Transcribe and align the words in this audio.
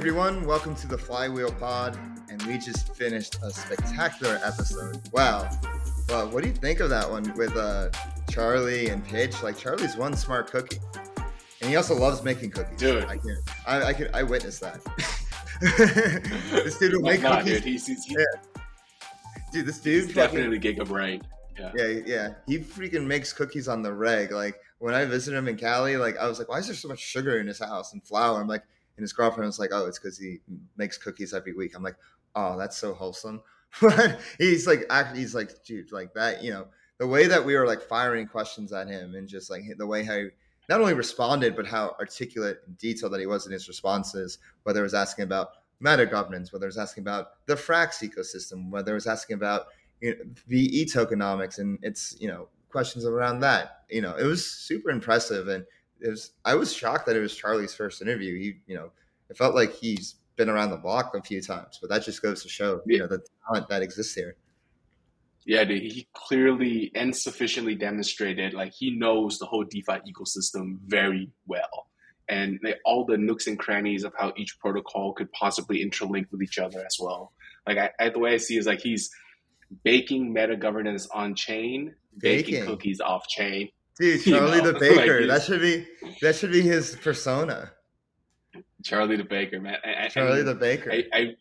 everyone, 0.00 0.46
welcome 0.46 0.74
to 0.74 0.86
the 0.86 0.96
Flywheel 0.96 1.52
Pod, 1.52 1.94
and 2.30 2.42
we 2.44 2.56
just 2.56 2.96
finished 2.96 3.36
a 3.42 3.50
spectacular 3.50 4.40
episode. 4.42 4.98
Wow, 5.12 5.50
well, 6.08 6.26
what 6.30 6.42
do 6.42 6.48
you 6.48 6.54
think 6.54 6.80
of 6.80 6.88
that 6.88 7.08
one 7.08 7.34
with 7.36 7.54
uh, 7.54 7.90
Charlie 8.30 8.88
and 8.88 9.04
Pitch? 9.04 9.42
Like 9.42 9.58
Charlie's 9.58 9.98
one 9.98 10.16
smart 10.16 10.50
cookie, 10.50 10.78
and 11.60 11.68
he 11.68 11.76
also 11.76 11.94
loves 11.94 12.22
making 12.24 12.52
cookies. 12.52 12.78
Dude, 12.78 13.04
I 13.04 13.18
can, 13.18 13.42
I, 13.66 13.82
I 13.82 13.92
can, 13.92 14.08
I 14.14 14.22
witnessed 14.22 14.62
that. 14.62 14.80
this 16.64 16.78
dude 16.78 16.94
will 16.94 17.02
make 17.10 17.20
nah, 17.20 17.40
cookies. 17.40 17.56
dude, 17.56 17.64
he's, 17.64 17.86
he's, 17.86 18.10
Yeah. 18.10 18.24
Dude, 19.52 19.66
this 19.66 19.80
dude 19.80 20.04
fucking- 20.12 20.14
definitely 20.14 20.60
Giga 20.60 20.88
Brain. 20.88 21.20
Yeah. 21.58 21.72
Yeah, 21.76 22.00
yeah. 22.06 22.34
He 22.46 22.58
freaking 22.58 23.06
makes 23.06 23.34
cookies 23.34 23.68
on 23.68 23.82
the 23.82 23.92
reg. 23.92 24.32
Like 24.32 24.58
when 24.78 24.94
I 24.94 25.04
visited 25.04 25.36
him 25.36 25.46
in 25.46 25.56
Cali, 25.56 25.98
like 25.98 26.16
I 26.16 26.26
was 26.26 26.38
like, 26.38 26.48
why 26.48 26.56
is 26.56 26.68
there 26.68 26.74
so 26.74 26.88
much 26.88 27.00
sugar 27.00 27.38
in 27.38 27.46
his 27.46 27.58
house 27.58 27.92
and 27.92 28.02
flour? 28.02 28.40
I'm 28.40 28.48
like, 28.48 28.62
and 29.00 29.04
his 29.04 29.12
girlfriend 29.12 29.46
was 29.46 29.58
like, 29.58 29.70
oh, 29.72 29.86
it's 29.86 29.98
because 29.98 30.18
he 30.18 30.38
makes 30.76 30.98
cookies 30.98 31.32
every 31.32 31.54
week. 31.54 31.72
I'm 31.74 31.82
like, 31.82 31.96
oh, 32.34 32.58
that's 32.58 32.76
so 32.76 32.92
wholesome. 32.94 33.42
But 33.80 34.18
he's 34.36 34.66
like, 34.66 34.84
actually, 34.90 35.20
he's 35.20 35.34
like, 35.34 35.64
dude, 35.64 35.92
like 35.92 36.12
that, 36.14 36.42
you 36.42 36.50
know, 36.50 36.66
the 36.98 37.06
way 37.06 37.28
that 37.28 37.44
we 37.44 37.54
were 37.54 37.66
like 37.66 37.80
firing 37.80 38.26
questions 38.26 38.72
at 38.72 38.88
him 38.88 39.14
and 39.14 39.28
just 39.28 39.48
like 39.48 39.62
the 39.78 39.86
way 39.86 40.02
how 40.02 40.16
he 40.16 40.28
not 40.68 40.80
only 40.80 40.94
responded, 40.94 41.56
but 41.56 41.66
how 41.66 41.96
articulate 41.98 42.58
and 42.66 42.76
detailed 42.78 43.12
that 43.12 43.20
he 43.20 43.26
was 43.26 43.46
in 43.46 43.52
his 43.52 43.68
responses, 43.68 44.38
whether 44.64 44.80
it 44.80 44.84
was 44.84 44.94
asking 44.94 45.24
about 45.24 45.50
meta 45.80 46.04
governance, 46.04 46.52
whether 46.52 46.66
it 46.66 46.68
was 46.68 46.78
asking 46.78 47.02
about 47.02 47.46
the 47.46 47.54
Frax 47.54 48.02
ecosystem, 48.08 48.70
whether 48.70 48.92
it 48.92 48.94
was 48.94 49.06
asking 49.06 49.34
about 49.34 49.66
you 50.00 50.10
know, 50.10 50.24
VE 50.48 50.86
tokenomics 50.86 51.58
and 51.58 51.78
it's 51.82 52.16
you 52.20 52.28
know 52.28 52.48
questions 52.70 53.04
around 53.04 53.40
that. 53.40 53.82
You 53.88 54.02
know, 54.02 54.14
it 54.14 54.24
was 54.24 54.44
super 54.44 54.90
impressive, 54.90 55.48
and 55.48 55.64
it 56.02 56.10
was. 56.10 56.32
I 56.44 56.54
was 56.54 56.72
shocked 56.72 57.06
that 57.06 57.16
it 57.16 57.20
was 57.20 57.34
Charlie's 57.34 57.74
first 57.74 58.02
interview. 58.02 58.38
He, 58.38 58.56
you 58.66 58.76
know, 58.76 58.90
it 59.28 59.36
felt 59.36 59.54
like 59.54 59.72
he's 59.74 60.16
been 60.36 60.48
around 60.48 60.70
the 60.70 60.76
block 60.76 61.14
a 61.14 61.22
few 61.22 61.40
times, 61.42 61.78
but 61.80 61.90
that 61.90 62.04
just 62.04 62.22
goes 62.22 62.42
to 62.42 62.48
show 62.48 62.80
you 62.86 62.98
know 62.98 63.06
the 63.06 63.22
talent 63.46 63.68
that 63.68 63.82
exists 63.82 64.14
here. 64.14 64.36
Yeah, 65.46 65.64
dude, 65.64 65.82
he 65.82 66.06
clearly 66.12 66.92
and 66.94 67.14
sufficiently 67.14 67.74
demonstrated 67.74 68.54
like 68.54 68.72
he 68.72 68.90
knows 68.90 69.38
the 69.38 69.46
whole 69.46 69.64
DeFi 69.64 70.00
ecosystem 70.10 70.78
very 70.86 71.30
well. 71.46 71.88
And 72.28 72.60
like, 72.62 72.78
all 72.84 73.04
the 73.04 73.16
nooks 73.16 73.46
and 73.46 73.58
crannies 73.58 74.04
of 74.04 74.12
how 74.16 74.32
each 74.36 74.58
protocol 74.60 75.12
could 75.12 75.32
possibly 75.32 75.84
interlink 75.84 76.26
with 76.30 76.42
each 76.42 76.58
other 76.58 76.84
as 76.84 76.96
well. 77.00 77.32
Like 77.66 77.78
I, 77.78 77.90
I 77.98 78.08
the 78.10 78.18
way 78.18 78.34
I 78.34 78.36
see 78.36 78.56
it 78.56 78.60
is 78.60 78.66
like 78.66 78.80
he's 78.80 79.10
baking 79.82 80.32
meta 80.32 80.56
governance 80.56 81.08
on 81.08 81.34
chain, 81.34 81.94
baking, 82.18 82.54
Baking. 82.54 82.66
cookies 82.66 83.00
off 83.00 83.26
chain. 83.28 83.70
Dude, 84.00 84.24
You 84.26 84.32
Charlie 84.36 84.58
know, 84.62 84.72
the 84.72 84.78
Baker. 84.80 85.20
like 85.20 85.28
that 85.28 85.42
should 85.42 85.60
be 85.60 85.86
that 86.22 86.34
should 86.34 86.50
be 86.52 86.62
his 86.62 86.96
persona. 86.96 87.70
Charlie 88.82 89.16
the 89.16 89.24
Baker, 89.24 89.60
man. 89.60 89.76
I- 89.84 89.88
I- 89.92 90.04
I 90.04 90.08
Charlie 90.08 90.36
mean, 90.38 90.46
the 90.46 90.54
Baker. 90.54 90.90
I, 90.90 91.04
I 91.12 91.36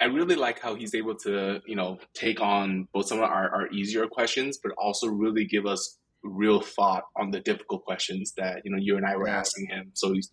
I- 0.00 0.06
really 0.06 0.34
like 0.34 0.58
how 0.58 0.74
he's 0.74 0.94
able 0.94 1.14
to, 1.16 1.60
you 1.66 1.76
know, 1.76 1.98
take 2.14 2.40
on 2.40 2.88
both 2.92 3.06
some 3.06 3.18
of 3.18 3.24
our, 3.24 3.50
our 3.50 3.68
easier 3.70 4.06
questions, 4.08 4.58
but 4.58 4.72
also 4.78 5.06
really 5.06 5.44
give 5.44 5.66
us 5.66 5.98
real 6.22 6.60
thought 6.60 7.04
on 7.14 7.30
the 7.30 7.38
difficult 7.40 7.84
questions 7.84 8.32
that 8.36 8.62
you 8.64 8.70
know 8.72 8.78
you 8.80 8.96
and 8.96 9.06
I 9.06 9.14
were 9.16 9.28
Yeah. 9.28 9.38
asking 9.38 9.66
him. 9.68 9.90
So 9.94 10.12
he's, 10.12 10.32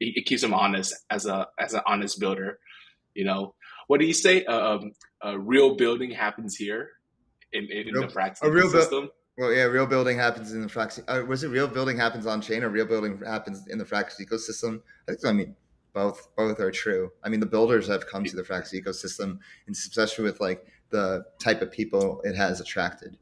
it 0.00 0.16
it 0.18 0.26
keeps 0.26 0.42
him 0.42 0.54
honest 0.54 0.94
as 1.10 1.26
a 1.26 1.48
as 1.58 1.74
an 1.74 1.82
honest 1.86 2.18
builder. 2.20 2.58
You 3.14 3.24
know, 3.24 3.54
what 3.88 3.98
do 4.00 4.06
you 4.06 4.14
say? 4.14 4.44
Uh, 4.44 4.74
um, 4.76 4.92
uh, 5.24 5.38
real 5.38 5.76
building 5.76 6.10
happens 6.12 6.56
here 6.56 6.90
in, 7.52 7.64
in, 7.70 7.88
Real- 7.92 8.02
the 8.06 8.12
practice 8.12 8.42
a 8.42 8.50
real 8.50 8.70
bu- 8.70 8.80
system. 8.80 9.10
Well, 9.36 9.52
yeah, 9.52 9.64
real 9.64 9.86
building 9.86 10.16
happens 10.16 10.52
in 10.52 10.60
the 10.62 10.68
Frax. 10.68 11.02
Uh, 11.08 11.24
was 11.26 11.42
it 11.42 11.48
real 11.48 11.66
building 11.66 11.96
happens 11.96 12.24
on 12.26 12.40
chain 12.40 12.62
or 12.62 12.68
real 12.68 12.86
building 12.86 13.20
happens 13.26 13.66
in 13.66 13.78
the 13.78 13.84
Frax 13.84 14.20
ecosystem? 14.20 14.80
I 15.08 15.12
think 15.12 15.26
I 15.26 15.32
mean 15.32 15.56
both. 15.92 16.28
Both 16.36 16.60
are 16.60 16.70
true. 16.70 17.10
I 17.24 17.28
mean, 17.28 17.40
the 17.40 17.46
builders 17.46 17.88
have 17.88 18.06
come 18.06 18.24
to 18.24 18.36
the 18.36 18.42
Frax 18.42 18.72
ecosystem, 18.72 19.38
and 19.66 19.74
especially 19.74 20.24
with 20.24 20.40
like 20.40 20.64
the 20.90 21.24
type 21.40 21.62
of 21.62 21.72
people 21.72 22.20
it 22.22 22.36
has 22.36 22.60
attracted. 22.60 23.16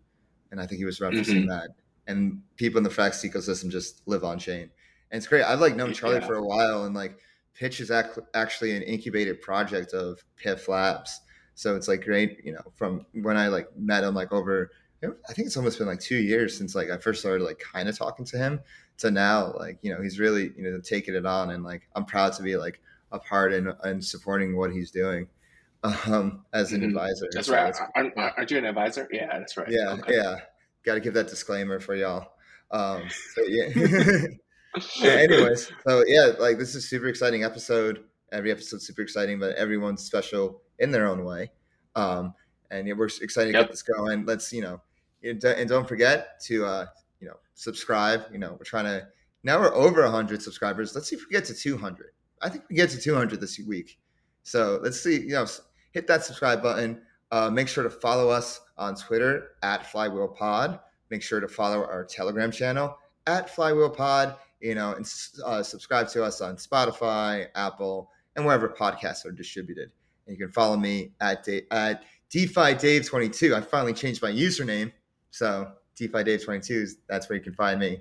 And 0.50 0.60
I 0.60 0.66
think 0.66 0.78
he 0.78 0.84
was 0.84 1.00
referencing 1.00 1.44
Mhm. 1.44 1.48
that. 1.48 1.70
And 2.06 2.42
people 2.56 2.76
in 2.78 2.84
the 2.84 2.90
Frax 2.90 3.24
ecosystem 3.28 3.70
just 3.70 4.06
live 4.06 4.22
on 4.24 4.38
chain, 4.38 4.70
and 5.10 5.18
it's 5.18 5.26
great. 5.26 5.44
I've 5.44 5.60
like 5.60 5.76
known 5.76 5.94
Charlie 5.94 6.16
Yeah. 6.16 6.26
for 6.26 6.34
a 6.34 6.44
while, 6.44 6.84
and 6.84 6.94
like 6.94 7.18
Pitch 7.54 7.80
is 7.80 7.90
ac- 7.90 8.20
actually 8.34 8.74
an 8.76 8.82
incubated 8.82 9.40
project 9.40 9.92
of 9.94 10.22
Piff 10.36 10.68
Labs. 10.68 11.20
So 11.54 11.76
it's 11.76 11.86
like 11.88 12.02
great, 12.04 12.42
you 12.44 12.52
know, 12.52 12.72
from 12.74 13.04
when 13.12 13.36
I 13.36 13.48
like 13.48 13.68
met 13.78 14.04
him 14.04 14.14
like 14.14 14.32
over 14.32 14.70
I 15.02 15.32
think 15.32 15.46
it's 15.46 15.56
almost 15.56 15.78
been 15.78 15.86
like 15.86 16.00
two 16.00 16.16
years 16.16 16.56
since 16.56 16.74
like 16.74 16.90
I 16.90 16.96
first 16.96 17.20
started 17.20 17.44
like 17.44 17.58
kind 17.58 17.88
of 17.88 17.96
talking 17.98 18.24
to 18.26 18.38
him 18.38 18.60
to 18.98 19.10
now 19.10 19.52
like 19.58 19.78
you 19.82 19.92
know 19.94 20.00
he's 20.02 20.18
really 20.20 20.52
you 20.56 20.62
know 20.70 20.80
taking 20.80 21.14
it 21.14 21.26
on 21.26 21.50
and 21.50 21.64
like 21.64 21.88
I'm 21.96 22.04
proud 22.04 22.32
to 22.34 22.42
be 22.42 22.56
like 22.56 22.80
a 23.10 23.18
part 23.18 23.52
in 23.52 23.72
and 23.82 24.04
supporting 24.04 24.56
what 24.56 24.72
he's 24.72 24.90
doing 24.90 25.26
um 25.82 26.44
as 26.52 26.72
an 26.72 26.82
Mhm. 26.82 26.88
advisor. 26.88 27.26
That's 27.32 27.48
So 27.48 27.54
right. 27.54 27.74
Aren't, 27.96 28.16
aren't 28.16 28.50
you 28.50 28.58
an 28.58 28.64
advisor? 28.66 29.08
Yeah, 29.10 29.38
that's 29.38 29.56
right. 29.56 29.68
yeah, 29.68 29.92
Okay. 29.94 30.14
yeah. 30.14 30.36
Got 30.84 30.94
to 30.94 31.00
give 31.00 31.14
that 31.14 31.28
disclaimer 31.28 31.78
for 31.80 31.94
y'all. 31.94 32.32
Um, 32.70 33.02
so 33.34 33.42
yeah. 33.46 33.68
Yeah, 34.96 35.10
anyways, 35.10 35.70
so 35.86 36.02
yeah, 36.06 36.32
like 36.38 36.56
this 36.58 36.70
is 36.70 36.76
a 36.76 36.80
super 36.80 37.06
exciting 37.08 37.44
episode. 37.44 38.04
Every 38.32 38.50
episode's 38.50 38.86
super 38.86 39.02
exciting, 39.02 39.38
but 39.38 39.54
everyone's 39.56 40.02
special 40.02 40.62
in 40.78 40.90
their 40.90 41.06
own 41.06 41.24
way. 41.26 41.50
Um, 41.94 42.32
and 42.70 42.88
yeah, 42.88 42.94
we're 42.94 43.04
excited 43.20 43.52
to 43.52 43.58
Yep. 43.58 43.66
get 43.66 43.70
this 43.70 43.82
going. 43.82 44.24
Let's, 44.24 44.50
you 44.50 44.62
know, 44.62 44.80
and 45.22 45.40
don't- 45.40 45.88
forget 45.88 46.40
to, 46.42 46.64
uh, 46.64 46.86
you 47.20 47.28
know, 47.28 47.36
subscribe. 47.54 48.24
You 48.32 48.38
know, 48.38 48.52
we're 48.52 48.64
trying 48.64 48.84
to 48.84 49.06
now 49.44 49.60
we're 49.60 49.74
over 49.74 50.02
100 50.02 50.40
subscribers. 50.40 50.94
Let's 50.94 51.08
see 51.08 51.16
if 51.16 51.24
we 51.26 51.32
get 51.32 51.44
to 51.46 51.54
200. 51.54 52.12
I 52.40 52.48
think 52.48 52.64
we 52.68 52.76
get 52.76 52.90
to 52.90 53.00
200 53.00 53.40
this 53.40 53.58
week. 53.66 53.98
So 54.42 54.80
let's 54.82 55.00
see. 55.00 55.20
You 55.20 55.30
know, 55.30 55.46
hit 55.92 56.06
that 56.06 56.24
subscribe 56.24 56.62
button. 56.62 57.02
Uh, 57.30 57.50
make 57.50 57.68
sure 57.68 57.84
to 57.84 57.90
follow 57.90 58.28
us 58.28 58.60
on 58.76 58.94
Twitter 58.94 59.52
at 59.62 59.90
Flywheel 59.90 60.28
Pod. 60.28 60.80
Make 61.10 61.22
sure 61.22 61.40
to 61.40 61.48
follow 61.48 61.84
our 61.84 62.04
Telegram 62.04 62.50
channel 62.50 62.96
at 63.26 63.50
Flywheel 63.50 63.90
Pod. 63.90 64.36
You 64.60 64.74
know, 64.74 64.92
and 64.92 65.06
uh, 65.44 65.62
subscribe 65.62 66.08
to 66.10 66.22
us 66.22 66.40
on 66.40 66.56
Spotify, 66.56 67.48
Apple, 67.54 68.10
and 68.36 68.44
wherever 68.44 68.68
podcasts 68.68 69.26
are 69.26 69.32
distributed. 69.32 69.90
And 70.26 70.36
you 70.36 70.44
can 70.44 70.52
follow 70.52 70.76
me 70.76 71.12
at 71.20 71.46
at 71.70 72.04
DeFi 72.30 72.74
Dave 72.74 73.06
22. 73.06 73.54
I 73.54 73.60
finally 73.60 73.92
changed 73.92 74.22
my 74.22 74.30
username, 74.30 74.92
so 75.32 75.72
DeFi 75.96 76.22
Dave 76.22 76.44
22 76.44 76.74
is 76.74 76.96
that's 77.08 77.28
where 77.28 77.36
you 77.36 77.42
can 77.42 77.54
find 77.54 77.80
me. 77.80 77.98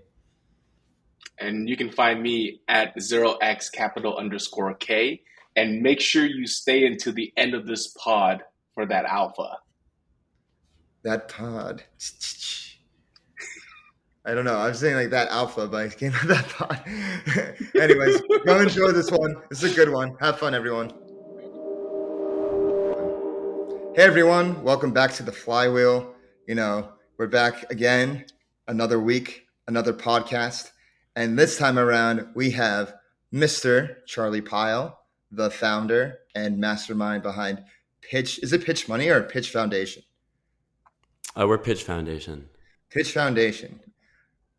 and 1.39 1.67
you 1.67 1.75
can 1.75 1.89
find 1.89 2.21
me 2.21 2.61
at 2.67 2.95
0x 2.97 3.71
capital 3.71 4.15
underscore 4.17 4.75
K. 4.75 5.21
And 5.55 5.81
make 5.81 5.99
sure 5.99 6.23
you 6.25 6.47
stay 6.47 6.85
until 6.85 7.11
the 7.13 7.33
end 7.35 7.53
of 7.55 7.65
this 7.67 7.87
pod 7.97 8.43
for 8.73 8.85
that 8.85 9.03
alpha. 9.05 9.57
That 11.03 11.27
pod. 11.27 11.83
I 14.25 14.33
don't 14.33 14.45
know. 14.45 14.55
I 14.55 14.67
was 14.67 14.79
saying 14.79 14.95
like 14.95 15.09
that 15.09 15.27
alpha, 15.29 15.67
but 15.67 15.85
I 15.85 15.89
came 15.89 16.13
out 16.13 16.27
that 16.27 16.47
pod. 16.47 16.79
Anyways, 17.81 18.21
go 18.45 18.61
enjoy 18.61 18.91
this 18.91 19.09
one. 19.11 19.35
It's 19.49 19.63
a 19.63 19.69
good 19.73 19.89
one. 19.89 20.15
Have 20.21 20.37
fun, 20.39 20.53
everyone. 20.53 20.89
Hey, 23.95 24.03
everyone. 24.03 24.63
Welcome 24.63 24.93
back 24.93 25.11
to 25.15 25.23
the 25.23 25.31
Flywheel. 25.33 26.13
You 26.47 26.55
know, 26.55 26.93
we're 27.21 27.27
back 27.27 27.71
again, 27.71 28.25
another 28.67 28.99
week, 28.99 29.45
another 29.67 29.93
podcast. 29.93 30.71
And 31.15 31.37
this 31.37 31.55
time 31.55 31.77
around, 31.77 32.25
we 32.33 32.49
have 32.49 32.95
Mr. 33.31 33.97
Charlie 34.07 34.41
Pyle, 34.41 35.03
the 35.31 35.51
founder 35.51 36.17
and 36.33 36.57
mastermind 36.57 37.21
behind 37.21 37.63
Pitch. 38.01 38.39
Is 38.41 38.53
it 38.53 38.65
Pitch 38.65 38.89
Money 38.89 39.09
or 39.09 39.21
Pitch 39.21 39.51
Foundation? 39.51 40.01
Uh, 41.39 41.45
we're 41.47 41.59
Pitch 41.59 41.83
Foundation. 41.83 42.49
Pitch 42.89 43.11
Foundation. 43.11 43.79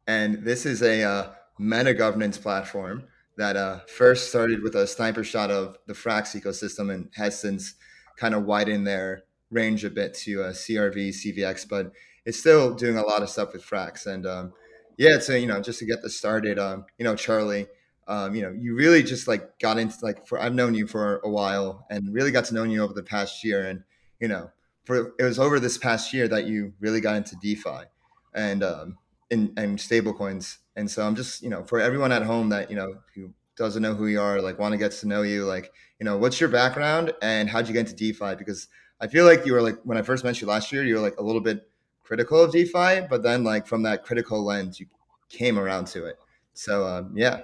And 0.06 0.44
this 0.44 0.64
is 0.64 0.82
a 0.82 1.02
uh, 1.02 1.30
meta 1.58 1.92
governance 1.92 2.38
platform 2.38 3.02
that 3.38 3.56
uh, 3.56 3.80
first 3.88 4.28
started 4.28 4.62
with 4.62 4.76
a 4.76 4.86
sniper 4.86 5.24
shot 5.24 5.50
of 5.50 5.78
the 5.88 5.94
Frax 5.94 6.40
ecosystem 6.40 6.94
and 6.94 7.10
has 7.16 7.40
since 7.40 7.74
kind 8.16 8.36
of 8.36 8.44
widened 8.44 8.86
their 8.86 9.24
range 9.50 9.84
a 9.84 9.90
bit 9.90 10.14
to 10.14 10.44
uh, 10.44 10.52
CRV, 10.52 11.08
CVX, 11.08 11.68
but 11.68 11.90
it's 12.24 12.38
still 12.38 12.74
doing 12.74 12.96
a 12.96 13.02
lot 13.02 13.22
of 13.22 13.28
stuff 13.28 13.52
with 13.52 13.64
Frax. 13.64 14.06
And 14.06 14.26
um, 14.26 14.52
yeah, 14.96 15.18
so, 15.18 15.34
you 15.34 15.46
know, 15.46 15.60
just 15.60 15.78
to 15.80 15.86
get 15.86 16.02
this 16.02 16.16
started, 16.16 16.58
um, 16.58 16.84
you 16.98 17.04
know, 17.04 17.16
Charlie, 17.16 17.66
um, 18.08 18.34
you 18.34 18.42
know, 18.42 18.50
you 18.50 18.74
really 18.74 19.02
just 19.02 19.28
like 19.28 19.58
got 19.58 19.78
into 19.78 19.96
like, 20.02 20.26
for 20.26 20.40
I've 20.40 20.54
known 20.54 20.74
you 20.74 20.86
for 20.86 21.20
a 21.24 21.28
while 21.28 21.86
and 21.90 22.12
really 22.12 22.30
got 22.30 22.44
to 22.46 22.54
know 22.54 22.64
you 22.64 22.82
over 22.82 22.92
the 22.92 23.02
past 23.02 23.44
year. 23.44 23.66
And, 23.66 23.84
you 24.20 24.28
know, 24.28 24.50
for 24.84 25.14
it 25.18 25.24
was 25.24 25.38
over 25.38 25.60
this 25.60 25.78
past 25.78 26.12
year 26.12 26.28
that 26.28 26.46
you 26.46 26.72
really 26.80 27.00
got 27.00 27.16
into 27.16 27.36
DeFi 27.36 27.86
and 28.34 28.62
um, 28.62 28.98
and, 29.30 29.52
and 29.56 29.80
stable 29.80 30.12
coins. 30.12 30.58
And 30.76 30.90
so 30.90 31.06
I'm 31.06 31.14
just, 31.14 31.42
you 31.42 31.50
know, 31.50 31.64
for 31.64 31.80
everyone 31.80 32.12
at 32.12 32.22
home 32.22 32.48
that, 32.50 32.70
you 32.70 32.76
know, 32.76 32.96
who 33.14 33.32
doesn't 33.56 33.82
know 33.82 33.94
who 33.94 34.06
you 34.06 34.20
are, 34.20 34.40
like 34.40 34.58
want 34.58 34.72
to 34.72 34.78
get 34.78 34.92
to 34.92 35.08
know 35.08 35.22
you, 35.22 35.44
like, 35.44 35.72
you 36.00 36.04
know, 36.04 36.18
what's 36.18 36.40
your 36.40 36.48
background 36.48 37.12
and 37.22 37.48
how'd 37.48 37.68
you 37.68 37.72
get 37.72 37.90
into 37.90 37.94
DeFi? 37.94 38.34
Because 38.36 38.68
I 39.00 39.06
feel 39.06 39.24
like 39.24 39.46
you 39.46 39.52
were 39.52 39.62
like, 39.62 39.78
when 39.84 39.98
I 39.98 40.02
first 40.02 40.24
met 40.24 40.40
you 40.40 40.46
last 40.46 40.72
year, 40.72 40.84
you 40.84 40.94
were 40.94 41.00
like 41.00 41.18
a 41.18 41.22
little 41.22 41.40
bit 41.40 41.68
critical 42.02 42.42
of 42.42 42.52
DeFi, 42.52 43.06
but 43.08 43.22
then 43.22 43.44
like 43.44 43.66
from 43.66 43.82
that 43.84 44.04
critical 44.04 44.44
lens, 44.44 44.78
you 44.80 44.86
came 45.28 45.58
around 45.58 45.86
to 45.88 46.04
it. 46.06 46.16
So 46.54 46.86
um, 46.86 47.12
yeah, 47.14 47.42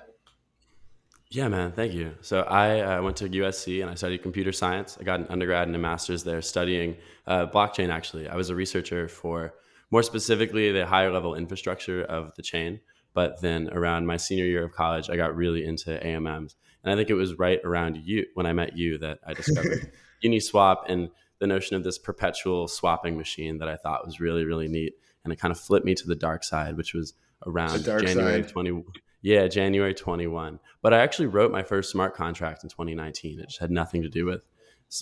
Yeah, 1.30 1.48
man. 1.48 1.72
Thank 1.72 1.92
you. 1.92 2.14
So 2.20 2.40
I 2.42 2.80
uh, 2.80 3.02
went 3.02 3.16
to 3.18 3.28
USC 3.28 3.82
and 3.82 3.90
I 3.90 3.94
studied 3.94 4.22
computer 4.22 4.52
science. 4.52 4.98
I 5.00 5.04
got 5.04 5.20
an 5.20 5.26
undergrad 5.28 5.66
and 5.66 5.76
a 5.76 5.78
master's 5.78 6.24
there 6.24 6.42
studying 6.42 6.96
uh, 7.26 7.46
blockchain. 7.46 7.90
Actually, 7.90 8.28
I 8.28 8.36
was 8.36 8.50
a 8.50 8.54
researcher 8.54 9.08
for 9.08 9.54
more 9.90 10.02
specifically 10.02 10.72
the 10.72 10.86
higher 10.86 11.10
level 11.10 11.34
infrastructure 11.34 12.02
of 12.04 12.34
the 12.36 12.42
chain. 12.42 12.80
But 13.14 13.40
then 13.40 13.68
around 13.72 14.06
my 14.06 14.16
senior 14.16 14.44
year 14.44 14.64
of 14.64 14.72
college, 14.72 15.10
I 15.10 15.16
got 15.16 15.34
really 15.34 15.64
into 15.64 15.98
AMMs, 15.98 16.54
and 16.84 16.92
I 16.92 16.94
think 16.94 17.10
it 17.10 17.14
was 17.14 17.38
right 17.38 17.58
around 17.64 17.96
you 17.96 18.26
when 18.34 18.46
I 18.46 18.52
met 18.52 18.76
you 18.76 18.98
that 18.98 19.18
I 19.26 19.32
discovered 19.32 19.90
Uniswap 20.24 20.84
and 20.88 21.08
the 21.40 21.46
notion 21.46 21.76
of 21.76 21.84
this 21.84 21.98
perpetual 21.98 22.68
swapping 22.68 23.16
machine 23.16 23.58
that 23.58 23.68
I 23.68 23.76
thought 23.76 24.04
was 24.04 24.20
really 24.20 24.44
really 24.44 24.68
neat, 24.68 24.94
and 25.24 25.32
it 25.32 25.40
kind 25.40 25.52
of 25.52 25.60
flipped 25.60 25.86
me 25.86 25.94
to 25.94 26.06
the 26.06 26.16
dark 26.16 26.44
side, 26.44 26.76
which 26.76 26.94
was 26.94 27.14
around 27.46 27.84
January 27.84 28.42
side. 28.42 28.50
20 28.50 28.84
yeah, 29.20 29.48
January 29.48 29.94
21. 29.94 30.60
But 30.80 30.94
I 30.94 30.98
actually 30.98 31.26
wrote 31.26 31.50
my 31.50 31.62
first 31.62 31.90
smart 31.90 32.14
contract 32.14 32.62
in 32.62 32.70
2019. 32.70 33.40
It 33.40 33.48
just 33.48 33.60
had 33.60 33.70
nothing 33.70 34.02
to 34.02 34.08
do 34.08 34.24
with 34.24 34.42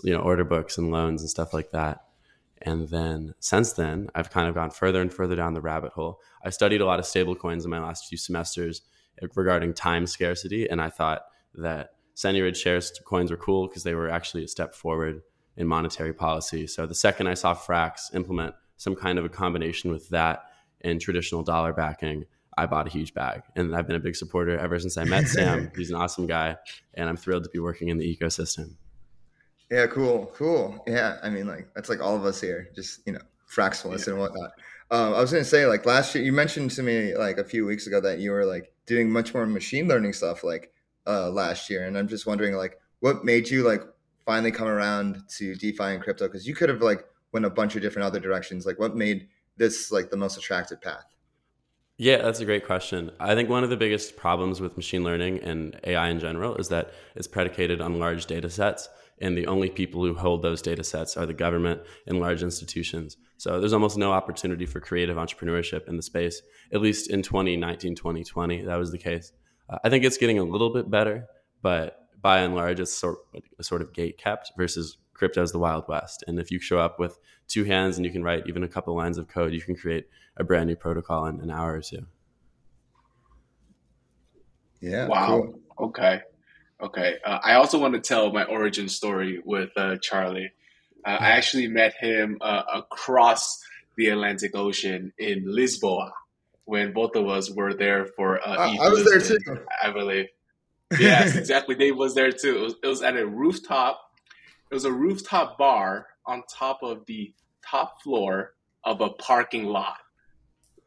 you 0.02 0.12
know 0.12 0.20
order 0.20 0.44
books 0.44 0.78
and 0.78 0.90
loans 0.90 1.22
and 1.22 1.30
stuff 1.30 1.52
like 1.52 1.70
that. 1.72 2.04
And 2.62 2.88
then 2.88 3.34
since 3.38 3.74
then, 3.74 4.08
I've 4.14 4.30
kind 4.30 4.48
of 4.48 4.54
gone 4.54 4.70
further 4.70 5.02
and 5.02 5.12
further 5.12 5.36
down 5.36 5.54
the 5.54 5.60
rabbit 5.60 5.92
hole. 5.92 6.20
I 6.44 6.50
studied 6.50 6.80
a 6.80 6.86
lot 6.86 6.98
of 6.98 7.06
stable 7.06 7.34
coins 7.34 7.64
in 7.64 7.70
my 7.70 7.80
last 7.80 8.08
few 8.08 8.16
semesters 8.16 8.82
eh, 9.22 9.26
regarding 9.34 9.74
time 9.74 10.06
scarcity, 10.06 10.68
and 10.68 10.80
I 10.80 10.88
thought 10.88 11.22
that 11.54 11.90
Seigniorage 12.16 12.56
shares 12.56 12.98
coins 13.04 13.30
were 13.30 13.36
cool 13.36 13.68
because 13.68 13.82
they 13.82 13.94
were 13.94 14.08
actually 14.08 14.44
a 14.44 14.48
step 14.48 14.74
forward 14.74 15.20
in 15.56 15.66
monetary 15.66 16.12
policy. 16.12 16.66
So 16.66 16.86
the 16.86 16.94
second 16.94 17.28
I 17.28 17.34
saw 17.34 17.54
Frax 17.54 18.14
implement 18.14 18.54
some 18.76 18.94
kind 18.94 19.18
of 19.18 19.24
a 19.24 19.28
combination 19.28 19.90
with 19.90 20.08
that 20.10 20.44
and 20.82 21.00
traditional 21.00 21.42
dollar 21.42 21.72
backing, 21.72 22.26
I 22.56 22.66
bought 22.66 22.86
a 22.86 22.90
huge 22.90 23.14
bag. 23.14 23.42
And 23.54 23.74
I've 23.74 23.86
been 23.86 23.96
a 23.96 24.00
big 24.00 24.16
supporter 24.16 24.58
ever 24.58 24.78
since 24.78 24.96
I 24.96 25.04
met 25.04 25.28
Sam. 25.28 25.70
He's 25.76 25.90
an 25.90 25.96
awesome 25.96 26.26
guy, 26.26 26.56
and 26.94 27.08
I'm 27.08 27.16
thrilled 27.16 27.44
to 27.44 27.50
be 27.50 27.58
working 27.58 27.88
in 27.88 27.98
the 27.98 28.16
ecosystem. 28.16 28.74
Yeah, 29.70 29.86
cool, 29.86 30.32
cool. 30.34 30.82
Yeah, 30.86 31.18
I 31.22 31.28
mean, 31.28 31.46
like 31.46 31.68
that's 31.74 31.88
like 31.88 32.00
all 32.00 32.14
of 32.14 32.24
us 32.24 32.40
here, 32.40 32.68
just 32.74 33.00
you 33.06 33.12
know, 33.12 33.20
fractionalists 33.50 34.06
yeah. 34.06 34.12
and 34.12 34.20
whatnot. 34.20 34.52
Um, 34.90 35.14
I 35.14 35.20
was 35.20 35.32
gonna 35.32 35.44
say, 35.44 35.66
like 35.66 35.84
last 35.84 36.14
year, 36.14 36.22
you 36.22 36.32
mentioned 36.32 36.70
to 36.72 36.82
me 36.82 37.16
like 37.16 37.38
a 37.38 37.44
few 37.44 37.66
weeks 37.66 37.86
ago 37.86 38.00
that 38.00 38.20
you 38.20 38.30
were 38.30 38.46
like 38.46 38.72
doing 38.86 39.10
much 39.10 39.34
more 39.34 39.44
machine 39.44 39.88
learning 39.88 40.12
stuff 40.12 40.44
like 40.44 40.72
uh, 41.06 41.30
last 41.30 41.68
year, 41.68 41.84
and 41.84 41.98
I'm 41.98 42.06
just 42.06 42.26
wondering 42.26 42.54
like 42.54 42.78
what 43.00 43.24
made 43.24 43.50
you 43.50 43.64
like 43.64 43.82
finally 44.26 44.50
come 44.50 44.68
around 44.68 45.22
to 45.38 45.54
DeFi 45.54 45.84
and 45.84 46.02
crypto 46.02 46.26
because 46.26 46.46
you 46.46 46.54
could 46.54 46.68
have 46.68 46.82
like 46.82 47.04
went 47.32 47.46
a 47.46 47.50
bunch 47.50 47.76
of 47.76 47.82
different 47.82 48.04
other 48.04 48.20
directions. 48.20 48.66
Like, 48.66 48.78
what 48.78 48.94
made 48.94 49.28
this 49.56 49.90
like 49.90 50.10
the 50.10 50.16
most 50.16 50.36
attractive 50.36 50.82
path? 50.82 51.04
Yeah, 51.98 52.18
that's 52.18 52.40
a 52.40 52.44
great 52.44 52.66
question. 52.66 53.10
I 53.18 53.34
think 53.34 53.48
one 53.48 53.64
of 53.64 53.70
the 53.70 53.76
biggest 53.76 54.16
problems 54.16 54.60
with 54.60 54.76
machine 54.76 55.02
learning 55.02 55.38
and 55.40 55.80
AI 55.84 56.08
in 56.10 56.20
general 56.20 56.56
is 56.56 56.68
that 56.68 56.92
it's 57.14 57.26
predicated 57.26 57.80
on 57.80 57.98
large 57.98 58.26
data 58.26 58.50
sets 58.50 58.90
and 59.18 59.36
the 59.36 59.46
only 59.46 59.70
people 59.70 60.04
who 60.04 60.14
hold 60.14 60.42
those 60.42 60.60
data 60.60 60.84
sets 60.84 61.16
are 61.16 61.26
the 61.26 61.32
government 61.32 61.80
and 62.06 62.20
large 62.20 62.42
institutions. 62.42 63.16
So 63.38 63.60
there's 63.60 63.72
almost 63.72 63.96
no 63.96 64.12
opportunity 64.12 64.66
for 64.66 64.80
creative 64.80 65.16
entrepreneurship 65.16 65.88
in 65.88 65.96
the 65.96 66.02
space, 66.02 66.42
at 66.72 66.80
least 66.80 67.10
in 67.10 67.22
2019, 67.22 67.94
2020. 67.94 68.62
That 68.62 68.76
was 68.76 68.92
the 68.92 68.98
case. 68.98 69.32
Uh, 69.70 69.78
I 69.82 69.88
think 69.88 70.04
it's 70.04 70.18
getting 70.18 70.38
a 70.38 70.44
little 70.44 70.72
bit 70.72 70.90
better, 70.90 71.26
but 71.62 72.05
by 72.20 72.40
and 72.40 72.54
large, 72.54 72.80
it's 72.80 72.92
sort, 72.92 73.18
sort 73.60 73.82
of 73.82 73.92
gate 73.92 74.18
kept 74.18 74.52
versus 74.56 74.98
crypto 75.14 75.42
is 75.42 75.52
the 75.52 75.58
Wild 75.58 75.84
West. 75.88 76.24
And 76.26 76.38
if 76.38 76.50
you 76.50 76.60
show 76.60 76.78
up 76.78 76.98
with 76.98 77.18
two 77.48 77.64
hands 77.64 77.96
and 77.96 78.04
you 78.04 78.12
can 78.12 78.22
write 78.22 78.44
even 78.46 78.62
a 78.62 78.68
couple 78.68 78.94
lines 78.96 79.18
of 79.18 79.28
code, 79.28 79.52
you 79.52 79.60
can 79.60 79.76
create 79.76 80.08
a 80.36 80.44
brand 80.44 80.68
new 80.68 80.76
protocol 80.76 81.26
in 81.26 81.40
an 81.40 81.50
hour 81.50 81.74
or 81.74 81.80
two. 81.80 82.06
Yeah. 84.80 85.08
Wow. 85.08 85.26
Cool. 85.26 85.60
Okay. 85.88 86.20
Okay. 86.80 87.14
Uh, 87.24 87.38
I 87.42 87.54
also 87.54 87.78
want 87.78 87.94
to 87.94 88.00
tell 88.00 88.32
my 88.32 88.44
origin 88.44 88.88
story 88.88 89.40
with 89.44 89.70
uh, 89.76 89.96
Charlie. 90.02 90.52
Uh, 91.04 91.16
I 91.20 91.30
actually 91.30 91.68
met 91.68 91.94
him 91.98 92.38
uh, 92.40 92.62
across 92.74 93.62
the 93.96 94.08
Atlantic 94.08 94.54
Ocean 94.54 95.12
in 95.18 95.46
Lisboa 95.46 96.10
when 96.64 96.92
both 96.92 97.16
of 97.16 97.26
us 97.28 97.50
were 97.50 97.72
there 97.72 98.06
for. 98.06 98.46
Uh, 98.46 98.76
I 98.78 98.88
was 98.90 99.04
Lisbon, 99.04 99.38
there 99.46 99.56
too. 99.56 99.64
I 99.82 99.90
believe. 99.92 100.26
Yes, 100.98 101.36
exactly. 101.36 101.74
Dave 101.74 101.96
was 101.96 102.14
there 102.14 102.32
too. 102.32 102.56
It 102.56 102.62
was, 102.62 102.74
it 102.82 102.86
was 102.86 103.02
at 103.02 103.16
a 103.16 103.26
rooftop. 103.26 104.00
It 104.70 104.74
was 104.74 104.84
a 104.84 104.92
rooftop 104.92 105.58
bar 105.58 106.06
on 106.26 106.42
top 106.52 106.80
of 106.82 107.06
the 107.06 107.32
top 107.68 108.02
floor 108.02 108.54
of 108.84 109.00
a 109.00 109.10
parking 109.10 109.64
lot. 109.64 109.98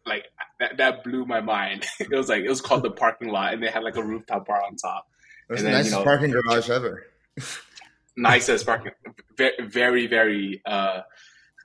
Like 0.05 0.25
that, 0.59 0.77
that 0.77 1.03
blew 1.03 1.25
my 1.25 1.41
mind. 1.41 1.85
it 1.99 2.11
was 2.11 2.29
like 2.29 2.43
it 2.43 2.49
was 2.49 2.61
called 2.61 2.83
the 2.83 2.91
parking 2.91 3.29
lot, 3.29 3.53
and 3.53 3.61
they 3.61 3.67
had 3.67 3.83
like 3.83 3.97
a 3.97 4.03
rooftop 4.03 4.47
bar 4.47 4.63
on 4.63 4.75
top. 4.75 5.07
That's 5.47 5.63
the 5.63 5.71
nicest 5.71 5.91
you 5.91 5.97
know, 5.99 6.03
parking 6.03 6.31
garage 6.31 6.69
ever. 6.69 7.05
nicest 8.17 8.65
parking, 8.65 8.91
very, 9.37 10.07
very 10.07 10.61
uh, 10.65 11.01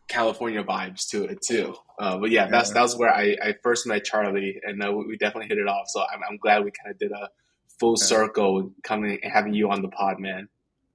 California 0.08 0.62
vibes 0.62 1.08
to 1.10 1.24
it 1.24 1.40
too. 1.42 1.74
Uh, 1.98 2.18
but 2.18 2.30
yeah, 2.30 2.46
that's 2.46 2.70
yeah. 2.70 2.74
that's 2.74 2.96
where 2.96 3.14
I, 3.14 3.36
I 3.42 3.54
first 3.62 3.86
met 3.86 4.04
Charlie, 4.04 4.60
and 4.62 4.82
uh, 4.82 4.92
we 4.92 5.16
definitely 5.16 5.48
hit 5.48 5.58
it 5.58 5.68
off. 5.68 5.86
So 5.88 6.00
I'm, 6.00 6.20
I'm 6.28 6.36
glad 6.36 6.64
we 6.64 6.70
kind 6.70 6.92
of 6.92 6.98
did 6.98 7.12
a 7.12 7.28
full 7.78 7.96
yeah. 7.98 8.06
circle 8.06 8.70
coming 8.82 9.18
and 9.22 9.32
having 9.32 9.54
you 9.54 9.70
on 9.70 9.82
the 9.82 9.88
pod, 9.88 10.18
man. 10.18 10.48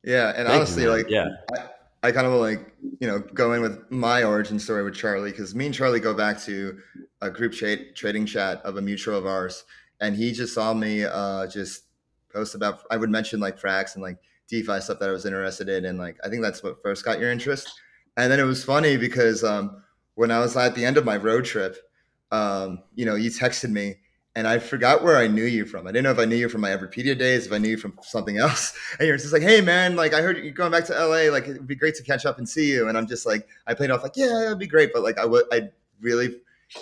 Yeah, 0.03 0.29
and 0.29 0.47
Thank 0.47 0.49
honestly, 0.49 0.83
you, 0.83 0.89
like 0.91 1.09
yeah. 1.09 1.27
I, 1.53 2.09
I 2.09 2.11
kind 2.11 2.25
of 2.25 2.33
like 2.33 2.71
you 2.99 3.07
know 3.07 3.19
go 3.19 3.53
in 3.53 3.61
with 3.61 3.91
my 3.91 4.23
origin 4.23 4.59
story 4.59 4.83
with 4.83 4.95
Charlie 4.95 5.31
because 5.31 5.53
me 5.53 5.65
and 5.65 5.75
Charlie 5.75 5.99
go 5.99 6.13
back 6.13 6.39
to 6.41 6.79
a 7.21 7.29
group 7.29 7.53
chat 7.53 7.95
trading 7.95 8.25
chat 8.25 8.61
of 8.63 8.77
a 8.77 8.81
mutual 8.81 9.17
of 9.17 9.25
ours, 9.25 9.65
and 9.99 10.15
he 10.15 10.31
just 10.31 10.53
saw 10.53 10.73
me 10.73 11.03
uh, 11.03 11.47
just 11.47 11.83
post 12.31 12.55
about 12.55 12.81
I 12.89 12.97
would 12.97 13.09
mention 13.09 13.39
like 13.39 13.59
Frax 13.59 13.95
and 13.95 14.03
like 14.03 14.17
DeFi 14.47 14.79
stuff 14.79 14.99
that 14.99 15.09
I 15.09 15.11
was 15.11 15.25
interested 15.25 15.67
in, 15.67 15.85
and 15.85 15.99
like 15.99 16.17
I 16.23 16.29
think 16.29 16.41
that's 16.41 16.63
what 16.63 16.81
first 16.81 17.03
got 17.03 17.19
your 17.19 17.31
interest. 17.31 17.69
And 18.17 18.31
then 18.31 18.39
it 18.39 18.43
was 18.43 18.63
funny 18.63 18.97
because 18.97 19.43
um, 19.43 19.83
when 20.15 20.31
I 20.31 20.39
was 20.39 20.55
at 20.57 20.75
the 20.75 20.83
end 20.83 20.97
of 20.97 21.05
my 21.05 21.15
road 21.15 21.45
trip, 21.45 21.77
um, 22.31 22.83
you 22.95 23.05
know, 23.05 23.15
you 23.15 23.29
texted 23.29 23.69
me 23.69 23.95
and 24.35 24.47
I 24.47 24.59
forgot 24.59 25.03
where 25.03 25.17
I 25.17 25.27
knew 25.27 25.43
you 25.43 25.65
from. 25.65 25.87
I 25.87 25.91
didn't 25.91 26.03
know 26.03 26.11
if 26.11 26.19
I 26.19 26.25
knew 26.25 26.35
you 26.35 26.49
from 26.49 26.61
my 26.61 26.69
Everpedia 26.69 27.17
days, 27.17 27.47
if 27.47 27.51
I 27.51 27.57
knew 27.57 27.69
you 27.69 27.77
from 27.77 27.97
something 28.01 28.37
else. 28.37 28.77
And 28.99 29.07
you're 29.07 29.17
just 29.17 29.33
like, 29.33 29.41
hey 29.41 29.61
man, 29.61 29.95
like 29.95 30.13
I 30.13 30.21
heard 30.21 30.37
you're 30.37 30.51
going 30.51 30.71
back 30.71 30.85
to 30.85 30.93
LA. 30.93 31.31
Like 31.31 31.47
it'd 31.47 31.67
be 31.67 31.75
great 31.75 31.95
to 31.95 32.03
catch 32.03 32.25
up 32.25 32.37
and 32.37 32.47
see 32.47 32.71
you. 32.71 32.87
And 32.87 32.97
I'm 32.97 33.07
just 33.07 33.25
like, 33.25 33.47
I 33.65 33.73
played 33.73 33.91
off 33.91 34.03
like, 34.03 34.15
yeah, 34.15 34.45
it'd 34.47 34.59
be 34.59 34.67
great, 34.67 34.91
but 34.93 35.03
like 35.03 35.17
I 35.17 35.25
would, 35.25 35.45
I 35.51 35.69
really 36.01 36.35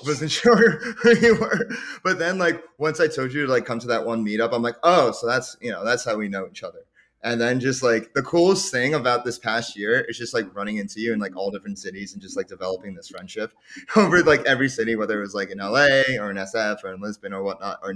wasn't 0.05 0.31
sure 0.41 0.79
who 0.95 1.15
you 1.17 1.35
were. 1.35 1.69
But 2.03 2.19
then 2.19 2.37
like 2.37 2.63
once 2.77 2.99
I 2.99 3.07
told 3.07 3.33
you 3.33 3.45
to 3.45 3.51
like 3.51 3.65
come 3.65 3.79
to 3.79 3.87
that 3.87 4.05
one 4.05 4.25
meetup, 4.25 4.53
I'm 4.53 4.61
like, 4.61 4.77
oh, 4.83 5.11
so 5.11 5.27
that's 5.27 5.55
you 5.61 5.71
know, 5.71 5.85
that's 5.85 6.03
how 6.03 6.15
we 6.17 6.27
know 6.27 6.47
each 6.49 6.63
other. 6.63 6.79
And 7.27 7.41
then 7.41 7.59
just 7.59 7.83
like 7.83 8.13
the 8.13 8.21
coolest 8.21 8.71
thing 8.71 8.93
about 8.93 9.25
this 9.25 9.37
past 9.37 9.77
year 9.77 9.99
is 10.07 10.17
just 10.17 10.33
like 10.33 10.55
running 10.55 10.77
into 10.77 11.01
you 11.01 11.11
in 11.11 11.19
like 11.19 11.35
all 11.35 11.51
different 11.51 11.77
cities 11.77 12.13
and 12.13 12.21
just 12.21 12.37
like 12.37 12.47
developing 12.47 12.95
this 12.95 13.09
friendship 13.09 13.51
over 13.97 14.23
like 14.23 14.45
every 14.45 14.69
city, 14.69 14.95
whether 14.95 15.17
it 15.17 15.23
was 15.23 15.35
like 15.35 15.49
in 15.49 15.57
LA 15.57 16.03
or 16.21 16.31
in 16.31 16.37
SF 16.37 16.85
or 16.85 16.93
in 16.93 17.01
Lisbon 17.01 17.33
or 17.33 17.43
whatnot 17.43 17.79
or 17.83 17.93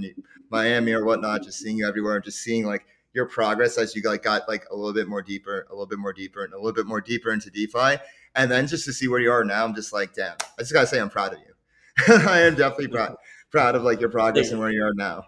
Miami 0.49 0.91
or 0.91 1.05
whatnot, 1.05 1.43
just 1.43 1.59
seeing 1.59 1.77
you 1.77 1.87
everywhere 1.87 2.15
and 2.15 2.25
just 2.25 2.41
seeing 2.41 2.65
like 2.65 2.85
your 3.13 3.25
progress 3.25 3.77
as 3.77 3.95
you 3.95 4.01
like 4.01 4.21
got 4.21 4.49
like 4.49 4.65
a 4.69 4.75
little 4.75 4.93
bit 4.93 5.07
more 5.07 5.21
deeper, 5.21 5.65
a 5.69 5.71
little 5.71 5.87
bit 5.87 5.99
more 5.99 6.11
deeper, 6.11 6.43
and 6.43 6.53
a 6.53 6.57
little 6.57 6.73
bit 6.73 6.85
more 6.85 6.99
deeper 6.99 7.31
into 7.31 7.49
DeFi. 7.49 8.03
And 8.35 8.51
then 8.51 8.67
just 8.67 8.83
to 8.83 8.91
see 8.91 9.07
where 9.07 9.21
you 9.21 9.31
are 9.31 9.45
now, 9.45 9.63
I'm 9.63 9.73
just 9.73 9.93
like, 9.93 10.13
damn, 10.13 10.35
I 10.59 10.63
just 10.63 10.73
gotta 10.73 10.87
say 10.87 10.99
I'm 10.99 11.09
proud 11.09 11.31
of 11.31 11.39
you. 11.39 12.15
I 12.27 12.41
am 12.41 12.55
definitely 12.55 12.89
proud 12.89 13.15
proud 13.49 13.75
of 13.75 13.83
like 13.83 14.01
your 14.01 14.09
progress 14.09 14.51
and 14.51 14.59
where 14.59 14.71
you 14.71 14.83
are 14.83 14.93
now. 14.93 15.23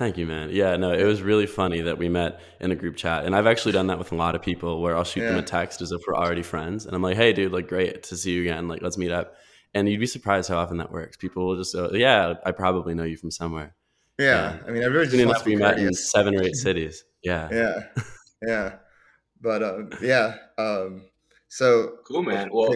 Thank 0.00 0.16
you, 0.16 0.26
man. 0.26 0.48
Yeah, 0.50 0.76
no, 0.76 0.92
it 0.92 1.04
was 1.04 1.20
really 1.20 1.46
funny 1.46 1.82
that 1.82 1.98
we 1.98 2.08
met 2.08 2.40
in 2.58 2.70
a 2.70 2.74
group 2.74 2.96
chat, 2.96 3.26
and 3.26 3.36
I've 3.36 3.46
actually 3.46 3.72
done 3.72 3.88
that 3.88 3.98
with 3.98 4.12
a 4.12 4.14
lot 4.14 4.34
of 4.34 4.40
people 4.40 4.80
where 4.80 4.96
I'll 4.96 5.04
shoot 5.04 5.20
yeah. 5.20 5.32
them 5.32 5.40
a 5.40 5.42
text 5.42 5.82
as 5.82 5.92
if 5.92 6.00
we're 6.08 6.16
already 6.16 6.42
friends, 6.42 6.86
and 6.86 6.96
I'm 6.96 7.02
like, 7.02 7.18
"Hey, 7.18 7.34
dude, 7.34 7.52
like, 7.52 7.68
great 7.68 8.04
to 8.04 8.16
see 8.16 8.32
you 8.32 8.40
again. 8.40 8.66
Like, 8.66 8.80
let's 8.80 8.96
meet 8.96 9.10
up." 9.10 9.34
And 9.74 9.86
you'd 9.86 10.00
be 10.00 10.06
surprised 10.06 10.48
how 10.48 10.56
often 10.56 10.78
that 10.78 10.90
works. 10.90 11.18
People 11.18 11.46
will 11.46 11.56
just, 11.56 11.74
go, 11.74 11.90
"Yeah, 11.92 12.32
I 12.46 12.50
probably 12.52 12.94
know 12.94 13.02
you 13.04 13.18
from 13.18 13.30
somewhere." 13.30 13.74
Yeah, 14.18 14.24
yeah. 14.24 14.58
I 14.66 14.70
mean, 14.70 14.82
everybody's 14.82 15.12
just 15.12 15.22
enough 15.22 15.44
we 15.44 15.56
met 15.56 15.78
in 15.78 15.92
seven 15.92 16.34
or 16.34 16.44
eight 16.44 16.56
cities. 16.66 17.04
Yeah, 17.22 17.50
yeah, 17.52 18.02
yeah. 18.46 18.72
But 19.38 19.62
uh, 19.62 19.82
yeah, 20.00 20.36
um, 20.56 21.10
so 21.48 21.96
cool, 22.08 22.22
man. 22.22 22.48
Well, 22.50 22.74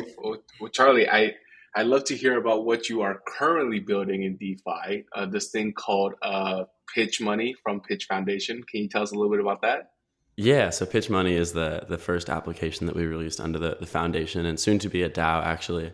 well, 0.61 0.71
Charlie, 0.71 1.09
I 1.09 1.33
I'd 1.75 1.87
love 1.87 2.04
to 2.04 2.16
hear 2.16 2.37
about 2.37 2.66
what 2.66 2.90
you 2.90 3.00
are 3.00 3.23
currently 3.26 3.81
building 3.81 4.25
in 4.25 4.37
DeFi. 4.37 5.07
Uh, 5.16 5.25
this 5.25 5.49
thing 5.49 5.73
called 5.73 6.12
uh, 6.21 6.64
Pitch 6.94 7.20
Money 7.20 7.54
from 7.62 7.80
Pitch 7.80 8.06
Foundation. 8.06 8.62
Can 8.62 8.82
you 8.82 8.88
tell 8.88 9.02
us 9.02 9.12
a 9.12 9.14
little 9.14 9.30
bit 9.30 9.40
about 9.40 9.62
that? 9.62 9.90
Yeah, 10.36 10.70
so 10.70 10.84
Pitch 10.84 11.08
Money 11.08 11.34
is 11.34 11.52
the 11.52 11.84
the 11.88 11.98
first 11.98 12.28
application 12.28 12.86
that 12.86 12.96
we 12.96 13.06
released 13.06 13.40
under 13.40 13.58
the, 13.58 13.76
the 13.78 13.86
foundation, 13.86 14.46
and 14.46 14.58
soon 14.58 14.78
to 14.80 14.88
be 14.88 15.02
a 15.02 15.10
DAO 15.10 15.44
actually. 15.44 15.92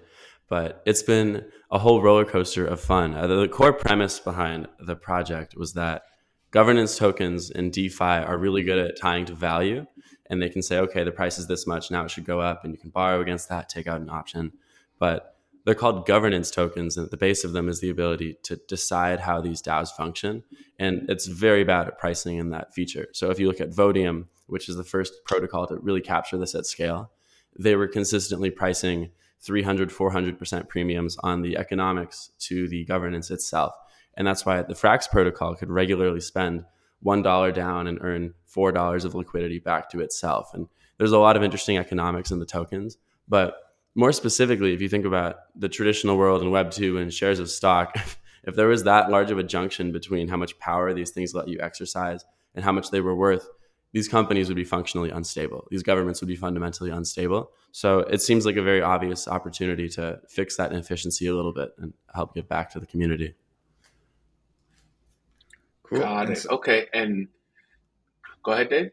But 0.49 0.83
it's 0.85 1.03
been 1.03 1.45
a 1.71 1.79
whole 1.79 2.03
roller 2.03 2.25
coaster 2.25 2.67
of 2.67 2.81
fun. 2.81 3.15
Uh, 3.15 3.27
the, 3.27 3.43
the 3.43 3.49
core 3.49 3.73
premise 3.73 4.19
behind 4.19 4.67
the 4.81 4.97
project 4.97 5.57
was 5.57 5.75
that 5.75 6.03
governance 6.51 6.99
tokens 6.99 7.51
in 7.51 7.71
DeFi 7.71 8.05
are 8.05 8.37
really 8.37 8.63
good 8.63 8.79
at 8.79 8.99
tying 8.99 9.27
to 9.27 9.35
value, 9.35 9.87
and 10.29 10.43
they 10.43 10.49
can 10.49 10.63
say, 10.63 10.79
okay, 10.79 11.05
the 11.05 11.13
price 11.13 11.39
is 11.39 11.47
this 11.47 11.67
much, 11.67 11.91
now 11.91 12.05
it 12.05 12.11
should 12.11 12.25
go 12.25 12.41
up, 12.41 12.65
and 12.65 12.73
you 12.73 12.79
can 12.79 12.91
borrow 12.91 13.21
against 13.21 13.49
that, 13.49 13.69
take 13.69 13.87
out 13.87 14.01
an 14.01 14.11
option. 14.11 14.53
But 14.99 15.30
they're 15.65 15.75
called 15.75 16.07
governance 16.07 16.51
tokens, 16.51 16.97
and 16.97 17.05
at 17.05 17.11
the 17.11 17.17
base 17.17 17.45
of 17.45 17.53
them 17.53 17.69
is 17.69 17.81
the 17.81 17.91
ability 17.91 18.37
to 18.45 18.57
decide 18.69 19.21
how 19.21 19.41
these 19.41 19.61
DAOs 19.61 19.91
function. 19.91 20.43
And 20.79 21.09
it's 21.09 21.27
very 21.27 21.65
bad 21.65 21.87
at 21.87 21.99
pricing 21.99 22.39
in 22.39 22.51
that 22.51 22.73
feature. 22.73 23.09
So 23.13 23.31
if 23.31 23.39
you 23.39 23.47
look 23.47 23.61
at 23.61 23.71
Votium 23.71 24.27
which 24.51 24.69
is 24.69 24.77
the 24.77 24.85
first 24.85 25.25
protocol 25.25 25.67
to 25.67 25.77
really 25.77 26.01
capture 26.01 26.37
this 26.37 26.55
at 26.55 26.67
scale, 26.67 27.11
they 27.59 27.77
were 27.77 27.87
consistently 27.87 28.51
pricing 28.51 29.11
300, 29.41 29.91
400% 29.91 30.69
premiums 30.69 31.17
on 31.23 31.41
the 31.41 31.57
economics 31.57 32.31
to 32.41 32.69
the 32.69 32.85
governance 32.85 33.31
itself. 33.31 33.73
And 34.15 34.27
that's 34.27 34.45
why 34.45 34.61
the 34.63 34.75
Frax 34.75 35.09
protocol 35.09 35.55
could 35.55 35.71
regularly 35.71 36.21
spend 36.21 36.65
$1 37.05 37.55
down 37.55 37.87
and 37.87 37.99
earn 38.03 38.35
$4 38.55 39.05
of 39.05 39.15
liquidity 39.15 39.59
back 39.59 39.89
to 39.91 40.01
itself. 40.01 40.51
And 40.53 40.69
there's 40.99 41.13
a 41.13 41.19
lot 41.19 41.37
of 41.37 41.43
interesting 41.43 41.79
economics 41.79 42.31
in 42.31 42.41
the 42.41 42.45
tokens. 42.47 42.99
But 43.29 43.55
more 44.01 44.13
specifically, 44.13 44.73
if 44.73 44.81
you 44.81 44.89
think 44.89 45.05
about 45.05 45.37
the 45.55 45.69
traditional 45.69 46.17
world 46.17 46.41
and 46.41 46.51
Web2 46.51 47.03
and 47.03 47.13
shares 47.13 47.39
of 47.39 47.51
stock, 47.51 47.95
if 48.45 48.57
there 48.57 48.67
was 48.67 48.85
that 48.85 49.11
large 49.11 49.31
of 49.31 49.39
a 49.39 49.43
junction 49.43 49.93
between 49.93 50.27
how 50.27 50.39
much 50.39 50.59
power 50.59 50.95
these 50.95 51.11
things 51.11 51.35
let 51.35 51.49
you 51.49 51.59
exercise 51.61 52.25
and 52.55 52.65
how 52.65 52.73
much 52.73 52.91
they 52.91 53.03
were 53.03 53.15
worth, 53.15 53.47
these 53.93 54.09
companies 54.09 54.49
would 54.49 54.57
be 54.57 54.65
functionally 54.65 55.11
unstable. 55.11 55.69
These 55.71 55.83
governments 55.83 56.23
would 56.23 56.29
be 56.29 56.37
fundamentally 56.37 56.91
unstable. 56.91 57.51
So 57.73 57.99
it 57.99 58.23
seems 58.23 58.47
like 58.47 58.57
a 58.57 58.63
very 58.63 58.81
obvious 58.81 59.29
opportunity 59.29 59.87
to 59.91 60.19
fix 60.29 60.57
that 60.57 60.73
inefficiency 60.73 61.27
a 61.27 61.35
little 61.35 61.53
bit 61.53 61.75
and 61.77 61.93
help 62.15 62.35
give 62.35 62.49
back 62.49 62.71
to 62.71 62.81
the 62.81 62.87
community. 62.87 63.35
Cool. 65.83 65.99
Got 65.99 66.31
it. 66.31 66.47
Okay. 66.49 66.87
And 66.95 67.29
go 68.43 68.53
ahead, 68.53 68.71
Dave. 68.71 68.93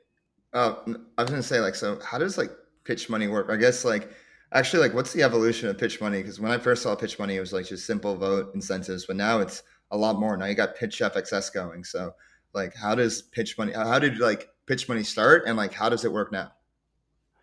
Uh, 0.51 0.75
I 1.17 1.21
was 1.21 1.29
going 1.29 1.41
to 1.41 1.47
say, 1.47 1.61
like, 1.61 1.75
so 1.75 1.97
how 2.03 2.17
does 2.17 2.37
like 2.37 2.51
pitch 2.83 3.09
money 3.09 3.29
work? 3.29 3.47
I 3.49 3.55
guess, 3.55 3.85
like, 3.85 4.11
actually, 4.51 4.81
like, 4.81 4.93
what's 4.93 5.13
the 5.13 5.23
evolution 5.23 5.69
of 5.69 5.77
pitch 5.77 5.99
money? 6.01 6.21
Because 6.21 6.39
when 6.39 6.51
I 6.51 6.57
first 6.57 6.83
saw 6.83 6.95
pitch 6.95 7.19
money, 7.19 7.35
it 7.35 7.39
was 7.39 7.53
like 7.53 7.67
just 7.67 7.85
simple 7.85 8.15
vote 8.15 8.53
incentives, 8.53 9.05
but 9.05 9.15
now 9.15 9.39
it's 9.39 9.63
a 9.91 9.97
lot 9.97 10.19
more. 10.19 10.37
Now 10.37 10.45
you 10.45 10.55
got 10.55 10.75
pitch 10.75 10.99
FXS 10.99 11.53
going. 11.53 11.83
So, 11.83 12.13
like, 12.53 12.75
how 12.75 12.95
does 12.95 13.21
pitch 13.21 13.57
money, 13.57 13.73
how 13.73 13.99
did 13.99 14.19
like 14.19 14.49
pitch 14.65 14.87
money 14.87 15.03
start 15.03 15.43
and 15.47 15.57
like 15.57 15.73
how 15.73 15.89
does 15.89 16.05
it 16.05 16.11
work 16.11 16.31
now? 16.31 16.51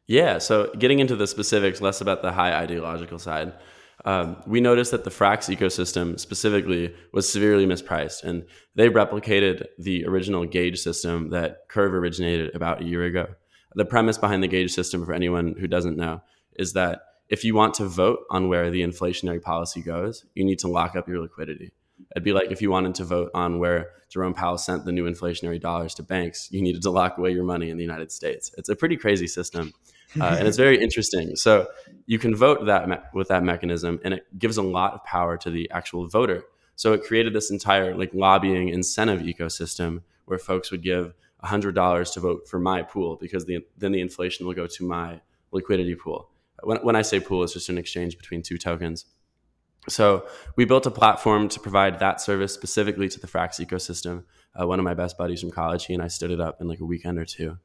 Yeah, 0.07 0.39
so 0.39 0.71
getting 0.79 0.99
into 0.99 1.17
the 1.17 1.27
specifics, 1.27 1.81
less 1.81 2.01
about 2.01 2.23
the 2.23 2.33
high 2.33 2.53
ideological 2.53 3.19
side. 3.19 3.55
Um, 4.05 4.37
we 4.47 4.61
noticed 4.61 4.91
that 4.91 5.05
the 5.05 5.11
Frax 5.11 5.55
ecosystem 5.55 6.21
specifically 6.21 6.95
was 7.13 7.31
severely 7.31 7.65
mispriced, 7.65 8.23
and 8.23 8.45
they 8.75 8.91
replicated 8.91 9.67
the 9.79 10.05
original 10.05 10.45
gauge 10.45 10.79
system 10.79 11.31
that 11.31 11.69
Curve 11.69 11.95
originated 11.95 12.55
about 12.55 12.83
a 12.83 12.85
year 12.85 13.05
ago. 13.05 13.29
The 13.77 13.87
premise 13.87 14.19
behind 14.19 14.43
the 14.43 14.49
gauge 14.49 14.73
system, 14.73 15.07
for 15.07 15.15
anyone 15.15 15.55
who 15.59 15.67
doesn't 15.67 15.97
know, 15.97 16.21
is 16.57 16.73
that 16.75 17.03
if 17.29 17.45
you 17.45 17.55
want 17.55 17.75
to 17.75 17.87
vote 17.87 18.21
on 18.31 18.49
where 18.49 18.71
the 18.71 18.83
inflationary 18.83 19.41
policy 19.41 19.81
goes, 19.83 20.25
you 20.35 20.45
need 20.45 20.59
to 20.61 20.69
lock 20.69 20.95
up 20.95 21.09
your 21.09 21.21
liquidity. 21.21 21.73
It'd 22.15 22.25
be 22.25 22.33
like 22.33 22.51
if 22.51 22.61
you 22.61 22.71
wanted 22.71 22.95
to 22.97 23.05
vote 23.05 23.31
on 23.35 23.59
where 23.59 23.91
Jerome 24.11 24.35
Powell 24.35 24.59
sent 24.59 24.85
the 24.85 24.93
new 24.93 25.05
inflationary 25.05 25.61
dollars 25.61 25.95
to 25.95 26.03
banks, 26.03 26.49
you 26.51 26.63
needed 26.63 26.83
to 26.83 26.91
lock 26.91 27.19
away 27.19 27.31
your 27.31 27.45
money 27.45 27.71
in 27.71 27.77
the 27.77 27.83
United 27.83 28.13
States. 28.13 28.53
It's 28.59 28.69
a 28.69 28.77
pretty 28.77 28.97
crazy 28.97 29.27
system. 29.27 29.73
Uh, 30.21 30.25
and 30.39 30.47
it's 30.47 30.57
very 30.57 30.81
interesting. 30.81 31.35
So 31.37 31.69
you 32.07 32.19
can 32.19 32.35
vote 32.35 32.67
that 32.67 32.89
me- 32.89 32.99
with 33.15 33.29
that 33.29 33.43
mechanism, 33.43 34.01
and 34.05 34.15
it 34.15 34.27
gives 34.39 34.57
a 34.57 34.63
lot 34.63 34.95
of 34.95 35.05
power 35.05 35.37
to 35.39 35.51
the 35.51 35.71
actual 35.71 36.09
voter. 36.09 36.45
So 36.77 36.93
it 36.93 37.05
created 37.05 37.33
this 37.33 37.51
entire 37.51 37.97
like 37.97 38.13
lobbying 38.13 38.69
incentive 38.69 39.21
ecosystem 39.21 40.03
where 40.27 40.39
folks 40.39 40.71
would 40.71 40.83
give 40.83 41.15
hundred 41.43 41.75
dollars 41.75 42.11
to 42.13 42.21
vote 42.21 42.49
for 42.49 42.59
my 42.59 42.83
pool 42.83 43.17
because 43.21 43.45
the, 43.45 43.59
then 43.77 43.93
the 43.93 44.01
inflation 44.01 44.47
will 44.47 44.55
go 44.55 44.67
to 44.67 44.87
my 44.87 45.21
liquidity 45.53 45.95
pool. 45.95 46.31
When, 46.63 46.79
when 46.79 46.97
I 46.97 47.03
say 47.03 47.21
pool, 47.21 47.43
it's 47.43 47.53
just 47.53 47.69
an 47.69 47.79
exchange 47.79 48.17
between 48.17 48.43
two 48.43 48.59
tokens. 48.59 49.07
So 49.89 50.27
we 50.57 50.65
built 50.65 50.87
a 50.87 50.91
platform 50.91 51.49
to 51.51 51.61
provide 51.61 51.99
that 51.99 52.21
service 52.21 52.55
specifically 52.55 53.09
to 53.09 53.21
the 53.21 53.27
Frax 53.27 53.65
ecosystem. 53.65 54.25
Uh, 54.59 54.67
one 54.67 54.79
of 54.79 54.85
my 54.85 54.95
best 54.95 55.19
buddies 55.19 55.41
from 55.41 55.51
college, 55.51 55.87
he 55.87 55.95
and 55.95 56.03
I 56.03 56.09
stood 56.09 56.31
it 56.31 56.41
up 56.41 56.61
in 56.61 56.69
like 56.69 56.81
a 56.81 56.85
weekend 56.85 57.19
or 57.19 57.25
two. 57.25 57.59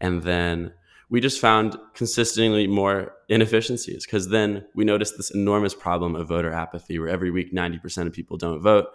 And 0.00 0.22
then 0.22 0.72
we 1.10 1.20
just 1.20 1.40
found 1.40 1.76
consistently 1.94 2.66
more 2.66 3.14
inefficiencies 3.28 4.04
because 4.06 4.28
then 4.28 4.64
we 4.74 4.84
noticed 4.84 5.16
this 5.16 5.30
enormous 5.30 5.74
problem 5.74 6.14
of 6.14 6.28
voter 6.28 6.52
apathy 6.52 6.98
where 6.98 7.08
every 7.08 7.30
week 7.30 7.52
90% 7.52 8.06
of 8.06 8.12
people 8.12 8.36
don't 8.36 8.60
vote. 8.60 8.86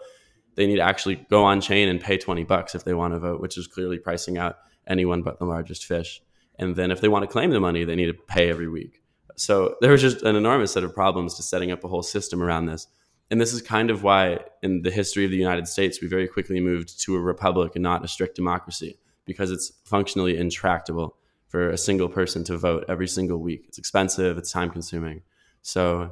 They 0.55 0.67
need 0.67 0.75
to 0.75 0.83
actually 0.83 1.15
go 1.29 1.43
on 1.43 1.61
chain 1.61 1.89
and 1.89 1.99
pay 1.99 2.17
20 2.17 2.43
bucks 2.43 2.75
if 2.75 2.83
they 2.83 2.93
want 2.93 3.13
to 3.13 3.19
vote, 3.19 3.41
which 3.41 3.57
is 3.57 3.67
clearly 3.67 3.97
pricing 3.97 4.37
out 4.37 4.57
anyone 4.87 5.23
but 5.23 5.39
the 5.39 5.45
largest 5.45 5.85
fish. 5.85 6.21
And 6.59 6.75
then 6.75 6.91
if 6.91 7.01
they 7.01 7.07
want 7.07 7.23
to 7.23 7.27
claim 7.27 7.49
the 7.49 7.59
money, 7.59 7.83
they 7.83 7.95
need 7.95 8.07
to 8.07 8.13
pay 8.13 8.49
every 8.49 8.67
week. 8.67 9.02
So 9.35 9.75
there 9.81 9.91
was 9.91 10.01
just 10.01 10.21
an 10.23 10.35
enormous 10.35 10.71
set 10.71 10.83
of 10.83 10.93
problems 10.93 11.35
to 11.35 11.43
setting 11.43 11.71
up 11.71 11.83
a 11.83 11.87
whole 11.87 12.03
system 12.03 12.41
around 12.41 12.65
this. 12.67 12.87
And 13.31 13.41
this 13.41 13.53
is 13.53 13.61
kind 13.61 13.89
of 13.89 14.03
why, 14.03 14.39
in 14.61 14.81
the 14.81 14.91
history 14.91 15.25
of 15.25 15.31
the 15.31 15.37
United 15.37 15.67
States, 15.67 16.01
we 16.01 16.07
very 16.07 16.27
quickly 16.27 16.59
moved 16.59 16.99
to 17.01 17.15
a 17.15 17.19
republic 17.19 17.71
and 17.75 17.83
not 17.83 18.03
a 18.03 18.07
strict 18.07 18.35
democracy 18.35 18.99
because 19.25 19.49
it's 19.49 19.71
functionally 19.85 20.37
intractable 20.37 21.15
for 21.47 21.69
a 21.69 21.77
single 21.77 22.09
person 22.09 22.43
to 22.43 22.57
vote 22.57 22.85
every 22.87 23.07
single 23.07 23.39
week. 23.39 23.65
It's 23.67 23.77
expensive, 23.77 24.37
it's 24.37 24.51
time 24.51 24.69
consuming. 24.69 25.21
So 25.61 26.11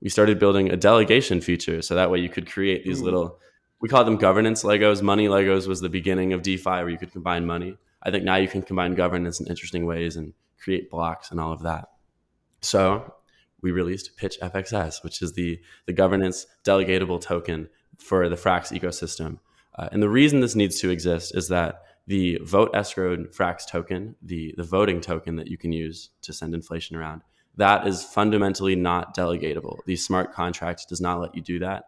we 0.00 0.08
started 0.08 0.38
building 0.38 0.70
a 0.70 0.76
delegation 0.76 1.40
feature 1.40 1.82
so 1.82 1.94
that 1.94 2.10
way 2.10 2.18
you 2.18 2.28
could 2.28 2.50
create 2.50 2.84
these 2.84 2.98
hmm. 2.98 3.04
little, 3.04 3.38
we 3.80 3.88
call 3.88 4.04
them 4.04 4.16
governance 4.16 4.62
Legos. 4.62 5.02
Money 5.02 5.28
Legos 5.28 5.66
was 5.66 5.80
the 5.80 5.88
beginning 5.88 6.32
of 6.32 6.42
DeFi 6.42 6.64
where 6.64 6.88
you 6.88 6.98
could 6.98 7.12
combine 7.12 7.46
money. 7.46 7.76
I 8.02 8.10
think 8.10 8.24
now 8.24 8.36
you 8.36 8.48
can 8.48 8.62
combine 8.62 8.94
governance 8.94 9.40
in 9.40 9.46
interesting 9.46 9.86
ways 9.86 10.16
and 10.16 10.32
create 10.58 10.90
blocks 10.90 11.30
and 11.30 11.40
all 11.40 11.52
of 11.52 11.62
that. 11.62 11.89
So 12.60 13.14
we 13.62 13.70
released 13.70 14.16
Pitch 14.16 14.38
FXS, 14.40 15.02
which 15.02 15.22
is 15.22 15.32
the, 15.32 15.60
the 15.86 15.92
governance 15.92 16.46
delegatable 16.64 17.20
token 17.20 17.68
for 17.98 18.28
the 18.28 18.36
Frax 18.36 18.72
ecosystem. 18.78 19.38
Uh, 19.76 19.88
and 19.92 20.02
the 20.02 20.08
reason 20.08 20.40
this 20.40 20.56
needs 20.56 20.80
to 20.80 20.90
exist 20.90 21.34
is 21.36 21.48
that 21.48 21.82
the 22.06 22.38
vote 22.42 22.72
escrowed 22.72 23.34
Frax 23.34 23.66
token, 23.66 24.16
the, 24.22 24.54
the 24.56 24.64
voting 24.64 25.00
token 25.00 25.36
that 25.36 25.48
you 25.48 25.56
can 25.56 25.72
use 25.72 26.10
to 26.22 26.32
send 26.32 26.54
inflation 26.54 26.96
around, 26.96 27.22
that 27.56 27.86
is 27.86 28.02
fundamentally 28.02 28.74
not 28.74 29.14
delegatable. 29.16 29.78
The 29.86 29.96
smart 29.96 30.32
contract 30.32 30.88
does 30.88 31.00
not 31.00 31.20
let 31.20 31.34
you 31.34 31.42
do 31.42 31.58
that. 31.60 31.84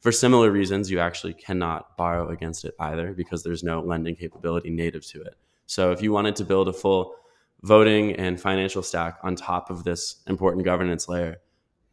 For 0.00 0.12
similar 0.12 0.50
reasons, 0.50 0.90
you 0.90 0.98
actually 0.98 1.34
cannot 1.34 1.96
borrow 1.96 2.30
against 2.30 2.64
it 2.64 2.74
either 2.80 3.12
because 3.12 3.42
there's 3.42 3.62
no 3.62 3.80
lending 3.80 4.16
capability 4.16 4.70
native 4.70 5.06
to 5.08 5.20
it. 5.22 5.34
So 5.66 5.92
if 5.92 6.02
you 6.02 6.10
wanted 6.10 6.36
to 6.36 6.44
build 6.44 6.68
a 6.68 6.72
full 6.72 7.14
voting 7.62 8.12
and 8.14 8.40
financial 8.40 8.82
stack 8.82 9.18
on 9.22 9.36
top 9.36 9.70
of 9.70 9.84
this 9.84 10.22
important 10.26 10.64
governance 10.64 11.08
layer, 11.08 11.36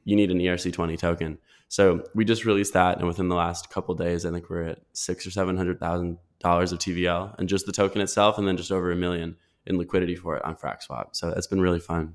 you 0.03 0.15
need 0.15 0.31
an 0.31 0.39
ERC20 0.39 0.97
token. 0.97 1.37
So 1.69 2.03
we 2.15 2.23
just 2.23 2.45
released 2.45 2.73
that, 2.73 2.97
and 2.97 3.07
within 3.07 3.27
the 3.27 3.35
last 3.35 3.69
couple 3.69 3.93
days, 3.95 4.25
I 4.25 4.31
think 4.31 4.49
we're 4.49 4.63
at 4.63 4.79
six 4.93 5.27
or 5.27 5.31
seven 5.31 5.57
hundred 5.57 5.79
thousand 5.79 6.17
dollars 6.39 6.71
of 6.71 6.79
TVL, 6.79 7.37
and 7.37 7.49
just 7.49 7.65
the 7.65 7.73
token 7.73 7.99
itself, 7.99 8.37
and 8.37 8.47
then 8.47 8.55
just 8.55 8.71
over 8.71 8.89
a 8.91 8.95
million 8.95 9.35
in 9.65 9.77
liquidity 9.77 10.15
for 10.15 10.37
it 10.37 10.45
on 10.45 10.55
FraxSwap. 10.55 11.09
So 11.11 11.29
that's 11.29 11.47
been 11.47 11.59
really 11.59 11.81
fun. 11.81 12.13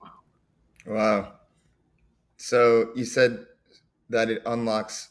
Wow. 0.00 0.10
Wow. 0.86 1.32
So 2.36 2.90
you 2.94 3.04
said 3.04 3.44
that 4.10 4.30
it 4.30 4.42
unlocks. 4.46 5.08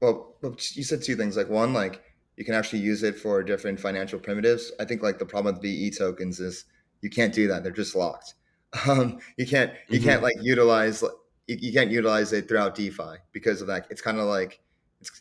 Well, 0.00 0.36
you 0.42 0.84
said 0.84 1.02
two 1.02 1.16
things. 1.16 1.36
Like 1.36 1.48
one, 1.48 1.72
like 1.72 2.00
you 2.36 2.44
can 2.44 2.54
actually 2.54 2.80
use 2.80 3.02
it 3.02 3.16
for 3.18 3.42
different 3.42 3.80
financial 3.80 4.20
primitives. 4.20 4.70
I 4.78 4.84
think 4.84 5.02
like 5.02 5.18
the 5.18 5.26
problem 5.26 5.56
with 5.56 5.62
VE 5.62 5.90
tokens 5.90 6.38
is 6.38 6.64
you 7.02 7.10
can't 7.10 7.34
do 7.34 7.48
that. 7.48 7.62
They're 7.62 7.72
just 7.72 7.94
locked. 7.94 8.34
Um, 8.88 9.18
you 9.36 9.46
can't 9.46 9.70
you 9.88 9.98
mm-hmm. 9.98 10.08
can't 10.08 10.22
like 10.22 10.36
utilize 10.40 11.04
you, 11.46 11.58
you, 11.60 11.72
can't 11.74 11.90
utilize 11.90 12.32
it 12.32 12.48
throughout 12.48 12.74
DeFi 12.74 13.18
because 13.30 13.60
of 13.60 13.66
that. 13.66 13.86
It's 13.90 14.00
kind 14.00 14.18
of 14.18 14.24
like 14.24 14.60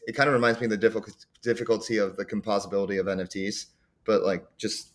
it 0.07 0.15
kind 0.15 0.29
of 0.29 0.33
reminds 0.33 0.61
me 0.61 0.67
of 0.67 0.69
the 0.69 0.77
difficult, 0.77 1.25
difficulty 1.41 1.97
of 1.97 2.15
the 2.15 2.25
composability 2.25 2.97
of 2.97 3.07
NFTs, 3.07 3.65
but 4.05 4.23
like 4.23 4.45
just 4.57 4.93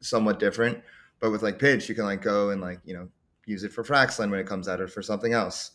somewhat 0.00 0.38
different. 0.38 0.82
But 1.20 1.30
with 1.30 1.42
like 1.42 1.58
Pitch, 1.58 1.90
you 1.90 1.94
can 1.94 2.04
like 2.04 2.22
go 2.22 2.48
and 2.48 2.62
like 2.62 2.80
you 2.86 2.94
know 2.94 3.08
use 3.44 3.64
it 3.64 3.72
for 3.72 3.84
Fraxlend 3.84 4.30
when 4.30 4.40
it 4.40 4.46
comes 4.46 4.66
out 4.66 4.80
or 4.80 4.88
for 4.88 5.02
something 5.02 5.34
else. 5.34 5.72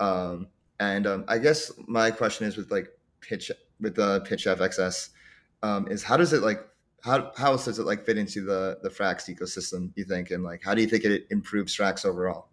Um, 0.00 0.48
and 0.80 1.06
um, 1.06 1.24
I 1.28 1.38
guess 1.38 1.70
my 1.86 2.10
question 2.10 2.46
is 2.46 2.56
with 2.56 2.70
like 2.70 2.88
Pitch 3.20 3.50
with 3.80 3.94
the 3.94 4.20
Pitch 4.22 4.46
FXS 4.46 5.10
um, 5.62 5.86
is 5.88 6.02
how 6.02 6.16
does 6.16 6.32
it 6.32 6.42
like 6.42 6.66
how 7.02 7.32
how 7.36 7.52
else 7.52 7.64
does 7.66 7.78
it 7.78 7.86
like 7.86 8.04
fit 8.04 8.18
into 8.18 8.44
the 8.44 8.78
the 8.82 8.88
Frax 8.88 9.34
ecosystem? 9.34 9.90
You 9.94 10.04
think, 10.04 10.30
and 10.30 10.42
like 10.42 10.62
how 10.64 10.74
do 10.74 10.82
you 10.82 10.88
think 10.88 11.04
it 11.04 11.26
improves 11.30 11.76
Frax 11.76 12.04
overall? 12.04 12.48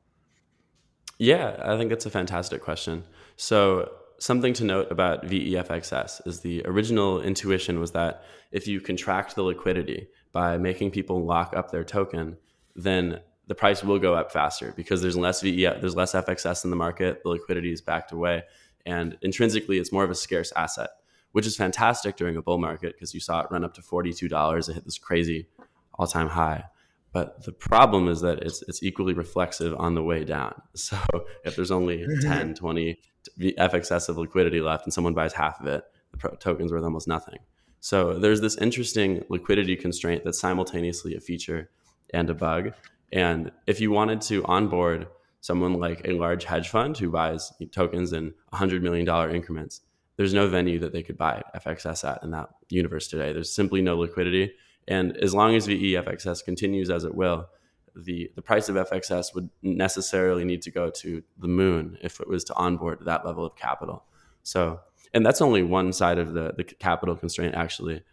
Yeah, 1.18 1.62
I 1.64 1.78
think 1.78 1.90
that's 1.90 2.06
a 2.06 2.12
fantastic 2.12 2.62
question. 2.62 3.04
So 3.38 3.90
something 4.20 4.54
to 4.54 4.64
note 4.64 4.92
about 4.92 5.26
VEFXS 5.26 6.28
is 6.28 6.42
the 6.42 6.62
original 6.66 7.22
intuition 7.22 7.80
was 7.80 7.92
that 7.92 8.24
if 8.52 8.68
you 8.68 8.82
contract 8.82 9.36
the 9.36 9.44
liquidity 9.44 10.08
by 10.32 10.58
making 10.58 10.92
people 10.92 11.26
lock 11.26 11.56
up 11.56 11.72
their 11.72 11.84
token, 11.84 12.38
then 12.76 13.22
the 13.48 13.56
price 13.56 13.84
will 13.84 14.00
go 14.00 14.14
up 14.14 14.32
faster 14.32 14.74
because 14.76 15.02
there's 15.02 15.18
less 15.18 15.42
VE, 15.42 15.66
there's 15.80 15.96
less 15.96 16.14
FXS 16.14 16.64
in 16.64 16.70
the 16.70 16.76
market, 16.76 17.22
the 17.24 17.30
liquidity 17.30 17.72
is 17.72 17.82
backed 17.82 18.12
away, 18.12 18.44
and 18.86 19.18
intrinsically 19.22 19.78
it's 19.78 19.92
more 19.92 20.04
of 20.04 20.10
a 20.10 20.16
scarce 20.16 20.52
asset 20.56 20.90
which 21.36 21.46
is 21.46 21.58
fantastic 21.58 22.16
during 22.16 22.38
a 22.38 22.42
bull 22.42 22.58
market 22.58 22.94
because 22.94 23.14
you 23.14 23.20
saw 23.20 23.42
it 23.42 23.48
run 23.52 23.66
up 23.66 23.74
to 23.74 23.82
$42. 23.82 24.70
It 24.70 24.74
hit 24.74 24.86
this 24.86 24.98
crazy 24.98 25.50
all 25.96 26.08
time 26.08 26.30
high. 26.30 26.64
But 27.12 27.44
the 27.44 27.52
problem 27.52 28.08
is 28.08 28.22
that 28.22 28.40
it's 28.42 28.62
it's 28.70 28.82
equally 28.82 29.14
reflexive 29.14 29.76
on 29.78 29.96
the 29.96 30.02
way 30.02 30.24
down. 30.24 30.54
So 30.76 30.98
if 31.44 31.58
there's 31.58 31.72
only 31.72 32.06
10, 32.22 32.56
20 32.56 32.98
FXS 33.38 34.08
of 34.08 34.18
liquidity 34.18 34.62
left 34.62 34.86
and 34.86 34.94
someone 34.94 35.14
buys 35.14 35.34
half 35.34 35.60
of 35.60 35.68
it, 35.68 35.84
the 36.14 36.38
token's 36.40 36.72
worth 36.72 36.86
almost 36.86 37.06
nothing. 37.06 37.40
So 37.82 38.18
there's 38.18 38.40
this 38.40 38.56
interesting 38.56 39.26
liquidity 39.28 39.76
constraint 39.76 40.24
that's 40.24 40.40
simultaneously 40.40 41.16
a 41.16 41.20
feature 41.20 41.70
and 42.14 42.30
a 42.30 42.34
bug. 42.34 42.72
And 43.12 43.52
if 43.68 43.82
you 43.82 43.92
wanted 43.92 44.22
to 44.22 44.46
onboard 44.46 45.08
someone 45.42 45.74
like 45.74 46.08
a 46.08 46.14
large 46.14 46.46
hedge 46.46 46.70
fund 46.70 46.98
who 46.98 47.10
buys 47.10 47.52
tokens 47.74 48.14
in 48.14 48.34
$100 48.54 48.82
million 48.82 49.36
increments, 49.36 49.82
there's 50.18 50.34
no 50.34 50.48
venue 50.48 50.80
that 50.80 50.94
they 50.94 51.04
could 51.04 51.18
buy 51.18 51.44
FXS 51.56 52.10
at 52.10 52.24
in 52.24 52.32
that 52.32 52.50
universe 52.70 53.08
today. 53.08 53.34
There's 53.34 53.52
simply 53.52 53.82
no 53.82 53.98
liquidity. 53.98 54.54
And 54.88 55.18
as 55.18 55.34
long 55.34 55.56
as 55.56 55.68
VEFXS 55.68 56.46
continues 56.46 56.90
as 56.90 57.04
it 57.04 57.16
will, 57.16 57.48
the, 57.96 58.32
the 58.36 58.42
price 58.42 58.70
of 58.70 58.76
FXS 58.76 59.34
would 59.36 59.50
necessarily 59.62 60.46
need 60.46 60.62
to 60.64 60.72
go 60.72 60.90
to 60.90 61.24
the 61.38 61.48
moon 61.48 61.98
if 62.02 62.20
it 62.20 62.28
was 62.28 62.44
to 62.46 62.54
onboard 62.56 63.00
that 63.06 63.26
level 63.26 63.46
of 63.46 63.56
capital. 63.56 64.06
So, 64.44 64.80
and 65.14 65.26
that's 65.26 65.42
only 65.42 65.64
one 65.64 65.92
side 65.92 66.18
of 66.18 66.34
the, 66.34 66.54
the 66.56 66.64
capital 66.64 67.16
constraint, 67.16 67.56
actually. 67.56 68.04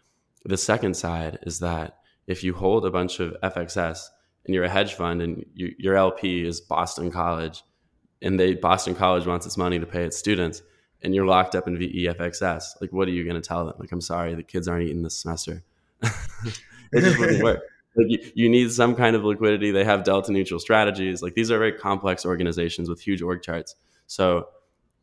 The 0.45 0.57
second 0.57 0.95
side 0.95 1.39
is 1.43 1.59
that 1.59 1.99
if 2.27 2.43
you 2.43 2.53
hold 2.53 2.85
a 2.85 2.91
bunch 2.91 3.19
of 3.19 3.35
FXS 3.43 4.07
and 4.45 4.53
you're 4.53 4.63
a 4.63 4.69
hedge 4.69 4.93
fund 4.93 5.21
and 5.21 5.45
you, 5.53 5.73
your 5.77 5.95
LP 5.95 6.45
is 6.45 6.59
Boston 6.59 7.11
College 7.11 7.63
and 8.21 8.39
they 8.39 8.55
Boston 8.55 8.95
College 8.95 9.27
wants 9.27 9.45
its 9.45 9.57
money 9.57 9.79
to 9.79 9.85
pay 9.85 10.03
its 10.03 10.17
students 10.17 10.61
and 11.03 11.13
you're 11.13 11.25
locked 11.25 11.55
up 11.55 11.67
in 11.67 11.77
VEFXS, 11.77 12.81
like 12.81 12.93
what 12.93 13.07
are 13.07 13.11
you 13.11 13.23
going 13.23 13.41
to 13.41 13.47
tell 13.47 13.65
them? 13.65 13.75
Like, 13.77 13.91
I'm 13.91 14.01
sorry, 14.01 14.35
the 14.35 14.43
kids 14.43 14.67
aren't 14.67 14.85
eating 14.85 15.03
this 15.03 15.17
semester. 15.17 15.63
it 16.01 17.01
just 17.01 17.19
wouldn't 17.19 17.43
work. 17.43 17.61
Like 17.95 18.07
you, 18.09 18.31
you, 18.33 18.49
need 18.49 18.71
some 18.71 18.95
kind 18.95 19.15
of 19.15 19.23
liquidity. 19.23 19.71
They 19.71 19.83
have 19.83 20.03
delta 20.03 20.31
neutral 20.31 20.59
strategies. 20.59 21.21
Like 21.21 21.35
these 21.35 21.51
are 21.51 21.59
very 21.59 21.73
complex 21.73 22.25
organizations 22.25 22.89
with 22.89 22.99
huge 22.99 23.21
org 23.21 23.43
charts. 23.43 23.75
So 24.07 24.47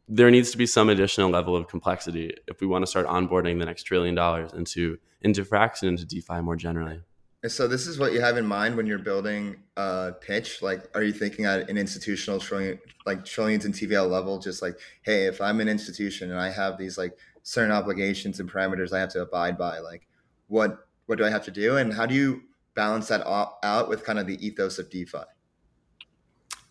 there 0.08 0.30
needs 0.30 0.50
to 0.50 0.58
be 0.58 0.66
some 0.66 0.88
additional 0.88 1.30
level 1.30 1.54
of 1.54 1.68
complexity 1.68 2.34
if 2.48 2.60
we 2.60 2.66
want 2.66 2.82
to 2.82 2.86
start 2.88 3.06
onboarding 3.06 3.60
the 3.60 3.66
next 3.66 3.84
trillion 3.84 4.16
dollars 4.16 4.52
into 4.52 4.98
into 5.22 5.46
and 5.52 5.82
into 5.82 6.04
DeFi 6.04 6.40
more 6.40 6.56
generally. 6.56 7.00
So 7.48 7.66
this 7.66 7.86
is 7.86 7.98
what 7.98 8.12
you 8.12 8.20
have 8.20 8.36
in 8.36 8.44
mind 8.44 8.76
when 8.76 8.86
you're 8.86 8.98
building 8.98 9.56
a 9.76 10.12
pitch. 10.20 10.60
Like, 10.60 10.90
are 10.94 11.02
you 11.02 11.12
thinking 11.12 11.46
at 11.46 11.70
an 11.70 11.78
institutional 11.78 12.38
trillion, 12.38 12.78
like 13.06 13.24
trillions 13.24 13.64
in 13.64 13.72
TVL 13.72 14.10
level? 14.10 14.38
Just 14.38 14.60
like, 14.60 14.78
hey, 15.02 15.24
if 15.24 15.40
I'm 15.40 15.60
an 15.60 15.68
institution 15.68 16.30
and 16.30 16.38
I 16.38 16.50
have 16.50 16.76
these 16.76 16.98
like 16.98 17.16
certain 17.42 17.72
obligations 17.72 18.40
and 18.40 18.50
parameters 18.50 18.92
I 18.92 19.00
have 19.00 19.08
to 19.10 19.22
abide 19.22 19.56
by, 19.56 19.78
like, 19.78 20.06
what 20.48 20.86
what 21.06 21.16
do 21.18 21.24
I 21.24 21.30
have 21.30 21.44
to 21.46 21.50
do, 21.50 21.76
and 21.76 21.92
how 21.92 22.06
do 22.06 22.14
you 22.14 22.42
balance 22.74 23.08
that 23.08 23.26
out 23.26 23.88
with 23.88 24.04
kind 24.04 24.18
of 24.18 24.26
the 24.26 24.44
ethos 24.46 24.78
of 24.78 24.90
DeFi? 24.90 25.18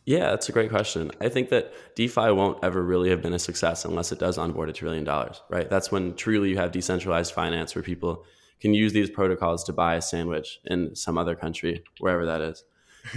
Yeah, 0.05 0.29
that's 0.29 0.49
a 0.49 0.51
great 0.51 0.69
question. 0.69 1.11
I 1.19 1.29
think 1.29 1.49
that 1.49 1.73
DeFi 1.95 2.31
won't 2.31 2.63
ever 2.63 2.81
really 2.81 3.09
have 3.09 3.21
been 3.21 3.33
a 3.33 3.39
success 3.39 3.85
unless 3.85 4.11
it 4.11 4.17
does 4.17 4.37
onboard 4.37 4.69
a 4.69 4.73
trillion 4.73 5.03
dollars, 5.03 5.41
right? 5.49 5.69
That's 5.69 5.91
when 5.91 6.15
truly 6.15 6.49
you 6.49 6.57
have 6.57 6.71
decentralized 6.71 7.33
finance 7.33 7.75
where 7.75 7.83
people 7.83 8.23
can 8.59 8.73
use 8.73 8.93
these 8.93 9.09
protocols 9.09 9.63
to 9.65 9.73
buy 9.73 9.95
a 9.95 10.01
sandwich 10.01 10.59
in 10.65 10.95
some 10.95 11.17
other 11.17 11.35
country, 11.35 11.83
wherever 11.99 12.25
that 12.25 12.41
is. 12.41 12.63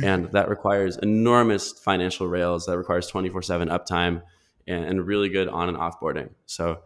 And 0.02 0.30
that 0.32 0.48
requires 0.48 0.96
enormous 0.96 1.72
financial 1.72 2.28
rails, 2.28 2.66
that 2.66 2.78
requires 2.78 3.08
24 3.08 3.42
7 3.42 3.68
uptime 3.68 4.22
and, 4.66 4.84
and 4.84 5.06
really 5.06 5.28
good 5.28 5.48
on 5.48 5.68
and 5.68 5.76
offboarding. 5.76 6.30
So 6.46 6.80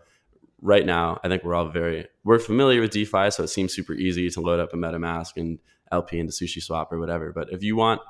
right 0.63 0.85
now, 0.85 1.21
I 1.23 1.29
think 1.29 1.45
we're 1.45 1.55
all 1.55 1.69
very 1.69 2.07
we're 2.25 2.39
familiar 2.39 2.81
with 2.81 2.91
DeFi, 2.91 3.31
so 3.31 3.43
it 3.43 3.49
seems 3.49 3.75
super 3.75 3.93
easy 3.93 4.31
to 4.31 4.41
load 4.41 4.61
up 4.61 4.73
a 4.73 4.77
MetaMask 4.77 5.37
and 5.37 5.59
LP 5.93 6.19
into 6.19 6.33
SushiSwap 6.33 6.91
or 6.91 6.99
whatever. 6.99 7.33
But 7.33 7.53
if 7.53 7.63
you 7.63 7.77
want 7.77 8.01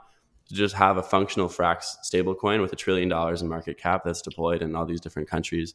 to 0.49 0.55
just 0.55 0.76
have 0.76 0.97
a 0.97 1.03
functional 1.03 1.49
Frax 1.49 1.97
stablecoin 2.05 2.61
with 2.61 2.73
a 2.73 2.76
trillion 2.76 3.09
dollars 3.09 3.43
in 3.43 3.49
market 3.49 3.79
cap 3.79 4.03
that's 4.05 4.23
deployed 4.23 4.62
in 4.62 4.75
all 4.76 4.87
these 4.87 5.00
different 5.00 5.29
countries, 5.29 5.75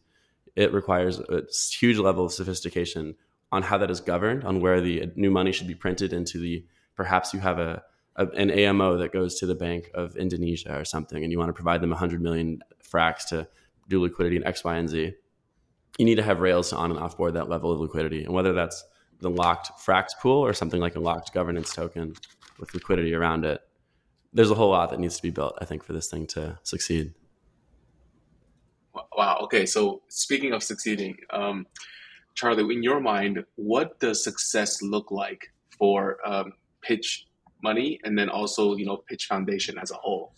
it 0.56 0.74
requires 0.74 1.20
a 1.20 1.44
huge 1.80 1.98
level 1.98 2.26
of 2.26 2.32
sophistication 2.32 3.16
on 3.52 3.64
how 3.64 3.78
that 3.78 3.92
is 3.92 4.00
governed, 4.00 4.44
on 4.44 4.60
where 4.60 4.80
the 4.80 5.12
new 5.16 5.32
money 5.32 5.52
should 5.52 5.68
be 5.68 5.76
printed 5.76 6.14
into 6.14 6.40
the 6.40 6.66
perhaps 6.96 7.34
you 7.34 7.40
have 7.40 7.60
a, 7.60 7.84
a, 8.16 8.28
an 8.28 8.50
AMO 8.50 8.98
that 8.98 9.12
goes 9.12 9.40
to 9.40 9.46
the 9.46 9.56
Bank 9.56 9.90
of 9.94 10.16
Indonesia 10.16 10.78
or 10.78 10.86
something, 10.86 11.24
and 11.24 11.32
you 11.32 11.38
want 11.38 11.50
to 11.50 11.54
provide 11.54 11.82
them 11.82 11.90
100 11.90 12.22
million 12.22 12.62
Frax 12.84 13.28
to 13.30 13.48
do 13.90 14.02
liquidity 14.02 14.38
in 14.38 14.46
X, 14.46 14.64
Y, 14.64 14.76
and 14.76 14.90
Z. 14.90 15.14
You 15.98 16.06
need 16.06 16.16
to 16.16 16.24
have 16.24 16.40
rails 16.40 16.70
to 16.70 16.78
on 16.78 16.92
and 16.92 17.00
off 17.00 17.18
board 17.18 17.34
that 17.34 17.50
level 17.50 17.72
of 17.72 17.80
liquidity, 17.80 18.24
and 18.24 18.34
whether 18.34 18.54
that's 18.54 18.84
the 19.20 19.30
locked 19.30 19.72
Frax 19.80 20.10
pool 20.20 20.44
or 20.44 20.54
something 20.54 20.82
like 20.82 20.96
a 20.96 21.00
locked 21.00 21.34
governance 21.34 21.74
token 21.74 22.16
with 22.60 22.74
liquidity 22.74 23.14
around 23.14 23.46
it. 23.46 23.62
There's 24.34 24.50
a 24.50 24.56
whole 24.56 24.70
lot 24.70 24.90
that 24.92 25.00
needs 25.00 25.18
to 25.18 25.22
be 25.22 25.30
built, 25.30 25.58
I 25.62 25.66
think, 25.66 25.84
for 25.84 25.94
this 25.94 26.10
thing 26.10 26.26
to 26.28 26.58
succeed. 26.64 27.14
Wow. 29.16 29.40
Okay. 29.44 29.66
So 29.66 30.02
speaking 30.08 30.54
of 30.54 30.64
succeeding, 30.64 31.18
um, 31.32 31.68
Charlie, 32.36 32.76
in 32.76 32.84
your 32.84 33.00
mind, 33.00 33.44
what 33.56 34.00
does 34.00 34.24
success 34.24 34.82
look 34.82 35.12
like 35.12 35.52
for 35.78 36.18
um, 36.26 36.54
Pitch 36.82 37.28
Money 37.64 38.00
and 38.04 38.18
then 38.18 38.30
also, 38.30 38.76
you 38.76 38.86
know, 38.86 38.98
Pitch 38.98 39.26
Foundation 39.26 39.78
as 39.78 39.92
a 39.92 39.96
whole? 39.96 40.34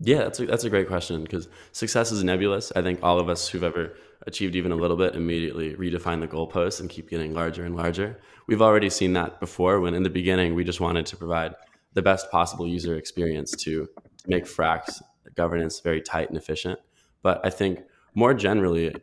Yeah, 0.00 0.18
that's 0.18 0.38
a, 0.40 0.46
that's 0.46 0.64
a 0.64 0.70
great 0.70 0.86
question 0.86 1.22
because 1.22 1.48
success 1.72 2.12
is 2.12 2.22
nebulous. 2.22 2.72
I 2.76 2.82
think 2.82 3.00
all 3.02 3.18
of 3.18 3.28
us 3.28 3.48
who've 3.48 3.64
ever 3.64 3.94
achieved 4.26 4.54
even 4.54 4.70
a 4.70 4.76
little 4.76 4.96
bit 4.96 5.14
immediately 5.14 5.74
redefine 5.74 6.20
the 6.20 6.28
goalposts 6.28 6.80
and 6.80 6.88
keep 6.88 7.08
getting 7.08 7.34
larger 7.34 7.64
and 7.64 7.74
larger. 7.74 8.20
We've 8.46 8.62
already 8.62 8.90
seen 8.90 9.12
that 9.14 9.40
before 9.40 9.80
when 9.80 9.94
in 9.94 10.02
the 10.02 10.10
beginning 10.10 10.54
we 10.54 10.64
just 10.64 10.80
wanted 10.80 11.06
to 11.06 11.16
provide 11.16 11.54
the 11.94 12.02
best 12.02 12.30
possible 12.30 12.66
user 12.66 12.96
experience 12.96 13.52
to 13.52 13.88
make 14.26 14.44
Frax 14.44 15.02
governance 15.34 15.80
very 15.80 16.00
tight 16.00 16.28
and 16.28 16.36
efficient. 16.36 16.78
But 17.22 17.40
I 17.44 17.50
think 17.50 17.80
more 18.14 18.34
generally, 18.34 18.94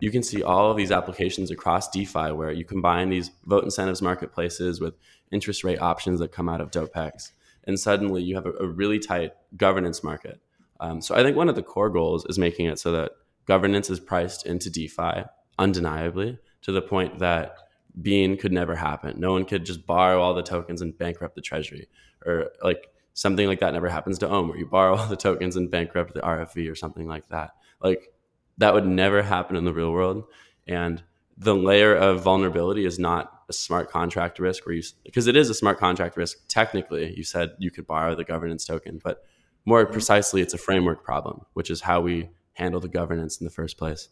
you 0.00 0.10
can 0.10 0.22
see 0.22 0.42
all 0.42 0.70
of 0.70 0.76
these 0.76 0.92
applications 0.92 1.50
across 1.50 1.90
DeFi 1.90 2.32
where 2.32 2.52
you 2.52 2.64
combine 2.64 3.10
these 3.10 3.30
vote 3.46 3.64
incentives 3.64 4.02
marketplaces 4.02 4.80
with 4.80 4.94
interest 5.32 5.64
rate 5.64 5.80
options 5.80 6.20
that 6.20 6.32
come 6.32 6.48
out 6.48 6.60
of 6.60 6.70
DOPEX. 6.70 7.32
And 7.64 7.78
suddenly 7.78 8.22
you 8.22 8.34
have 8.34 8.46
a, 8.46 8.52
a 8.60 8.66
really 8.66 8.98
tight 8.98 9.32
governance 9.56 10.02
market. 10.02 10.40
Um, 10.80 11.00
so 11.00 11.14
I 11.14 11.22
think 11.22 11.36
one 11.36 11.48
of 11.48 11.54
the 11.54 11.62
core 11.62 11.90
goals 11.90 12.24
is 12.26 12.38
making 12.38 12.66
it 12.66 12.78
so 12.78 12.92
that 12.92 13.12
governance 13.46 13.90
is 13.90 14.00
priced 14.00 14.46
into 14.46 14.70
DeFi 14.70 15.24
undeniably 15.58 16.38
to 16.62 16.72
the 16.72 16.82
point 16.82 17.18
that 17.18 17.56
Bean 18.00 18.36
could 18.36 18.52
never 18.52 18.76
happen. 18.76 19.18
No 19.18 19.32
one 19.32 19.44
could 19.44 19.66
just 19.66 19.86
borrow 19.86 20.20
all 20.20 20.34
the 20.34 20.42
tokens 20.42 20.80
and 20.80 20.96
bankrupt 20.96 21.34
the 21.34 21.40
treasury, 21.40 21.88
or 22.24 22.50
like 22.62 22.88
something 23.14 23.48
like 23.48 23.60
that 23.60 23.72
never 23.72 23.88
happens 23.88 24.18
to 24.18 24.28
Ohm, 24.28 24.48
where 24.48 24.58
you 24.58 24.66
borrow 24.66 24.96
all 24.96 25.08
the 25.08 25.16
tokens 25.16 25.56
and 25.56 25.70
bankrupt 25.70 26.14
the 26.14 26.20
RFV 26.20 26.70
or 26.70 26.76
something 26.76 27.08
like 27.08 27.28
that. 27.30 27.50
Like 27.82 28.12
that 28.58 28.74
would 28.74 28.86
never 28.86 29.22
happen 29.22 29.56
in 29.56 29.64
the 29.64 29.72
real 29.72 29.92
world. 29.92 30.24
And 30.66 31.02
the 31.36 31.54
layer 31.54 31.94
of 31.94 32.22
vulnerability 32.22 32.84
is 32.84 32.98
not 32.98 33.32
a 33.48 33.52
smart 33.52 33.90
contract 33.90 34.38
risk 34.38 34.66
where 34.66 34.74
you 34.74 34.82
because 35.04 35.26
it 35.26 35.36
is 35.36 35.48
a 35.48 35.54
smart 35.54 35.78
contract 35.78 36.16
risk 36.16 36.38
technically. 36.48 37.14
You 37.16 37.24
said 37.24 37.52
you 37.58 37.70
could 37.70 37.86
borrow 37.86 38.14
the 38.14 38.24
governance 38.24 38.64
token 38.64 39.00
but 39.02 39.24
more 39.64 39.86
precisely 39.86 40.42
it's 40.42 40.52
a 40.52 40.58
framework 40.58 41.02
problem 41.02 41.46
which 41.54 41.70
is 41.70 41.80
how 41.80 42.00
we 42.00 42.28
handle 42.52 42.80
the 42.80 42.88
governance 42.88 43.40
in 43.40 43.44
the 43.44 43.50
first 43.50 43.78
place. 43.78 44.08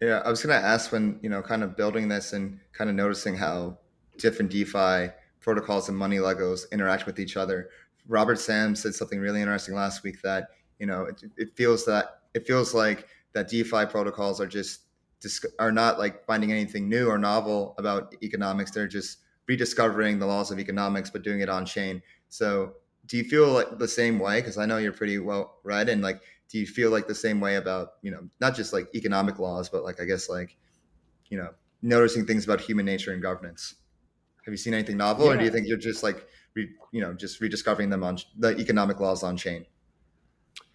Yeah 0.00 0.22
i 0.24 0.30
was 0.30 0.42
going 0.42 0.58
to 0.58 0.66
ask 0.66 0.90
when 0.90 1.20
you 1.22 1.28
know 1.28 1.42
kind 1.42 1.62
of 1.62 1.76
building 1.76 2.08
this 2.08 2.32
and 2.32 2.58
kind 2.72 2.90
of 2.90 2.96
noticing 2.96 3.36
how 3.36 3.78
different 4.18 4.50
defi 4.50 5.12
protocols 5.40 5.88
and 5.88 5.96
money 5.96 6.16
legos 6.16 6.70
interact 6.70 7.06
with 7.06 7.18
each 7.18 7.36
other. 7.36 7.70
Robert 8.06 8.38
sam 8.38 8.74
said 8.74 8.94
something 8.94 9.18
really 9.20 9.40
interesting 9.40 9.74
last 9.74 10.02
week 10.02 10.20
that 10.22 10.48
you 10.78 10.86
know 10.86 11.04
it, 11.04 11.22
it 11.36 11.56
feels 11.56 11.84
that 11.86 12.19
it 12.34 12.46
feels 12.46 12.74
like 12.74 13.06
that 13.32 13.48
DeFi 13.48 13.86
protocols 13.86 14.40
are 14.40 14.46
just 14.46 14.80
are 15.58 15.72
not 15.72 15.98
like 15.98 16.24
finding 16.24 16.50
anything 16.50 16.88
new 16.88 17.08
or 17.08 17.18
novel 17.18 17.74
about 17.78 18.14
economics. 18.22 18.70
They're 18.70 18.88
just 18.88 19.18
rediscovering 19.46 20.18
the 20.18 20.26
laws 20.26 20.50
of 20.50 20.58
economics, 20.58 21.10
but 21.10 21.22
doing 21.22 21.40
it 21.40 21.48
on 21.48 21.66
chain. 21.66 22.02
So, 22.28 22.74
do 23.06 23.16
you 23.16 23.24
feel 23.24 23.48
like 23.48 23.78
the 23.78 23.88
same 23.88 24.18
way? 24.18 24.40
Because 24.40 24.56
I 24.56 24.66
know 24.66 24.78
you're 24.78 24.92
pretty 24.92 25.18
well 25.18 25.58
read, 25.62 25.88
and 25.88 26.02
like, 26.02 26.20
do 26.48 26.58
you 26.58 26.66
feel 26.66 26.90
like 26.90 27.06
the 27.06 27.14
same 27.14 27.40
way 27.40 27.56
about 27.56 27.94
you 28.02 28.10
know 28.10 28.28
not 28.40 28.54
just 28.54 28.72
like 28.72 28.88
economic 28.94 29.38
laws, 29.38 29.68
but 29.68 29.84
like 29.84 30.00
I 30.00 30.04
guess 30.04 30.28
like 30.28 30.56
you 31.28 31.36
know 31.36 31.50
noticing 31.82 32.26
things 32.26 32.44
about 32.44 32.60
human 32.60 32.86
nature 32.86 33.12
and 33.12 33.20
governance? 33.20 33.74
Have 34.44 34.52
you 34.52 34.58
seen 34.58 34.74
anything 34.74 34.96
novel, 34.96 35.26
yeah. 35.26 35.32
or 35.32 35.36
do 35.36 35.44
you 35.44 35.50
think 35.50 35.66
you're 35.66 35.76
just 35.76 36.02
like 36.02 36.26
re, 36.54 36.68
you 36.92 37.00
know 37.00 37.12
just 37.12 37.40
rediscovering 37.40 37.90
them 37.90 38.02
on 38.02 38.18
the 38.38 38.56
economic 38.58 39.00
laws 39.00 39.22
on 39.22 39.36
chain? 39.36 39.66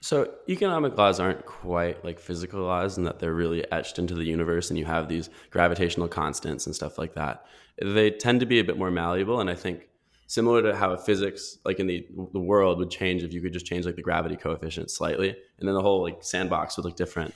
So 0.06 0.30
economic 0.48 0.96
laws 1.00 1.20
aren't 1.20 1.48
quite 1.48 2.06
like 2.06 2.20
physical 2.20 2.62
laws 2.62 3.00
in 3.00 3.06
that 3.06 3.18
they're 3.18 3.34
really 3.34 3.66
etched 3.72 3.98
into 3.98 4.14
the 4.14 4.24
universe 4.24 4.70
and 4.70 4.78
you 4.78 4.86
have 4.86 5.10
these 5.10 5.32
gravitational 5.50 6.08
constants 6.08 6.68
and 6.68 6.76
stuff 6.76 7.00
like 7.00 7.16
that. 7.16 7.44
They 7.82 8.12
tend 8.12 8.40
to 8.42 8.46
be 8.46 8.60
a 8.60 8.64
bit 8.64 8.78
more 8.78 8.92
malleable 8.92 9.40
and 9.40 9.50
I 9.50 9.56
think 9.56 9.90
similar 10.28 10.62
to 10.62 10.76
how 10.76 10.96
physics 10.96 11.58
like 11.66 11.80
in 11.80 11.88
the 11.88 12.06
the 12.34 12.40
world 12.40 12.78
would 12.78 12.92
change 12.92 13.24
if 13.24 13.34
you 13.34 13.42
could 13.42 13.52
just 13.52 13.66
change 13.66 13.88
like 13.88 13.96
the 13.96 14.04
gravity 14.04 14.36
coefficient 14.36 14.92
slightly 14.92 15.30
and 15.30 15.68
then 15.68 15.74
the 15.74 15.82
whole 15.82 16.04
like 16.04 16.24
sandbox 16.24 16.78
would 16.78 16.86
look 16.86 16.96
different. 16.96 17.34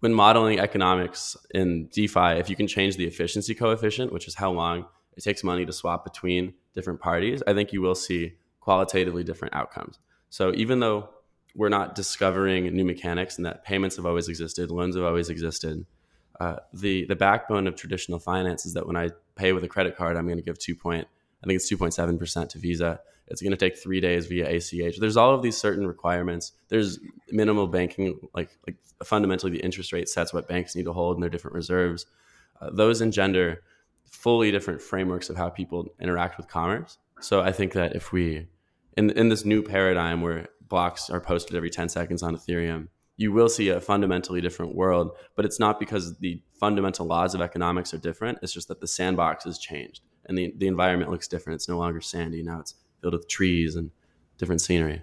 When 0.00 0.12
modeling 0.12 0.60
economics 0.60 1.38
in 1.54 1.86
DeFi, 1.86 2.38
if 2.38 2.50
you 2.50 2.56
can 2.56 2.66
change 2.66 2.98
the 2.98 3.06
efficiency 3.06 3.54
coefficient, 3.54 4.12
which 4.12 4.28
is 4.28 4.34
how 4.34 4.50
long 4.50 4.84
it 5.16 5.24
takes 5.24 5.42
money 5.42 5.64
to 5.64 5.72
swap 5.72 6.04
between 6.04 6.52
different 6.74 7.00
parties, 7.00 7.42
I 7.46 7.54
think 7.54 7.72
you 7.72 7.80
will 7.80 7.94
see 7.94 8.34
qualitatively 8.60 9.24
different 9.24 9.54
outcomes. 9.54 9.98
So 10.28 10.52
even 10.54 10.80
though 10.80 11.08
we're 11.54 11.68
not 11.68 11.94
discovering 11.94 12.64
new 12.74 12.84
mechanics 12.84 13.36
and 13.36 13.46
that 13.46 13.64
payments 13.64 13.96
have 13.96 14.06
always 14.06 14.28
existed, 14.28 14.70
loans 14.70 14.94
have 14.94 15.04
always 15.04 15.28
existed, 15.28 15.84
uh, 16.40 16.56
the 16.72 17.04
the 17.06 17.16
backbone 17.16 17.66
of 17.66 17.76
traditional 17.76 18.18
finance 18.18 18.64
is 18.64 18.72
that 18.72 18.86
when 18.86 18.96
I 18.96 19.10
pay 19.34 19.52
with 19.52 19.62
a 19.62 19.68
credit 19.68 19.96
card, 19.96 20.16
I'm 20.16 20.26
going 20.26 20.38
to 20.38 20.42
give 20.42 20.58
two 20.58 20.74
point, 20.74 21.06
I 21.44 21.46
think 21.46 21.56
it's 21.56 21.68
two 21.68 21.76
point 21.76 21.92
seven 21.92 22.18
percent 22.18 22.50
to 22.50 22.58
Visa. 22.58 23.00
It's 23.28 23.42
going 23.42 23.52
to 23.52 23.56
take 23.56 23.76
three 23.76 24.00
days 24.00 24.26
via 24.26 24.48
ACH. 24.48 24.98
There's 24.98 25.16
all 25.16 25.34
of 25.34 25.42
these 25.42 25.56
certain 25.56 25.86
requirements. 25.86 26.52
There's 26.68 26.98
minimal 27.30 27.68
banking, 27.68 28.18
like 28.34 28.56
like 28.66 28.76
fundamentally 29.04 29.52
the 29.52 29.60
interest 29.60 29.92
rate 29.92 30.08
sets 30.08 30.32
what 30.32 30.48
banks 30.48 30.74
need 30.74 30.86
to 30.86 30.92
hold 30.92 31.16
in 31.16 31.20
their 31.20 31.30
different 31.30 31.54
reserves. 31.54 32.06
Uh, 32.60 32.70
those 32.72 33.00
engender 33.00 33.62
fully 34.10 34.50
different 34.50 34.82
frameworks 34.82 35.30
of 35.30 35.36
how 35.36 35.48
people 35.48 35.86
interact 36.00 36.36
with 36.38 36.48
commerce. 36.48 36.98
So 37.20 37.42
I 37.42 37.52
think 37.52 37.74
that 37.74 37.94
if 37.94 38.12
we 38.12 38.48
in 38.96 39.10
in 39.10 39.28
this 39.28 39.44
new 39.44 39.62
paradigm 39.62 40.22
where 40.22 40.48
blocks 40.70 41.10
are 41.10 41.20
posted 41.20 41.54
every 41.54 41.68
10 41.68 41.90
seconds 41.90 42.22
on 42.22 42.34
Ethereum, 42.34 42.88
you 43.18 43.30
will 43.32 43.50
see 43.50 43.68
a 43.68 43.82
fundamentally 43.82 44.40
different 44.40 44.74
world. 44.74 45.10
But 45.36 45.44
it's 45.44 45.60
not 45.60 45.78
because 45.78 46.16
the 46.18 46.40
fundamental 46.58 47.04
laws 47.04 47.34
of 47.34 47.42
economics 47.42 47.92
are 47.92 47.98
different. 47.98 48.38
It's 48.40 48.54
just 48.54 48.68
that 48.68 48.80
the 48.80 48.86
sandbox 48.86 49.44
has 49.44 49.58
changed 49.58 50.00
and 50.26 50.38
the, 50.38 50.54
the 50.56 50.68
environment 50.68 51.10
looks 51.10 51.28
different. 51.28 51.56
It's 51.56 51.68
no 51.68 51.76
longer 51.76 52.00
sandy. 52.00 52.42
Now 52.42 52.60
it's 52.60 52.76
filled 53.00 53.14
with 53.14 53.28
trees 53.28 53.76
and 53.76 53.90
different 54.38 54.60
scenery. 54.60 55.02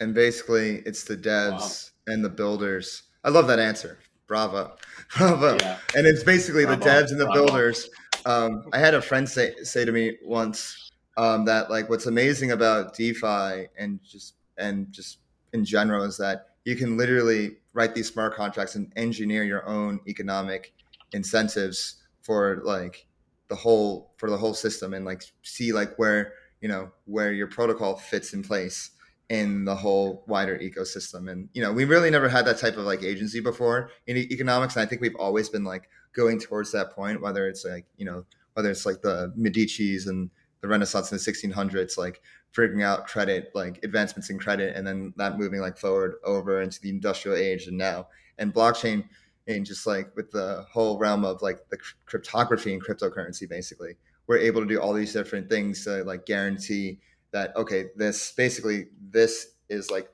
And 0.00 0.14
basically, 0.14 0.82
it's 0.86 1.04
the 1.04 1.16
devs 1.16 1.90
wow. 2.06 2.14
and 2.14 2.24
the 2.24 2.28
builders. 2.28 3.02
I 3.24 3.30
love 3.30 3.46
that 3.48 3.58
answer. 3.58 3.98
Bravo. 4.26 4.76
Bravo. 5.18 5.56
Yeah. 5.60 5.78
And 5.96 6.06
it's 6.06 6.22
basically 6.22 6.64
Bravo. 6.64 6.82
the 6.82 6.90
devs 6.90 7.10
and 7.10 7.20
the 7.20 7.26
Bravo. 7.26 7.46
builders. 7.46 7.90
Um, 8.26 8.64
I 8.72 8.78
had 8.78 8.94
a 8.94 9.02
friend 9.02 9.28
say, 9.28 9.54
say 9.64 9.84
to 9.84 9.92
me 9.92 10.16
once 10.22 10.92
um, 11.16 11.44
that 11.44 11.70
like 11.70 11.90
what's 11.90 12.06
amazing 12.06 12.52
about 12.52 12.94
DeFi 12.94 13.66
and 13.78 14.00
just 14.02 14.34
and 14.58 14.90
just 14.92 15.18
in 15.52 15.64
general 15.64 16.04
is 16.04 16.16
that 16.16 16.48
you 16.64 16.76
can 16.76 16.96
literally 16.96 17.56
write 17.72 17.94
these 17.94 18.08
smart 18.08 18.34
contracts 18.34 18.74
and 18.74 18.92
engineer 18.96 19.44
your 19.44 19.66
own 19.68 20.00
economic 20.06 20.72
incentives 21.12 22.02
for 22.22 22.60
like 22.64 23.06
the 23.48 23.54
whole 23.54 24.12
for 24.16 24.30
the 24.30 24.36
whole 24.36 24.54
system 24.54 24.94
and 24.94 25.04
like 25.04 25.22
see 25.42 25.72
like 25.72 25.94
where 25.96 26.32
you 26.60 26.68
know 26.68 26.90
where 27.04 27.32
your 27.32 27.46
protocol 27.46 27.96
fits 27.96 28.32
in 28.32 28.42
place 28.42 28.90
in 29.30 29.64
the 29.64 29.74
whole 29.74 30.22
wider 30.26 30.58
ecosystem. 30.58 31.30
And 31.30 31.48
you 31.52 31.62
know 31.62 31.72
we 31.72 31.84
really 31.84 32.10
never 32.10 32.28
had 32.28 32.44
that 32.46 32.58
type 32.58 32.76
of 32.76 32.84
like 32.84 33.02
agency 33.02 33.40
before 33.40 33.90
in 34.06 34.16
economics 34.16 34.76
and 34.76 34.82
i 34.82 34.86
think 34.86 35.00
we've 35.00 35.16
always 35.16 35.48
been 35.48 35.64
like 35.64 35.88
going 36.12 36.38
towards 36.38 36.72
that 36.72 36.92
point 36.92 37.20
whether 37.20 37.48
it's 37.48 37.64
like 37.64 37.86
you 37.96 38.04
know 38.04 38.24
whether 38.54 38.70
it's 38.70 38.86
like 38.86 39.02
the 39.02 39.32
medicis 39.38 40.06
and 40.06 40.30
the 40.60 40.68
renaissance 40.68 41.10
in 41.10 41.18
the 41.18 41.22
1600s 41.22 41.98
like 41.98 42.22
figuring 42.54 42.82
out 42.82 43.06
credit 43.06 43.50
like 43.54 43.82
advancements 43.82 44.30
in 44.30 44.38
credit 44.38 44.76
and 44.76 44.86
then 44.86 45.12
that 45.16 45.38
moving 45.38 45.60
like 45.60 45.76
forward 45.76 46.14
over 46.24 46.62
into 46.62 46.80
the 46.80 46.88
industrial 46.88 47.36
age 47.36 47.66
and 47.66 47.76
now. 47.76 48.06
And 48.38 48.52
blockchain 48.52 49.04
and 49.46 49.66
just 49.66 49.86
like 49.86 50.14
with 50.16 50.30
the 50.30 50.64
whole 50.70 50.98
realm 50.98 51.24
of 51.24 51.42
like 51.42 51.68
the 51.68 51.78
cryptography 52.06 52.72
and 52.72 52.82
cryptocurrency 52.82 53.48
basically 53.48 53.96
we're 54.26 54.38
able 54.38 54.60
to 54.62 54.66
do 54.66 54.80
all 54.80 54.94
these 54.94 55.12
different 55.12 55.48
things 55.50 55.84
to 55.84 56.02
like 56.04 56.24
guarantee 56.26 56.98
that 57.30 57.54
okay 57.56 57.86
this 57.96 58.32
basically 58.32 58.86
this 59.10 59.54
is 59.68 59.90
like 59.90 60.08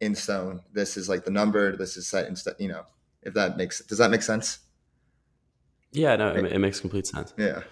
in 0.00 0.14
stone. 0.14 0.60
This 0.72 0.96
is 0.96 1.08
like 1.08 1.24
the 1.24 1.30
number. 1.30 1.76
This 1.76 1.96
is 1.96 2.06
set 2.06 2.26
in 2.26 2.36
stone 2.36 2.54
you 2.58 2.68
know 2.68 2.84
if 3.22 3.34
that 3.34 3.56
makes 3.56 3.80
does 3.80 3.98
that 3.98 4.10
make 4.10 4.22
sense? 4.22 4.58
Yeah 5.92 6.16
no 6.16 6.28
it, 6.28 6.44
it 6.52 6.58
makes 6.58 6.80
complete 6.80 7.06
sense. 7.06 7.32
Yeah. 7.38 7.62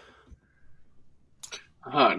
Uh, 1.85 2.17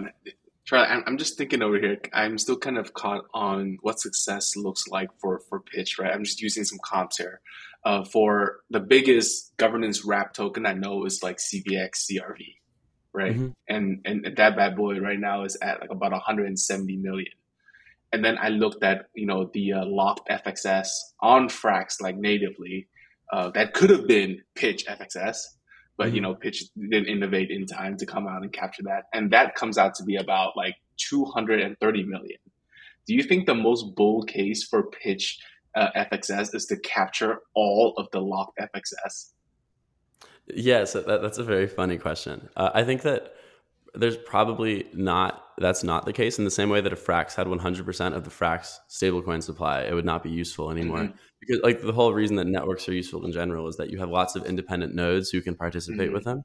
Charlie, 0.64 0.88
I'm 1.06 1.18
just 1.18 1.36
thinking 1.36 1.62
over 1.62 1.78
here. 1.78 1.98
I'm 2.14 2.38
still 2.38 2.56
kind 2.56 2.78
of 2.78 2.94
caught 2.94 3.26
on 3.34 3.76
what 3.82 4.00
success 4.00 4.56
looks 4.56 4.88
like 4.88 5.10
for 5.18 5.40
for 5.40 5.60
pitch, 5.60 5.98
right? 5.98 6.12
I'm 6.12 6.24
just 6.24 6.40
using 6.40 6.64
some 6.64 6.78
comps 6.82 7.18
here. 7.18 7.40
Uh, 7.84 8.02
for 8.02 8.60
the 8.70 8.80
biggest 8.80 9.54
governance 9.58 10.06
wrap 10.06 10.32
token 10.32 10.64
I 10.64 10.72
know 10.72 11.04
is 11.04 11.22
like 11.22 11.36
CVX 11.36 12.10
CRV, 12.10 12.54
right? 13.12 13.34
Mm-hmm. 13.36 13.48
And 13.68 14.00
and 14.06 14.36
that 14.36 14.56
bad 14.56 14.74
boy 14.74 14.98
right 15.00 15.20
now 15.20 15.44
is 15.44 15.56
at 15.60 15.82
like 15.82 15.90
about 15.90 16.12
170 16.12 16.96
million. 16.96 17.32
And 18.10 18.24
then 18.24 18.38
I 18.40 18.48
looked 18.48 18.82
at 18.82 19.08
you 19.14 19.26
know 19.26 19.50
the 19.52 19.74
uh, 19.74 19.84
locked 19.84 20.30
FXS 20.30 20.88
on 21.20 21.48
Frax 21.48 22.00
like 22.00 22.16
natively. 22.16 22.88
Uh, 23.30 23.50
that 23.50 23.74
could 23.74 23.90
have 23.90 24.06
been 24.06 24.40
pitch 24.54 24.86
FXS, 24.86 25.56
but 25.96 26.08
mm-hmm. 26.08 26.16
you 26.16 26.20
know 26.22 26.34
pitch 26.34 26.64
didn't 26.76 27.08
innovate 27.08 27.50
in 27.50 27.66
time 27.66 27.96
to 27.98 28.06
come 28.06 28.26
out 28.26 28.42
and 28.42 28.52
capture 28.52 28.82
that. 28.84 29.04
And 29.12 29.30
that 29.32 29.54
comes 29.54 29.78
out 29.78 29.94
to 29.96 30.04
be 30.04 30.16
about 30.16 30.56
like 30.56 30.76
230 30.98 32.02
million. 32.04 32.38
Do 33.06 33.14
you 33.14 33.22
think 33.22 33.46
the 33.46 33.54
most 33.54 33.94
bold 33.94 34.28
case 34.28 34.64
for 34.64 34.84
pitch 34.84 35.38
uh, 35.74 35.88
fxs 35.96 36.54
is 36.54 36.66
to 36.66 36.76
capture 36.78 37.40
all 37.54 37.94
of 37.96 38.06
the 38.12 38.20
locked 38.20 38.58
fxs 38.58 39.32
yes 40.54 40.92
that, 40.92 41.06
that's 41.06 41.38
a 41.38 41.44
very 41.44 41.66
funny 41.66 41.98
question. 41.98 42.48
Uh, 42.56 42.70
i 42.74 42.84
think 42.84 43.02
that 43.02 43.34
there's 43.94 44.16
probably 44.16 44.86
not 44.92 45.43
that's 45.58 45.84
not 45.84 46.04
the 46.04 46.12
case. 46.12 46.38
In 46.38 46.44
the 46.44 46.50
same 46.50 46.68
way 46.68 46.80
that 46.80 46.92
if 46.92 47.04
frax 47.04 47.34
had 47.34 47.46
100% 47.46 48.14
of 48.14 48.24
the 48.24 48.30
frax 48.30 48.78
stablecoin 48.88 49.42
supply 49.42 49.82
it 49.82 49.94
would 49.94 50.04
not 50.04 50.22
be 50.22 50.30
useful 50.30 50.70
anymore. 50.70 50.98
Mm-hmm. 50.98 51.16
because 51.40 51.60
like 51.62 51.80
the 51.80 51.92
whole 51.92 52.12
reason 52.12 52.36
that 52.36 52.46
networks 52.46 52.88
are 52.88 52.92
useful 52.92 53.24
in 53.24 53.32
general 53.32 53.68
is 53.68 53.76
that 53.76 53.90
you 53.90 53.98
have 53.98 54.10
lots 54.10 54.36
of 54.36 54.46
independent 54.46 54.94
nodes 54.94 55.30
who 55.30 55.40
can 55.40 55.54
participate 55.54 56.06
mm-hmm. 56.06 56.14
with 56.14 56.24
them. 56.24 56.42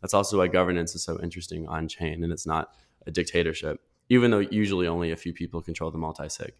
That's 0.00 0.14
also 0.14 0.38
why 0.38 0.48
governance 0.48 0.94
is 0.94 1.02
so 1.02 1.20
interesting 1.22 1.66
on 1.68 1.88
chain 1.88 2.24
and 2.24 2.32
it's 2.32 2.46
not 2.46 2.68
a 3.06 3.10
dictatorship 3.10 3.80
even 4.08 4.30
though 4.30 4.40
usually 4.40 4.86
only 4.86 5.10
a 5.10 5.16
few 5.16 5.32
people 5.32 5.62
control 5.62 5.90
the 5.90 5.98
multi-sig. 5.98 6.52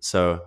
So 0.00 0.42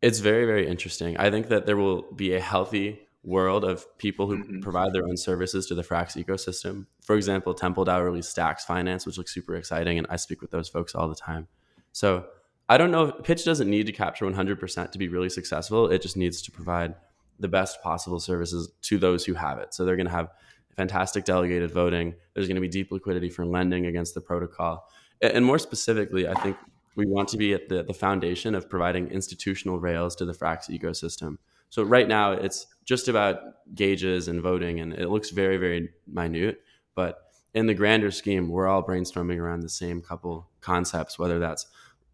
it's 0.00 0.18
very 0.18 0.46
very 0.46 0.66
interesting. 0.66 1.16
I 1.18 1.30
think 1.30 1.48
that 1.48 1.66
there 1.66 1.76
will 1.76 2.10
be 2.12 2.34
a 2.34 2.40
healthy 2.40 3.00
world 3.22 3.64
of 3.64 3.86
people 3.98 4.26
who 4.26 4.38
mm-hmm. 4.38 4.60
provide 4.60 4.92
their 4.92 5.04
own 5.04 5.16
services 5.16 5.66
to 5.66 5.74
the 5.74 5.82
Frax 5.82 6.22
ecosystem. 6.22 6.86
For 7.02 7.16
example, 7.16 7.52
Temple 7.54 7.84
DAO 7.84 8.04
released 8.04 8.34
Stax 8.34 8.60
Finance, 8.60 9.06
which 9.06 9.18
looks 9.18 9.34
super 9.34 9.56
exciting, 9.56 9.98
and 9.98 10.06
I 10.08 10.16
speak 10.16 10.40
with 10.40 10.50
those 10.50 10.68
folks 10.68 10.94
all 10.94 11.08
the 11.08 11.14
time. 11.14 11.48
So 11.92 12.26
I 12.68 12.78
don't 12.78 12.90
know. 12.90 13.10
Pitch 13.10 13.44
doesn't 13.44 13.68
need 13.68 13.86
to 13.86 13.92
capture 13.92 14.24
100% 14.24 14.92
to 14.92 14.98
be 14.98 15.08
really 15.08 15.28
successful. 15.28 15.90
It 15.90 16.02
just 16.02 16.16
needs 16.16 16.40
to 16.42 16.50
provide 16.50 16.94
the 17.38 17.48
best 17.48 17.82
possible 17.82 18.20
services 18.20 18.70
to 18.82 18.98
those 18.98 19.24
who 19.24 19.34
have 19.34 19.58
it. 19.58 19.74
So 19.74 19.84
they're 19.84 19.96
going 19.96 20.06
to 20.06 20.12
have 20.12 20.30
fantastic 20.76 21.24
delegated 21.24 21.70
voting. 21.72 22.14
There's 22.34 22.46
going 22.46 22.56
to 22.56 22.60
be 22.60 22.68
deep 22.68 22.92
liquidity 22.92 23.28
for 23.28 23.44
lending 23.44 23.86
against 23.86 24.14
the 24.14 24.20
protocol. 24.20 24.88
And 25.20 25.44
more 25.44 25.58
specifically, 25.58 26.28
I 26.28 26.34
think 26.40 26.56
we 26.96 27.06
want 27.06 27.28
to 27.30 27.36
be 27.36 27.52
at 27.54 27.68
the, 27.68 27.82
the 27.82 27.94
foundation 27.94 28.54
of 28.54 28.70
providing 28.70 29.08
institutional 29.08 29.78
rails 29.78 30.14
to 30.16 30.24
the 30.24 30.32
Frax 30.32 30.70
ecosystem. 30.70 31.38
So 31.70 31.82
right 31.82 32.06
now 32.06 32.32
it's 32.32 32.66
just 32.84 33.08
about 33.08 33.38
gauges 33.74 34.28
and 34.28 34.42
voting, 34.42 34.80
and 34.80 34.92
it 34.92 35.08
looks 35.08 35.30
very, 35.30 35.56
very 35.56 35.90
minute. 36.06 36.60
But 36.94 37.18
in 37.54 37.66
the 37.66 37.74
grander 37.74 38.10
scheme, 38.10 38.48
we're 38.48 38.68
all 38.68 38.82
brainstorming 38.82 39.38
around 39.38 39.60
the 39.60 39.68
same 39.68 40.02
couple 40.02 40.48
concepts, 40.60 41.18
whether 41.18 41.38
that's 41.38 41.66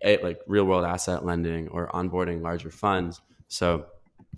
a, 0.03 0.19
like 0.19 0.41
real 0.47 0.65
world 0.65 0.85
asset 0.85 1.25
lending 1.25 1.69
or 1.69 1.89
onboarding 1.89 2.43
larger 2.43 2.71
funds. 2.71 3.21
So 3.49 3.87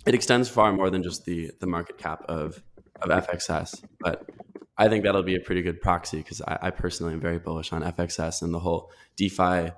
it 0.05 0.15
extends 0.15 0.49
far 0.49 0.71
more 0.71 0.89
than 0.89 1.03
just 1.03 1.25
the 1.25 1.51
the 1.59 1.67
market 1.67 1.97
cap 1.97 2.23
of 2.27 2.63
of 3.01 3.09
FXS. 3.09 3.83
But 3.99 4.29
I 4.77 4.87
think 4.87 5.03
that'll 5.03 5.23
be 5.23 5.35
a 5.35 5.41
pretty 5.41 5.61
good 5.61 5.81
proxy 5.81 6.17
because 6.17 6.41
I, 6.41 6.57
I, 6.63 6.69
personally 6.69 7.13
am 7.13 7.19
very 7.19 7.39
bullish 7.39 7.73
on 7.73 7.81
FXS 7.81 8.41
and 8.41 8.53
the 8.53 8.59
whole 8.59 8.91
DeFi 9.17 9.71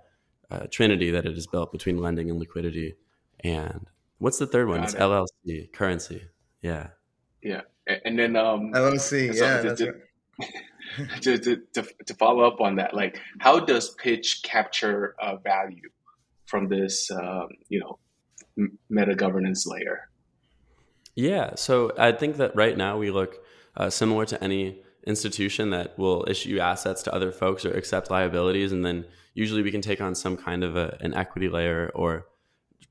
uh, 0.52 0.68
trinity 0.70 1.12
that 1.12 1.26
it 1.26 1.34
has 1.34 1.48
built 1.48 1.72
between 1.72 1.98
lending 1.98 2.30
and 2.30 2.40
liquidity 2.40 2.96
and 3.44 3.88
What's 4.22 4.38
the 4.38 4.46
third 4.46 4.68
one? 4.68 4.84
It's 4.84 4.94
LLC 4.94 5.74
currency. 5.74 6.22
Yeah. 6.62 6.90
Yeah, 7.42 7.62
and 8.06 8.20
then 8.20 8.36
um, 8.36 8.72
LLC. 8.72 9.34
So 9.34 9.44
yeah. 9.44 9.62
To, 9.64 9.76
to, 9.76 9.94
right. 10.40 11.22
to, 11.22 11.38
to, 11.40 11.58
to, 11.74 11.88
to, 12.06 12.14
follow 12.14 12.44
up 12.44 12.62
on 12.62 12.76
that, 12.76 12.94
like, 12.94 13.20
how 13.40 13.60
does 13.60 13.96
pitch 13.96 14.44
capture 14.44 15.16
uh, 15.20 15.38
value 15.38 15.90
from 16.46 16.68
this, 16.70 17.10
um, 17.10 17.48
you 17.68 17.80
know, 17.80 17.98
meta 18.92 19.16
governance 19.16 19.66
layer? 19.66 20.08
Yeah. 21.16 21.56
So 21.56 21.92
I 21.98 22.12
think 22.12 22.38
that 22.38 22.56
right 22.56 22.78
now 22.78 23.00
we 23.00 23.10
look 23.10 23.44
uh, 23.76 23.90
similar 23.90 24.28
to 24.28 24.44
any 24.44 24.84
institution 25.08 25.72
that 25.72 25.98
will 25.98 26.26
issue 26.30 26.60
assets 26.60 27.02
to 27.04 27.16
other 27.16 27.32
folks 27.32 27.66
or 27.66 27.72
accept 27.72 28.12
liabilities, 28.12 28.72
and 28.72 28.86
then 28.86 29.06
usually 29.34 29.64
we 29.64 29.72
can 29.72 29.82
take 29.82 30.00
on 30.00 30.14
some 30.14 30.38
kind 30.38 30.64
of 30.64 30.76
a, 30.76 30.96
an 31.02 31.16
equity 31.16 31.50
layer 31.50 31.92
or 31.96 32.28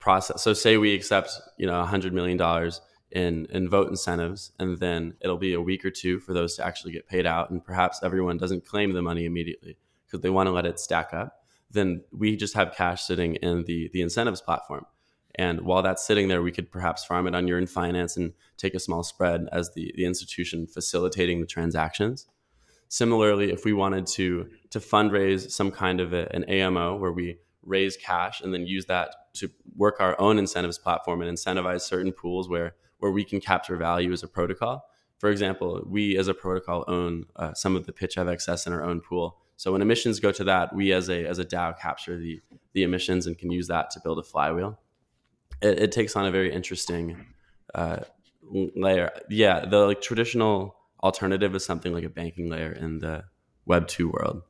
process. 0.01 0.43
So 0.43 0.53
say 0.53 0.77
we 0.79 0.95
accept, 0.95 1.31
you 1.59 1.67
know, 1.67 1.85
hundred 1.85 2.13
million 2.13 2.37
dollars 2.37 2.81
in 3.13 3.47
in 3.51 3.69
vote 3.69 3.89
incentives, 3.89 4.53
and 4.59 4.79
then 4.79 5.15
it'll 5.21 5.39
be 5.39 5.55
a 5.55 5.61
week 5.61 5.85
or 5.85 5.91
two 5.91 6.19
for 6.19 6.33
those 6.33 6.57
to 6.57 6.67
actually 6.67 6.93
get 6.93 7.07
paid 7.07 7.27
out, 7.27 7.51
and 7.51 7.65
perhaps 7.65 8.01
everyone 8.03 8.39
doesn't 8.39 8.67
claim 8.67 8.93
the 8.93 9.03
money 9.03 9.25
immediately 9.27 9.77
because 10.07 10.23
they 10.23 10.31
want 10.31 10.49
to 10.49 10.53
let 10.53 10.67
it 10.67 10.81
stack 10.81 11.13
up. 11.13 11.45
Then 11.71 12.03
we 12.11 12.37
just 12.37 12.55
have 12.55 12.75
cash 12.75 13.03
sitting 13.03 13.37
in 13.37 13.65
the 13.65 13.91
the 13.93 14.03
incentives 14.03 14.41
platform. 14.41 14.87
And 15.37 15.61
while 15.61 15.83
that's 15.83 16.05
sitting 16.05 16.27
there, 16.27 16.43
we 16.43 16.51
could 16.51 16.73
perhaps 16.73 17.05
farm 17.05 17.29
it 17.29 17.37
on 17.37 17.47
Yearn 17.47 17.67
Finance 17.67 18.17
and 18.17 18.33
take 18.57 18.75
a 18.75 18.81
small 18.81 19.05
spread 19.05 19.49
as 19.53 19.73
the, 19.75 19.93
the 19.97 20.05
institution 20.05 20.67
facilitating 20.67 21.41
the 21.41 21.47
transactions. 21.47 22.27
Similarly, 22.89 23.53
if 23.53 23.65
we 23.65 23.73
wanted 23.73 24.07
to 24.09 24.49
to 24.71 24.81
fundraise 24.81 25.51
some 25.51 25.71
kind 25.71 26.01
of 26.01 26.13
a, 26.13 26.35
an 26.35 26.45
AMO 26.45 26.97
where 26.97 27.13
we 27.13 27.39
raise 27.63 27.97
cash 27.97 28.41
and 28.41 28.53
then 28.53 28.67
use 28.67 28.87
that 28.87 29.15
to 29.35 29.51
work 29.77 29.97
our 30.01 30.21
own 30.21 30.38
incentives 30.38 30.79
platform 30.79 31.23
and 31.23 31.37
incentivize 31.37 31.83
certain 31.83 32.12
pools 32.12 32.49
where 32.49 32.75
where 32.99 33.11
we 33.11 33.25
can 33.25 33.40
capture 33.40 33.77
value 33.77 34.12
as 34.12 34.23
a 34.23 34.29
protocol. 34.29 34.85
For 35.19 35.31
example, 35.31 35.83
we 35.87 36.16
as 36.16 36.29
a 36.29 36.35
protocol 36.35 36.85
own 36.88 37.25
uh, 37.37 37.55
some 37.55 37.77
of 37.77 37.87
the 37.87 37.93
pitch 37.93 38.16
FXS 38.16 38.66
in 38.66 38.73
our 38.73 38.83
own 38.83 39.01
pool. 39.01 39.38
So 39.57 39.73
when 39.73 39.83
emissions 39.83 40.21
go 40.21 40.33
to 40.33 40.45
that, 40.45 40.75
we 40.75 40.93
as 40.93 41.11
a 41.11 41.27
as 41.27 41.38
a 41.38 41.45
DAO 41.45 41.79
capture 41.79 42.16
the 42.16 42.40
the 42.73 42.83
emissions 42.83 43.27
and 43.27 43.37
can 43.37 43.51
use 43.51 43.69
that 43.69 43.90
to 43.90 44.01
build 44.01 44.19
a 44.19 44.23
flywheel. 44.23 44.79
It, 45.61 45.79
it 45.79 45.93
takes 45.93 46.16
on 46.16 46.27
a 46.27 46.31
very 46.31 46.53
interesting 46.53 47.27
uh, 47.75 48.01
layer. 48.51 49.11
Yeah, 49.29 49.66
the 49.66 49.79
like 49.81 50.01
traditional 50.01 50.77
alternative 51.03 51.55
is 51.55 51.64
something 51.64 51.93
like 51.93 52.05
a 52.05 52.09
banking 52.09 52.49
layer 52.49 52.73
in 52.73 52.99
the 52.99 53.25
Web 53.66 53.87
two 53.88 54.11
world. 54.11 54.43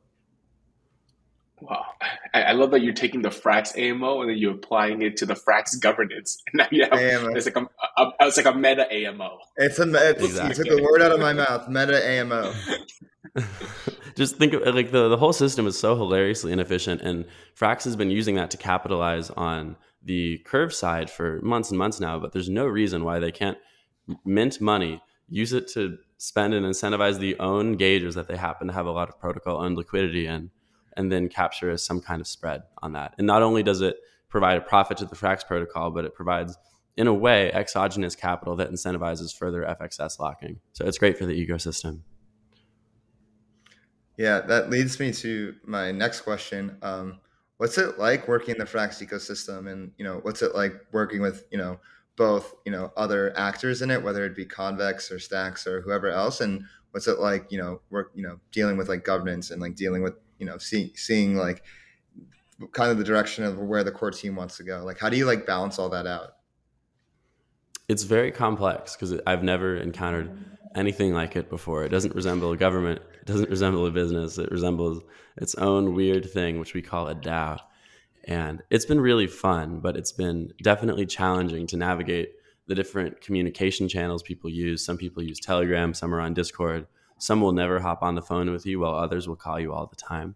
Wow, 1.60 1.84
I, 2.32 2.52
love 2.52 2.70
that 2.70 2.80
you're 2.80 2.94
taking 2.94 3.22
the 3.22 3.28
Frax 3.28 3.76
AMO 3.76 4.22
and 4.22 4.30
then 4.30 4.38
you're 4.38 4.54
applying 4.54 5.02
it 5.02 5.18
to 5.18 5.26
the 5.26 5.34
Frax 5.34 5.78
governance. 5.78 6.42
And 6.52 6.58
now 6.58 6.66
you 6.70 6.84
have 6.84 6.92
AMO. 6.92 7.34
it's 7.34 7.46
like 7.46 7.56
a, 7.56 7.68
a, 8.00 8.12
it's 8.20 8.36
like 8.36 8.46
a 8.46 8.54
meta 8.54 8.90
AMO. 8.92 9.38
It's 9.56 9.78
a 9.78 10.10
it's, 10.10 10.24
exactly. 10.24 10.48
you 10.48 10.64
took 10.64 10.78
the 10.78 10.82
word 10.82 11.02
out 11.02 11.12
of 11.12 11.20
my 11.20 11.32
mouth. 11.32 11.68
Meta 11.68 12.06
AMO. 12.06 12.52
Just 14.16 14.36
think 14.36 14.54
of 14.54 14.74
like 14.74 14.90
the 14.90 15.08
the 15.08 15.16
whole 15.16 15.32
system 15.32 15.66
is 15.66 15.78
so 15.78 15.94
hilariously 15.96 16.52
inefficient, 16.52 17.00
and 17.02 17.26
Frax 17.58 17.84
has 17.84 17.94
been 17.94 18.10
using 18.10 18.34
that 18.36 18.50
to 18.50 18.56
capitalize 18.56 19.30
on 19.30 19.76
the 20.02 20.38
curve 20.38 20.74
side 20.74 21.10
for 21.10 21.40
months 21.42 21.70
and 21.70 21.78
months 21.78 22.00
now. 22.00 22.18
But 22.18 22.32
there's 22.32 22.48
no 22.48 22.66
reason 22.66 23.04
why 23.04 23.18
they 23.18 23.30
can't 23.30 23.58
mint 24.24 24.60
money, 24.60 25.02
use 25.28 25.52
it 25.52 25.68
to 25.68 25.98
spend 26.18 26.54
and 26.54 26.66
incentivize 26.66 27.18
the 27.18 27.38
own 27.38 27.76
gauges 27.76 28.14
that 28.14 28.28
they 28.28 28.36
happen 28.36 28.66
to 28.66 28.72
have 28.72 28.86
a 28.86 28.90
lot 28.90 29.08
of 29.08 29.18
protocol 29.18 29.62
owned 29.62 29.76
liquidity 29.76 30.26
in, 30.26 30.50
and 30.96 31.10
then 31.10 31.28
capture 31.28 31.76
some 31.76 32.00
kind 32.00 32.20
of 32.20 32.26
spread 32.26 32.62
on 32.82 32.92
that. 32.92 33.14
And 33.18 33.26
not 33.26 33.42
only 33.42 33.62
does 33.62 33.80
it 33.80 33.96
provide 34.28 34.56
a 34.56 34.60
profit 34.60 34.98
to 34.98 35.04
the 35.04 35.16
Frax 35.16 35.46
protocol, 35.46 35.90
but 35.90 36.04
it 36.04 36.14
provides, 36.14 36.56
in 36.96 37.06
a 37.06 37.14
way, 37.14 37.52
exogenous 37.52 38.14
capital 38.14 38.56
that 38.56 38.70
incentivizes 38.70 39.36
further 39.36 39.62
FXS 39.62 40.18
locking. 40.18 40.60
So 40.72 40.86
it's 40.86 40.98
great 40.98 41.18
for 41.18 41.26
the 41.26 41.46
ecosystem. 41.46 42.00
Yeah, 44.16 44.40
that 44.40 44.70
leads 44.70 45.00
me 45.00 45.12
to 45.14 45.54
my 45.64 45.92
next 45.92 46.20
question. 46.20 46.76
Um, 46.82 47.20
what's 47.56 47.78
it 47.78 47.98
like 47.98 48.28
working 48.28 48.54
in 48.54 48.58
the 48.58 48.64
Frax 48.64 49.06
ecosystem, 49.06 49.70
and 49.70 49.92
you 49.96 50.04
know, 50.04 50.18
what's 50.22 50.42
it 50.42 50.54
like 50.54 50.74
working 50.92 51.22
with 51.22 51.46
you 51.50 51.58
know 51.58 51.80
both 52.16 52.54
you 52.66 52.72
know 52.72 52.92
other 52.98 53.32
actors 53.36 53.80
in 53.80 53.90
it, 53.90 54.02
whether 54.02 54.24
it 54.26 54.36
be 54.36 54.44
Convex 54.44 55.10
or 55.10 55.16
Stax 55.16 55.66
or 55.66 55.80
whoever 55.80 56.10
else, 56.10 56.42
and 56.42 56.64
what's 56.90 57.08
it 57.08 57.18
like 57.18 57.50
you 57.50 57.58
know 57.58 57.80
work 57.90 58.12
you 58.14 58.22
know 58.22 58.38
dealing 58.52 58.76
with 58.76 58.88
like 58.88 59.04
governance 59.04 59.50
and 59.50 59.60
like 59.60 59.74
dealing 59.74 60.02
with 60.02 60.14
you 60.40 60.46
know 60.46 60.58
seeing 60.58 60.90
seeing 60.96 61.36
like 61.36 61.62
kind 62.72 62.90
of 62.90 62.98
the 62.98 63.04
direction 63.04 63.44
of 63.44 63.58
where 63.58 63.84
the 63.84 63.92
core 63.92 64.10
team 64.10 64.36
wants 64.36 64.56
to 64.58 64.64
go. 64.64 64.82
Like, 64.84 64.98
how 64.98 65.08
do 65.08 65.16
you 65.16 65.24
like 65.24 65.46
balance 65.46 65.78
all 65.78 65.88
that 65.90 66.06
out? 66.06 66.36
It's 67.88 68.02
very 68.02 68.30
complex 68.30 68.94
because 68.94 69.18
I've 69.26 69.42
never 69.42 69.76
encountered 69.76 70.30
anything 70.74 71.12
like 71.12 71.36
it 71.36 71.48
before. 71.48 71.84
It 71.84 71.88
doesn't 71.88 72.14
resemble 72.14 72.52
a 72.52 72.56
government. 72.56 73.02
It 73.20 73.26
doesn't 73.26 73.50
resemble 73.50 73.86
a 73.86 73.90
business. 73.90 74.38
It 74.38 74.50
resembles 74.50 75.02
its 75.36 75.54
own 75.56 75.94
weird 75.94 76.30
thing, 76.30 76.60
which 76.60 76.74
we 76.74 76.82
call 76.82 77.08
a 77.08 77.14
DAO. 77.14 77.58
And 78.24 78.62
it's 78.70 78.84
been 78.84 79.00
really 79.00 79.26
fun, 79.26 79.80
but 79.80 79.96
it's 79.96 80.12
been 80.12 80.52
definitely 80.62 81.06
challenging 81.06 81.66
to 81.68 81.76
navigate 81.76 82.32
the 82.66 82.74
different 82.74 83.20
communication 83.20 83.88
channels 83.88 84.22
people 84.22 84.50
use. 84.50 84.84
Some 84.84 84.98
people 84.98 85.22
use 85.22 85.40
Telegram, 85.40 85.94
some 85.94 86.14
are 86.14 86.20
on 86.20 86.34
Discord. 86.34 86.86
Some 87.20 87.40
will 87.42 87.52
never 87.52 87.78
hop 87.78 88.02
on 88.02 88.14
the 88.14 88.22
phone 88.22 88.50
with 88.50 88.64
you, 88.64 88.80
while 88.80 88.94
others 88.94 89.28
will 89.28 89.36
call 89.36 89.60
you 89.60 89.72
all 89.72 89.86
the 89.86 89.96
time. 89.96 90.34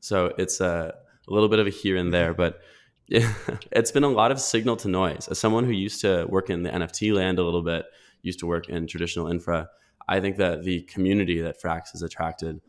So 0.00 0.34
it's 0.38 0.60
a, 0.60 0.94
a 1.26 1.32
little 1.32 1.48
bit 1.48 1.58
of 1.58 1.66
a 1.66 1.70
here 1.70 1.96
and 1.96 2.12
there, 2.12 2.34
but 2.34 2.60
it's 3.08 3.90
been 3.90 4.04
a 4.04 4.08
lot 4.08 4.30
of 4.30 4.38
signal 4.38 4.76
to 4.76 4.88
noise. 4.88 5.28
As 5.28 5.38
someone 5.38 5.64
who 5.64 5.72
used 5.72 6.02
to 6.02 6.26
work 6.28 6.50
in 6.50 6.62
the 6.62 6.70
NFT 6.70 7.14
land 7.14 7.38
a 7.38 7.42
little 7.42 7.62
bit, 7.62 7.86
used 8.20 8.38
to 8.40 8.46
work 8.46 8.68
in 8.68 8.86
traditional 8.86 9.28
infra, 9.28 9.70
I 10.08 10.20
think 10.20 10.36
that 10.36 10.62
the 10.62 10.82
community 10.82 11.40
that 11.40 11.60
Frax 11.60 11.92
has 11.92 12.02
attracted 12.02 12.60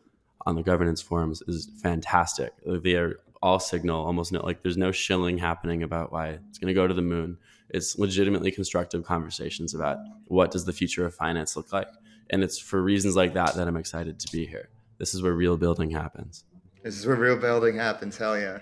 on 0.46 0.54
the 0.54 0.62
governance 0.62 1.02
forums 1.02 1.42
is 1.46 1.70
fantastic. 1.82 2.52
They 2.64 2.94
are 2.94 3.20
all 3.42 3.60
signal, 3.60 4.04
almost 4.04 4.32
no, 4.32 4.40
like 4.40 4.62
there's 4.62 4.76
no 4.76 4.92
shilling 4.92 5.38
happening 5.38 5.82
about 5.82 6.10
why 6.10 6.38
it's 6.48 6.58
going 6.58 6.68
to 6.68 6.74
go 6.74 6.86
to 6.86 6.94
the 6.94 7.02
moon. 7.02 7.36
It's 7.68 7.98
legitimately 7.98 8.50
constructive 8.50 9.04
conversations 9.04 9.74
about 9.74 9.98
what 10.26 10.50
does 10.50 10.64
the 10.64 10.72
future 10.72 11.04
of 11.04 11.14
finance 11.14 11.54
look 11.56 11.72
like, 11.72 11.88
and 12.30 12.42
it's 12.42 12.58
for 12.58 12.82
reasons 12.82 13.16
like 13.16 13.34
that 13.34 13.54
that 13.54 13.68
I'm 13.68 13.76
excited 13.76 14.18
to 14.20 14.32
be 14.32 14.46
here. 14.46 14.68
This 14.98 15.14
is 15.14 15.22
where 15.22 15.32
real 15.32 15.56
building 15.56 15.90
happens. 15.90 16.44
This 16.82 16.98
is 16.98 17.06
where 17.06 17.16
real 17.16 17.36
building 17.36 17.76
happens. 17.76 18.16
Hell 18.16 18.38
yeah, 18.38 18.58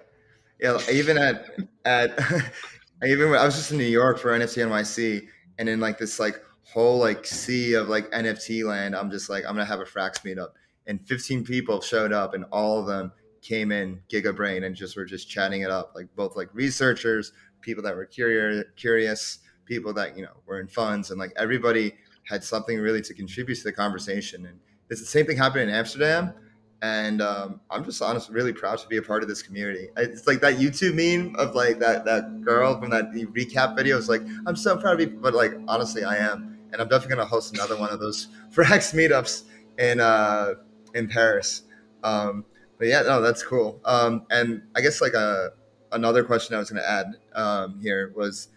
yeah. 0.61 0.79
Even 0.91 1.19
at 1.19 1.47
at 1.85 2.19
even 3.07 3.31
when 3.31 3.39
I 3.39 3.45
was 3.45 3.57
just 3.57 3.73
in 3.73 3.79
New 3.79 3.85
York 3.85 4.19
for 4.19 4.31
NFT 4.31 4.67
NYC, 4.67 5.27
and 5.59 5.69
in 5.69 5.81
like 5.81 5.99
this 5.99 6.19
like 6.19 6.43
whole 6.63 6.99
like 6.99 7.27
sea 7.27 7.75
of 7.75 7.89
like 7.89 8.11
NFT 8.11 8.65
land, 8.65 8.95
I'm 8.95 9.11
just 9.11 9.29
like 9.29 9.45
I'm 9.45 9.55
gonna 9.55 9.65
have 9.65 9.81
a 9.81 9.85
Frax 9.85 10.23
meetup, 10.23 10.51
and 10.87 11.07
15 11.07 11.45
people 11.45 11.81
showed 11.81 12.13
up, 12.13 12.35
and 12.35 12.45
all 12.53 12.81
of 12.81 12.87
them 12.87 13.13
came 13.47 13.71
in 13.71 14.01
gigabrain 14.11 14.65
and 14.65 14.75
just 14.75 14.97
were 14.97 15.05
just 15.05 15.31
chatting 15.31 15.63
it 15.63 15.71
up 15.71 15.93
like 15.95 16.09
both 16.17 16.35
like 16.35 16.49
researchers 16.53 17.33
people 17.61 17.81
that 17.81 17.95
were 17.95 18.05
curious 18.05 18.65
curious 18.75 19.39
people 19.67 19.95
that 19.95 20.17
you 20.17 20.23
know 20.23 20.33
were 20.47 20.59
in 20.59 20.67
funds 20.67 21.13
and 21.13 21.21
like 21.21 21.33
everybody 21.37 21.93
had 22.29 22.45
something 22.45 22.79
really 22.79 23.03
to 23.03 23.15
contribute 23.15 23.57
to 23.57 23.65
the 23.65 23.73
conversation. 23.73 24.47
And 24.47 24.59
it's 24.91 25.01
the 25.01 25.07
same 25.07 25.27
thing 25.27 25.37
happened 25.37 25.69
in 25.69 25.71
amsterdam. 25.71 26.35
And 26.83 27.23
um, 27.23 27.61
i'm 27.71 27.85
just 27.85 28.03
honestly 28.03 28.35
really 28.35 28.53
proud 28.53 28.79
to 28.79 28.89
be 28.89 28.99
a 28.99 29.03
part 29.03 29.23
of 29.23 29.29
this 29.29 29.43
community. 29.43 29.89
It's 29.97 30.27
like 30.27 30.41
that 30.41 30.57
youtube 30.57 30.95
meme 30.95 31.35
of 31.37 31.55
like 31.55 31.79
that 31.79 32.05
that 32.05 32.43
girl 32.43 32.79
from 32.79 32.91
that 32.91 33.13
recap 33.13 33.77
video 33.77 33.97
is 33.97 34.09
like 34.09 34.23
i'm 34.47 34.57
so 34.57 34.77
proud 34.77 35.01
of 35.01 35.01
you 35.01 35.19
but 35.19 35.35
like 35.35 35.55
honestly 35.69 36.05
i 36.05 36.17
am. 36.17 36.59
And 36.73 36.83
i'm 36.83 36.89
definitely 36.89 37.17
to 37.17 37.25
host 37.25 37.55
another 37.55 37.77
one 37.79 37.91
of 37.91 38.01
those 38.01 38.29
frax 38.55 38.95
meetups 38.95 39.45
in 39.79 40.01
uh 40.01 40.55
in 40.95 41.09
paris. 41.09 41.63
Um, 42.03 42.45
but 42.79 42.89
yeah, 42.89 43.03
no, 43.03 43.21
that's 43.21 43.43
cool. 43.43 43.81
Um, 43.85 44.27
and 44.31 44.63
I 44.77 44.81
guess 44.81 45.01
like 45.01 45.15
a 45.15 45.19
uh, 45.19 45.49
another 45.93 46.25
question 46.25 46.55
I 46.55 46.59
was 46.59 46.69
to 46.69 46.89
add 46.89 47.07
um, 47.35 47.81
here 47.81 48.13
was, 48.15 48.49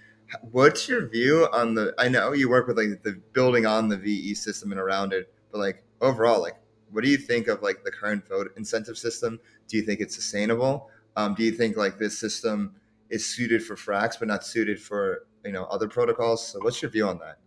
what's 0.52 0.88
your 0.88 1.08
view 1.08 1.48
on 1.52 1.74
the? 1.74 1.94
I 1.98 2.10
know 2.10 2.34
you 2.34 2.50
work 2.50 2.68
with 2.68 2.78
like 2.78 3.04
the 3.04 3.22
building 3.34 3.66
on 3.66 3.90
the 3.90 3.98
VE 3.98 4.34
system 4.36 4.72
and 4.72 4.80
around 4.80 5.14
it, 5.14 5.34
but 5.52 5.60
like 5.60 5.84
overall, 6.02 6.42
like 6.42 6.56
what 6.92 7.04
do 7.04 7.10
you 7.10 7.18
think 7.18 7.48
of 7.48 7.62
like 7.62 7.84
the 7.84 7.92
current 7.92 8.28
vote 8.28 8.52
incentive 8.58 8.98
system? 8.98 9.40
Do 9.68 9.78
you 9.78 9.84
think 9.84 10.00
it's 10.00 10.16
sustainable? 10.16 10.90
Um, 11.16 11.36
do 11.36 11.44
you 11.44 11.52
think 11.52 11.78
like 11.78 11.98
this 11.98 12.18
system 12.18 12.76
is 13.10 13.26
suited 13.26 13.64
for 13.64 13.76
Frax 13.76 14.18
but 14.20 14.28
not 14.28 14.46
suited 14.46 14.80
for 14.82 15.26
you 15.46 15.52
know 15.52 15.66
other 15.66 15.88
protocols? 15.88 16.48
So 16.48 16.60
what's 16.62 16.82
your 16.82 16.92
view 16.92 17.08
on 17.08 17.20
that? 17.20 17.38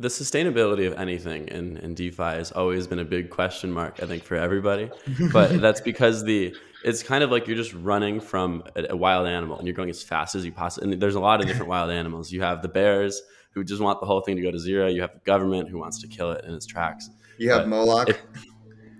the 0.00 0.08
sustainability 0.08 0.86
of 0.86 0.94
anything 0.98 1.46
in, 1.48 1.76
in 1.76 1.94
DeFi 1.94 2.22
has 2.22 2.52
always 2.52 2.86
been 2.86 3.00
a 3.00 3.04
big 3.04 3.28
question 3.28 3.70
mark, 3.70 4.02
I 4.02 4.06
think, 4.06 4.22
for 4.22 4.34
everybody. 4.34 4.90
But 5.30 5.60
that's 5.60 5.82
because 5.82 6.24
the 6.24 6.56
it's 6.84 7.02
kind 7.02 7.22
of 7.22 7.30
like 7.30 7.46
you're 7.46 7.56
just 7.56 7.74
running 7.74 8.20
from 8.20 8.62
a, 8.76 8.86
a, 8.90 8.96
wild 8.96 9.26
animal 9.26 9.58
and 9.58 9.66
you're 9.66 9.76
going 9.76 9.90
as 9.90 10.02
fast 10.02 10.34
as 10.34 10.44
you 10.44 10.52
possibly. 10.52 10.92
And 10.92 11.02
there's 11.02 11.14
a 11.14 11.20
lot 11.20 11.40
of 11.40 11.46
different 11.46 11.68
wild 11.68 11.90
animals. 11.90 12.32
You 12.32 12.42
have 12.42 12.62
the 12.62 12.68
bears 12.68 13.20
who 13.52 13.64
just 13.64 13.82
want 13.82 14.00
the 14.00 14.06
whole 14.06 14.20
thing 14.20 14.36
to 14.36 14.42
go 14.42 14.50
to 14.50 14.58
zero. 14.58 14.88
You 14.88 15.02
have 15.02 15.12
the 15.12 15.20
government 15.20 15.68
who 15.68 15.78
wants 15.78 16.00
to 16.00 16.08
kill 16.08 16.32
it 16.32 16.44
in 16.44 16.54
its 16.54 16.66
tracks. 16.66 17.10
You 17.38 17.50
have 17.50 17.62
but 17.62 17.68
Moloch. 17.68 18.08
If, 18.10 18.20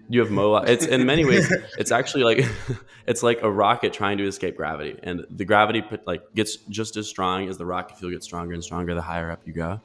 you 0.09 0.21
have 0.21 0.31
Moloch. 0.31 0.69
It's 0.69 0.85
in 0.85 1.07
many 1.07 1.25
ways, 1.25 1.53
it's 1.79 1.93
actually 1.93 2.25
like 2.25 2.45
it's 3.07 3.23
like 3.23 3.43
a 3.43 3.51
rocket 3.51 3.93
trying 3.93 4.19
to 4.19 4.27
escape 4.27 4.57
gravity, 4.57 4.99
and 5.03 5.25
the 5.31 5.45
gravity 5.45 5.85
like 6.07 6.23
gets 6.35 6.57
just 6.69 6.97
as 6.97 7.07
strong 7.07 7.49
as 7.49 7.59
the 7.59 7.66
rocket 7.66 7.97
fuel 7.97 8.11
gets 8.11 8.25
stronger 8.25 8.55
and 8.55 8.64
stronger 8.64 8.95
the 8.95 9.03
higher 9.03 9.31
up 9.31 9.47
you 9.47 9.53
go. 9.53 9.81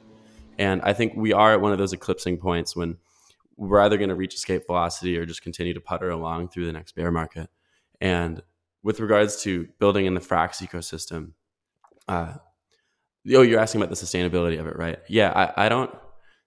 And 0.58 0.82
I 0.82 0.94
think 0.94 1.14
we 1.14 1.32
are 1.32 1.52
at 1.52 1.60
one 1.60 1.72
of 1.72 1.78
those 1.78 1.92
eclipsing 1.92 2.38
points 2.38 2.74
when 2.74 2.96
we're 3.56 3.80
either 3.80 3.96
going 3.96 4.08
to 4.08 4.14
reach 4.14 4.34
escape 4.34 4.66
velocity 4.66 5.16
or 5.16 5.26
just 5.26 5.42
continue 5.42 5.74
to 5.74 5.80
putter 5.80 6.10
along 6.10 6.48
through 6.48 6.66
the 6.66 6.72
next 6.72 6.94
bear 6.94 7.10
market. 7.10 7.48
And 8.00 8.42
with 8.82 9.00
regards 9.00 9.42
to 9.42 9.68
building 9.78 10.06
in 10.06 10.14
the 10.14 10.20
Frax 10.20 10.66
ecosystem, 10.66 11.32
uh, 12.08 12.34
oh, 13.34 13.42
you're 13.42 13.60
asking 13.60 13.82
about 13.82 13.90
the 13.90 13.96
sustainability 13.96 14.60
of 14.60 14.66
it, 14.66 14.76
right? 14.76 14.98
Yeah, 15.08 15.32
I, 15.56 15.66
I 15.66 15.68
don't 15.68 15.90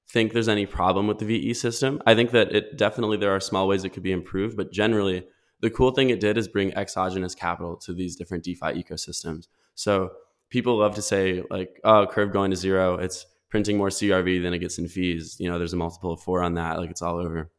think 0.10 0.34
there's 0.34 0.48
any 0.48 0.66
problem 0.66 1.08
with 1.08 1.20
the 1.20 1.26
VE 1.26 1.54
system. 1.54 2.02
I 2.06 2.16
think 2.16 2.32
that 2.32 2.54
it 2.54 2.78
definitely 2.78 3.18
there 3.18 3.36
are 3.36 3.40
small 3.40 3.68
ways 3.68 3.84
it 3.84 3.90
could 3.90 4.04
be 4.04 4.12
improved, 4.12 4.58
but 4.58 4.72
generally, 4.72 5.26
the 5.62 5.70
cool 5.70 5.92
thing 5.92 6.10
it 6.10 6.22
did 6.22 6.38
is 6.38 6.48
bring 6.48 6.74
exogenous 6.76 7.36
capital 7.36 7.76
to 7.78 7.94
these 7.94 8.16
different 8.16 8.46
DeFi 8.46 8.82
ecosystems. 8.82 9.48
So 9.76 10.12
people 10.50 10.78
love 10.78 10.96
to 10.96 11.02
say 11.02 11.44
like, 11.50 11.80
"Oh, 11.84 12.08
curve 12.08 12.32
going 12.32 12.52
to 12.52 12.58
zero, 12.58 12.96
It's 12.96 13.26
printing 13.50 13.78
more 13.78 13.90
CRV 13.90 14.42
than 14.42 14.54
it 14.54 14.60
gets 14.60 14.78
in 14.78 14.88
fees. 14.88 15.36
You 15.40 15.50
know, 15.50 15.58
there's 15.58 15.74
a 15.74 15.78
multiple 15.78 16.14
of 16.14 16.22
four 16.22 16.44
on 16.44 16.54
that. 16.54 16.78
Like 16.78 16.92
it's 16.92 17.02
all 17.02 17.18
over. 17.18 17.52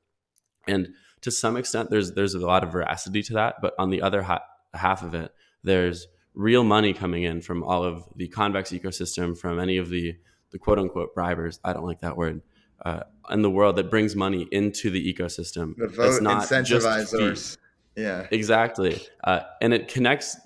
And 0.67 0.89
to 1.23 1.31
some 1.31 1.57
extent, 1.57 1.91
there's 1.91 2.13
there's 2.13 2.35
a 2.35 2.39
lot 2.41 2.63
of 2.65 2.73
veracity 2.73 3.23
to 3.25 3.35
that. 3.35 3.57
But 3.61 3.75
on 3.79 3.91
the 3.91 4.03
other 4.03 4.23
ha- 4.23 4.45
half 4.75 5.03
of 5.03 5.15
it, 5.15 5.33
there's 5.63 6.07
real 6.35 6.65
money 6.65 6.93
coming 6.95 7.25
in 7.25 7.41
from 7.41 7.63
all 7.63 7.83
of 7.85 8.05
the 8.17 8.29
convex 8.29 8.71
ecosystem, 8.71 9.37
from 9.37 9.59
any 9.59 9.77
of 9.77 9.89
the 9.91 10.17
the 10.51 10.59
quote 10.59 10.79
unquote 10.79 11.15
bribers. 11.15 11.59
I 11.65 11.73
don't 11.73 11.85
like 11.85 12.01
that 12.01 12.17
word. 12.17 12.43
uh, 12.85 13.03
in 13.31 13.43
the 13.43 13.51
world 13.51 13.77
that 13.77 13.91
brings 13.91 14.17
money 14.17 14.49
into 14.51 14.91
the 14.91 15.13
ecosystem. 15.13 15.77
The 15.77 15.89
vote 15.89 16.23
not 16.23 16.43
incentivizers. 16.45 17.57
Yeah, 17.97 18.27
exactly. 18.31 19.01
Uh, 19.23 19.41
and 19.61 19.75
it 19.75 19.89
connects 19.89 20.37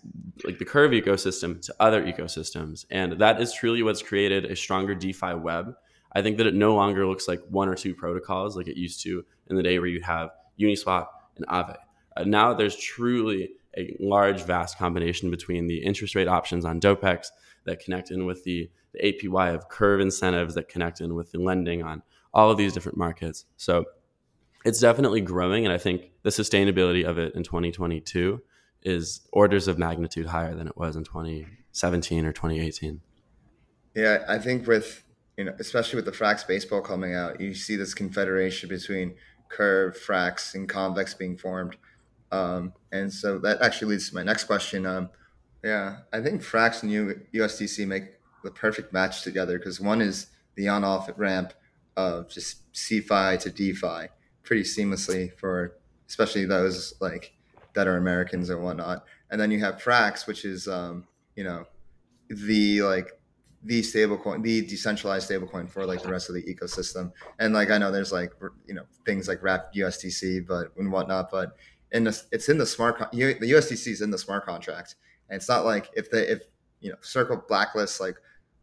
like 0.45 0.59
the 0.59 0.65
Curve 0.65 0.91
ecosystem 0.93 1.61
to 1.63 1.75
other 1.79 2.03
ecosystems, 2.05 2.85
and 2.91 3.13
that 3.21 3.41
is 3.41 3.53
truly 3.53 3.83
what's 3.83 4.03
created 4.03 4.47
a 4.47 4.57
stronger 4.57 4.95
DeFi 4.95 5.35
web. 5.35 5.75
I 6.13 6.23
think 6.23 6.39
that 6.39 6.47
it 6.47 6.55
no 6.55 6.75
longer 6.75 7.07
looks 7.07 7.29
like 7.29 7.41
one 7.51 7.69
or 7.69 7.75
two 7.75 7.95
protocols 7.95 8.57
like 8.57 8.67
it 8.69 8.77
used 8.77 9.03
to 9.03 9.25
in 9.49 9.57
the 9.57 9.63
day 9.63 9.79
where 9.79 9.89
you 9.89 10.01
have 10.03 10.31
Uniswap 10.59 11.07
and 11.37 11.47
Aave. 11.47 11.77
Uh, 12.17 12.25
now 12.25 12.55
there's 12.55 12.77
truly 12.77 13.51
a 13.77 13.97
large, 13.99 14.43
vast 14.43 14.79
combination 14.79 15.31
between 15.31 15.67
the 15.67 15.79
interest 15.79 16.15
rate 16.15 16.29
options 16.29 16.65
on 16.65 16.81
Dopex 16.81 17.29
that 17.65 17.81
connect 17.81 18.11
in 18.11 18.25
with 18.25 18.45
the, 18.45 18.71
the 18.93 19.01
APY 19.01 19.55
of 19.55 19.69
Curve 19.69 20.01
incentives 20.01 20.55
that 20.55 20.69
connect 20.69 21.01
in 21.01 21.15
with 21.15 21.33
the 21.33 21.39
lending 21.39 21.83
on 21.83 22.03
all 22.33 22.51
of 22.51 22.57
these 22.57 22.73
different 22.73 22.99
markets. 22.99 23.47
So 23.57 23.85
it's 24.65 24.81
definitely 24.81 25.21
growing, 25.21 25.65
and 25.65 25.73
I 25.73 25.79
think 25.79 26.13
the 26.23 26.31
sustainability 26.31 27.05
of 27.05 27.19
it 27.19 27.35
in 27.35 27.43
2022 27.43 28.41
is 28.83 29.23
orders 29.33 29.67
of 29.67 29.79
magnitude 29.79 30.27
higher 30.27 30.55
than 30.55 30.67
it 30.67 30.77
was 30.77 30.97
in 30.97 31.05
2017 31.05 32.25
or 32.27 32.33
2018. 32.33 33.01
Yeah, 33.95 34.25
I 34.29 34.39
think 34.39 34.67
with 34.67 35.05
you 35.37 35.45
know, 35.45 35.55
especially 35.59 35.97
with 35.97 36.05
the 36.05 36.13
Frax 36.13 36.47
base 36.47 36.65
pool 36.65 36.81
coming 36.81 37.15
out, 37.15 37.41
you 37.41 37.55
see 37.55 37.77
this 37.77 37.93
confederation 37.93 38.69
between 38.69 39.17
Curve, 39.49 39.97
Frax, 39.97 40.55
and 40.55 40.69
Convex 40.69 41.15
being 41.15 41.37
formed. 41.37 41.77
Um, 42.33 42.73
and 42.93 43.13
so 43.13 43.39
that 43.39 43.63
actually 43.63 43.93
leads 43.93 44.09
to 44.09 44.15
my 44.15 44.23
next 44.23 44.45
question. 44.45 44.87
Um, 44.87 45.11
yeah, 45.63 45.99
I 46.13 46.21
think 46.21 46.43
Frax 46.43 46.83
and 46.83 46.93
USDC 47.33 47.87
make 47.87 48.05
the 48.43 48.51
perfect 48.51 48.93
match 48.93 49.23
together 49.23 49.59
because 49.59 49.81
one 49.81 50.01
is 50.01 50.27
the 50.57 50.69
on-off 50.69 51.09
ramp 51.17 51.55
of 51.97 52.29
just 52.29 52.71
CeFi 52.73 53.39
to 53.41 53.51
DeFi 53.51 54.09
pretty 54.43 54.63
seamlessly 54.63 55.33
for 55.39 55.77
especially 56.09 56.45
those 56.45 56.95
like 57.01 57.33
that 57.75 57.87
are 57.87 57.97
Americans 57.97 58.51
and 58.51 58.63
whatnot. 58.63 59.05
And 59.31 59.41
then 59.41 59.51
you 59.51 59.61
have 59.61 59.83
Frax, 59.83 60.27
which 60.27 60.45
is 60.45 60.69
um, 60.69 61.07
you 61.35 61.45
know 61.45 61.67
the 62.29 62.83
like 62.83 63.19
the 63.65 63.81
stablecoin, 63.81 64.43
the 64.43 64.61
decentralized 64.63 65.31
stablecoin 65.31 65.69
for 65.69 65.87
like 65.87 66.03
the 66.03 66.09
rest 66.09 66.29
of 66.29 66.35
the 66.35 66.43
ecosystem. 66.43 67.13
And 67.39 67.55
like 67.55 67.71
I 67.71 67.79
know 67.79 67.91
there's 67.91 68.13
like 68.13 68.33
you 68.67 68.75
know 68.75 68.85
things 69.07 69.27
like 69.27 69.43
Wrap 69.43 69.73
USDC, 69.75 70.47
but 70.47 70.69
and 70.77 70.93
whatnot. 70.93 71.31
But 71.31 71.57
in 71.93 72.05
the, 72.05 72.23
it's 72.31 72.49
in 72.49 72.59
the 72.59 72.67
smart 72.67 72.99
the 73.13 73.35
USDC 73.35 73.87
is 73.87 74.01
in 74.03 74.11
the 74.11 74.19
smart 74.19 74.45
contract, 74.45 74.97
and 75.31 75.37
it's 75.37 75.49
not 75.49 75.65
like 75.65 75.91
if 75.95 76.11
the 76.11 76.31
if 76.31 76.43
you 76.81 76.91
know 76.91 76.97
Circle 77.01 77.43
blacklists 77.49 78.01
like 78.01 78.17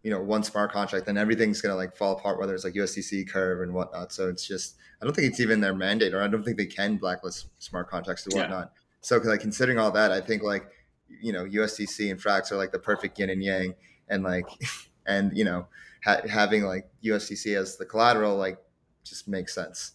you 0.03 0.11
know 0.11 0.21
one 0.21 0.43
smart 0.43 0.71
contract, 0.71 1.07
then 1.07 1.17
everything's 1.17 1.61
gonna 1.61 1.75
like 1.75 1.95
fall 1.95 2.13
apart. 2.13 2.39
Whether 2.39 2.53
it's 2.53 2.63
like 2.63 2.75
USDC 2.75 3.29
curve 3.29 3.61
and 3.61 3.73
whatnot. 3.73 4.13
So 4.13 4.29
it's 4.29 4.47
just 4.47 4.75
I 5.01 5.05
don't 5.05 5.15
think 5.15 5.27
it's 5.27 5.39
even 5.39 5.61
their 5.61 5.75
mandate, 5.75 6.13
or 6.13 6.21
I 6.21 6.27
don't 6.27 6.43
think 6.43 6.57
they 6.57 6.67
can 6.67 6.97
blacklist 6.97 7.47
smart 7.57 7.89
contracts 7.89 8.25
and 8.25 8.35
whatnot. 8.35 8.71
Yeah. 8.73 8.81
So 9.01 9.17
like 9.17 9.41
considering 9.41 9.79
all 9.79 9.91
that, 9.91 10.11
I 10.11 10.21
think 10.21 10.43
like 10.43 10.67
you 11.07 11.33
know 11.33 11.45
USDC 11.45 12.11
and 12.11 12.21
Frax 12.21 12.51
are 12.51 12.57
like 12.57 12.71
the 12.71 12.79
perfect 12.79 13.17
yin 13.17 13.31
and 13.31 13.43
yang, 13.43 13.73
and 14.09 14.23
like 14.23 14.45
and 15.05 15.35
you 15.37 15.43
know 15.43 15.67
ha- 16.03 16.21
having 16.29 16.63
like 16.63 16.89
USDC 17.03 17.57
as 17.57 17.77
the 17.77 17.85
collateral 17.85 18.35
like 18.35 18.57
just 19.03 19.27
makes 19.27 19.53
sense. 19.53 19.93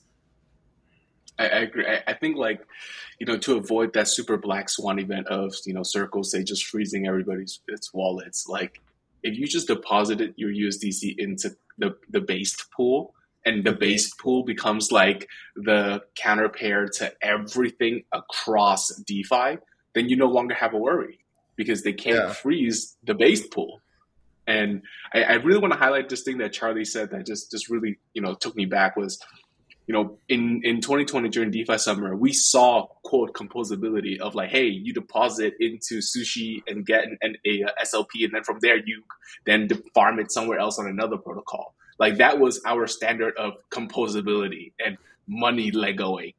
I, 1.39 1.45
I 1.45 1.59
agree. 1.61 1.87
I, 1.87 2.03
I, 2.09 2.15
think 2.15 2.37
like 2.37 2.67
you 3.19 3.27
know 3.27 3.37
to 3.39 3.57
avoid 3.57 3.93
that 3.95 4.09
super 4.09 4.37
black 4.37 4.69
swan 4.69 4.99
event 4.99 5.29
of 5.29 5.55
you 5.65 5.75
know 5.75 5.83
circles 5.83 6.31
say 6.31 6.43
just 6.43 6.67
freezing 6.67 7.07
everybody's 7.07 7.61
its 7.69 7.93
wallets. 7.93 8.47
Like 8.49 8.81
if 9.23 9.37
you 9.39 9.47
just 9.47 9.69
deposited 9.69 10.35
your 10.37 10.51
USDC 10.51 11.19
into 11.19 11.57
the 11.79 11.97
the 12.11 12.21
based 12.21 12.71
pool 12.71 13.15
and 13.45 13.65
the 13.65 13.71
mm-hmm. 13.71 13.79
base 13.79 14.13
pool 14.15 14.45
becomes 14.45 14.91
like 14.91 15.29
the 15.55 16.03
counterpair 16.21 16.91
to 16.99 17.13
everything 17.23 18.03
across 18.13 18.89
DeFi, 19.07 19.59
then 19.95 20.09
you 20.09 20.17
no 20.17 20.27
longer 20.27 20.55
have 20.55 20.75
a 20.75 20.79
worry 20.79 21.21
because 21.55 21.83
they 21.83 21.93
can't 21.93 22.17
yeah. 22.17 22.33
freeze 22.33 22.97
the 23.05 23.15
base 23.15 23.47
pool. 23.47 23.81
And 24.47 24.83
I, 25.13 25.23
I 25.23 25.33
really 25.35 25.59
want 25.59 25.73
to 25.73 25.79
highlight 25.79 26.09
this 26.09 26.23
thing 26.23 26.39
that 26.39 26.53
Charlie 26.53 26.85
said 26.85 27.11
that 27.11 27.27
just 27.27 27.51
just 27.51 27.69
really 27.69 27.99
you 28.15 28.23
know 28.23 28.35
took 28.35 28.55
me 28.57 28.67
back 28.67 28.97
was 28.97 29.19
you 29.87 29.93
know, 29.93 30.19
in, 30.29 30.63
in 30.65 30.81
2020 30.81 31.29
during 31.29 31.51
DeFi 31.51 31.79
summer, 31.79 32.17
we 32.17 32.33
saw 32.33 32.87
quote 33.05 33.33
composability 33.35 34.19
of 34.19 34.35
like, 34.35 34.51
hey, 34.51 34.67
you 34.67 34.93
deposit 34.93 35.55
into 35.61 36.01
sushi 36.01 36.63
and 36.67 36.85
get 36.85 37.05
an, 37.05 37.19
an 37.23 37.37
a, 37.47 37.63
a 37.63 37.85
SLP, 37.85 38.25
and 38.25 38.35
then 38.35 38.43
from 38.43 38.59
there 38.61 38.77
you 38.77 39.05
then 39.45 39.69
farm 39.95 40.19
it 40.19 40.33
somewhere 40.33 40.59
else 40.59 40.79
on 40.79 40.89
another 40.89 41.17
protocol. 41.17 41.75
Like 41.99 42.17
that 42.17 42.41
was 42.41 42.61
our 42.67 42.89
standard 42.89 43.37
of 43.37 43.55
composability 43.71 44.73
and 44.85 44.99
money 45.29 45.71
legoing. 45.71 46.35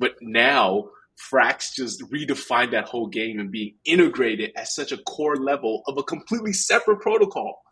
But 0.00 0.16
now 0.20 0.90
Frax 1.18 1.74
just 1.74 2.00
redefined 2.10 2.70
that 2.70 2.84
whole 2.84 3.08
game 3.08 3.40
and 3.40 3.50
being 3.50 3.74
integrated 3.84 4.52
at 4.56 4.68
such 4.68 4.92
a 4.92 4.98
core 4.98 5.36
level 5.36 5.82
of 5.86 5.98
a 5.98 6.02
completely 6.02 6.52
separate 6.52 7.00
protocol. 7.00 7.62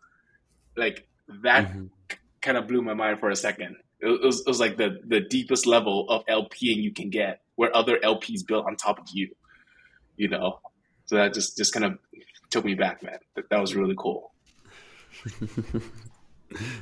Like 0.75 1.07
that 1.43 1.69
mm-hmm. 1.69 1.85
kind 2.41 2.57
of 2.57 2.67
blew 2.67 2.81
my 2.81 2.93
mind 2.93 3.19
for 3.19 3.29
a 3.29 3.35
second. 3.35 3.77
It 3.99 4.21
was, 4.21 4.41
it 4.41 4.47
was 4.47 4.59
like 4.59 4.77
the, 4.77 4.99
the 5.05 5.21
deepest 5.21 5.65
level 5.65 6.07
of 6.09 6.25
LPing 6.25 6.83
you 6.83 6.93
can 6.93 7.09
get 7.09 7.41
where 7.55 7.75
other 7.75 7.97
LPs 7.97 8.45
built 8.45 8.65
on 8.65 8.75
top 8.75 8.99
of 8.99 9.07
you, 9.11 9.29
you 10.17 10.27
know? 10.27 10.59
So 11.05 11.15
that 11.15 11.33
just, 11.33 11.57
just 11.57 11.73
kind 11.73 11.85
of 11.85 11.97
took 12.51 12.65
me 12.65 12.75
back, 12.75 13.01
man. 13.01 13.17
That, 13.35 13.49
that 13.49 13.59
was 13.59 13.75
really 13.75 13.95
cool. 13.97 14.31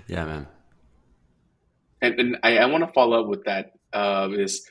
yeah, 0.07 0.25
man. 0.25 0.47
And, 2.01 2.19
and 2.19 2.37
I, 2.43 2.57
I 2.57 2.65
want 2.65 2.85
to 2.85 2.91
follow 2.91 3.21
up 3.21 3.27
with 3.27 3.45
that. 3.45 3.71
Uh, 3.93 4.27
is 4.33 4.67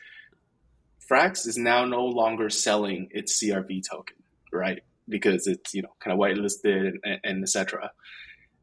Frax 1.11 1.47
is 1.47 1.59
now 1.59 1.85
no 1.85 2.05
longer 2.05 2.49
selling 2.51 3.09
its 3.11 3.43
CRV 3.43 3.83
token, 3.89 4.17
right? 4.53 4.83
Because 5.09 5.47
it's 5.47 5.75
you 5.75 5.83
know 5.83 5.95
kind 6.01 6.13
of 6.13 6.19
whitelisted 6.19 6.95
and, 7.05 7.21
and, 7.23 7.43
etc. 7.43 7.91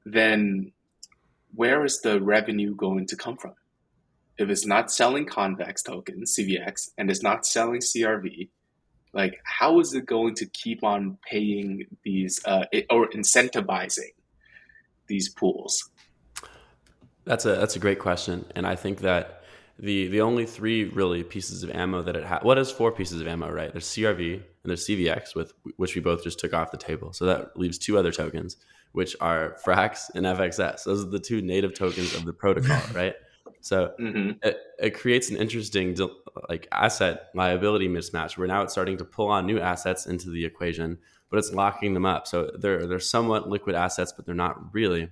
Then 0.06 0.71
where 1.54 1.86
is 1.86 2.01
the 2.01 2.21
revenue 2.21 2.75
going 2.75 3.06
to 3.08 3.15
come 3.15 3.38
from? 3.38 3.54
If 4.38 4.49
it's 4.49 4.65
not 4.65 4.91
selling 4.91 5.25
convex 5.25 5.84
tokens, 5.84 6.36
CVX, 6.36 6.91
and 6.97 7.12
it's 7.12 7.21
not 7.21 7.45
selling 7.45 7.82
CRV, 7.82 8.49
like 9.13 9.39
how 9.43 9.80
is 9.80 9.93
it 9.93 10.06
going 10.06 10.36
to 10.36 10.45
keep 10.47 10.84
on 10.84 11.17
paying 11.30 11.86
these 12.04 12.39
uh, 12.45 12.65
or 12.89 13.10
incentivizing 13.10 14.13
these 15.08 15.30
pools? 15.30 15.89
That's 17.25 17.45
a 17.45 17.56
that's 17.56 17.75
a 17.75 17.80
great 17.80 17.99
question, 17.99 18.45
and 18.56 18.65
I 18.65 18.75
think 18.75 18.99
that 19.01 19.40
the 19.82 20.08
the 20.08 20.22
only 20.22 20.46
three 20.46 20.86
really 20.86 21.24
pieces 21.24 21.63
of 21.63 21.72
ammo 21.72 22.02
that 22.04 22.15
it 22.15 22.24
has. 22.24 22.44
What 22.44 22.58
is 22.58 22.72
four 22.72 22.91
pieces 22.91 23.20
of 23.20 23.28
ammo? 23.28 23.52
Right? 23.52 23.72
There's 23.72 23.88
CRV 23.88 24.36
and 24.36 24.44
there's 24.63 24.86
CVX, 24.86 25.36
with 25.36 25.54
which 25.76 25.96
we 25.96 26.02
both 26.02 26.24
just 26.24 26.39
took 26.39 26.54
off 26.54 26.72
the 26.72 26.78
table. 26.78 27.13
So 27.13 27.26
that 27.26 27.58
leaves 27.58 27.78
two 27.78 27.98
other 27.98 28.12
tokens, 28.12 28.58
which 28.91 29.15
are 29.20 29.58
Frax 29.65 30.12
and 30.13 30.26
FXS. 30.26 30.84
Those 30.84 31.04
are 31.04 31.10
the 31.10 31.20
two 31.20 31.41
native 31.41 31.74
tokens 31.74 32.15
of 32.15 32.26
the 32.26 32.34
protocol, 32.34 32.82
right? 32.94 33.15
So 33.62 33.94
mm-hmm. 34.00 34.32
it, 34.44 34.58
it 34.80 34.91
creates 34.91 35.30
an 35.30 35.38
interesting 35.38 35.98
like 36.48 36.67
asset 36.72 37.30
liability 37.34 37.88
mismatch 37.88 38.38
where 38.38 38.48
now 38.48 38.62
it's 38.62 38.74
starting 38.74 38.98
to 38.98 39.06
pull 39.06 39.28
on 39.28 39.46
new 39.46 39.60
assets 39.60 40.06
into 40.06 40.30
the 40.30 40.46
equation, 40.46 41.00
but 41.30 41.39
it's 41.39 41.52
locking 41.54 41.96
them 41.96 42.06
up. 42.06 42.28
So 42.28 42.52
they're 42.58 42.86
they're 42.86 43.00
somewhat 43.00 43.50
liquid 43.50 43.76
assets, 43.76 44.13
but 44.15 44.28
they're 44.28 44.36
not 44.36 44.74
really. 44.74 45.10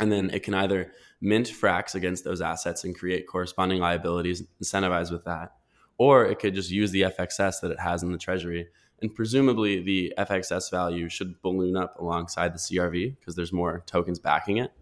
And 0.00 0.12
then 0.12 0.30
it 0.30 0.42
can 0.42 0.54
either 0.54 0.92
mint 1.20 1.48
frax 1.48 1.94
against 1.94 2.24
those 2.24 2.40
assets 2.40 2.84
and 2.84 2.96
create 2.96 3.26
corresponding 3.26 3.80
liabilities 3.80 4.42
incentivized 4.62 5.10
with 5.10 5.24
that, 5.24 5.54
or 5.96 6.24
it 6.24 6.38
could 6.38 6.54
just 6.54 6.70
use 6.70 6.90
the 6.90 7.02
FXS 7.02 7.60
that 7.60 7.70
it 7.70 7.80
has 7.80 8.02
in 8.02 8.12
the 8.12 8.18
treasury. 8.18 8.68
And 9.00 9.14
presumably, 9.14 9.80
the 9.80 10.12
FXS 10.18 10.70
value 10.70 11.08
should 11.08 11.40
balloon 11.42 11.76
up 11.76 11.98
alongside 12.00 12.52
the 12.54 12.58
CRV 12.58 13.16
because 13.18 13.34
there's 13.36 13.52
more 13.52 13.82
tokens 13.86 14.18
backing 14.18 14.58
it. 14.58 14.72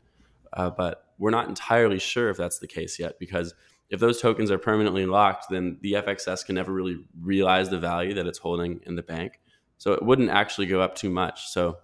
Uh, 0.53 0.71
but 0.71 1.07
we're 1.19 1.31
not 1.31 1.49
entirely 1.49 1.99
sure 1.99 2.31
if 2.31 2.37
that's 2.37 2.59
the 2.59 2.67
case 2.67 2.99
yet 2.99 3.19
because 3.19 3.55
if 3.89 4.01
those 4.01 4.21
tokens 4.21 4.51
are 4.51 4.59
permanently 4.59 5.07
locked, 5.07 5.47
then 5.51 5.79
the 5.81 5.95
FXS 5.95 6.45
can 6.45 6.55
never 6.55 6.73
really 6.73 6.99
realize 7.21 7.69
the 7.69 7.79
value 7.79 8.15
that 8.15 8.27
it's 8.27 8.39
holding 8.39 8.81
in 8.85 8.97
the 8.97 9.03
bank. 9.03 9.41
So 9.79 9.93
it 9.93 10.03
wouldn't 10.03 10.31
actually 10.31 10.67
go 10.67 10.81
up 10.81 10.95
too 10.95 11.11
much. 11.11 11.49
So 11.49 11.79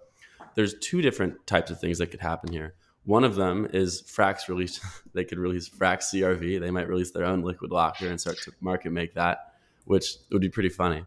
there's 0.55 0.75
two 0.79 1.03
different 1.03 1.47
types 1.47 1.71
of 1.71 1.81
things 1.81 1.99
that 1.99 2.09
could 2.09 2.21
happen 2.21 2.53
here. 2.53 2.75
One 3.05 3.25
of 3.25 3.35
them 3.35 3.69
is 3.73 4.03
Frax 4.03 4.49
release. 4.49 4.81
they 5.15 5.25
could 5.25 5.39
release 5.39 5.69
Frax 5.69 6.13
CRV. 6.13 6.61
They 6.61 6.71
might 6.71 6.89
release 6.89 7.11
their 7.11 7.25
own 7.25 7.43
liquid 7.43 7.71
locker 7.71 8.07
and 8.07 8.21
start 8.21 8.39
to 8.43 8.53
market 8.61 8.93
make 8.93 9.15
that, 9.15 9.55
which 9.85 10.17
would 10.31 10.41
be 10.41 10.49
pretty 10.49 10.69
funny. 10.69 11.05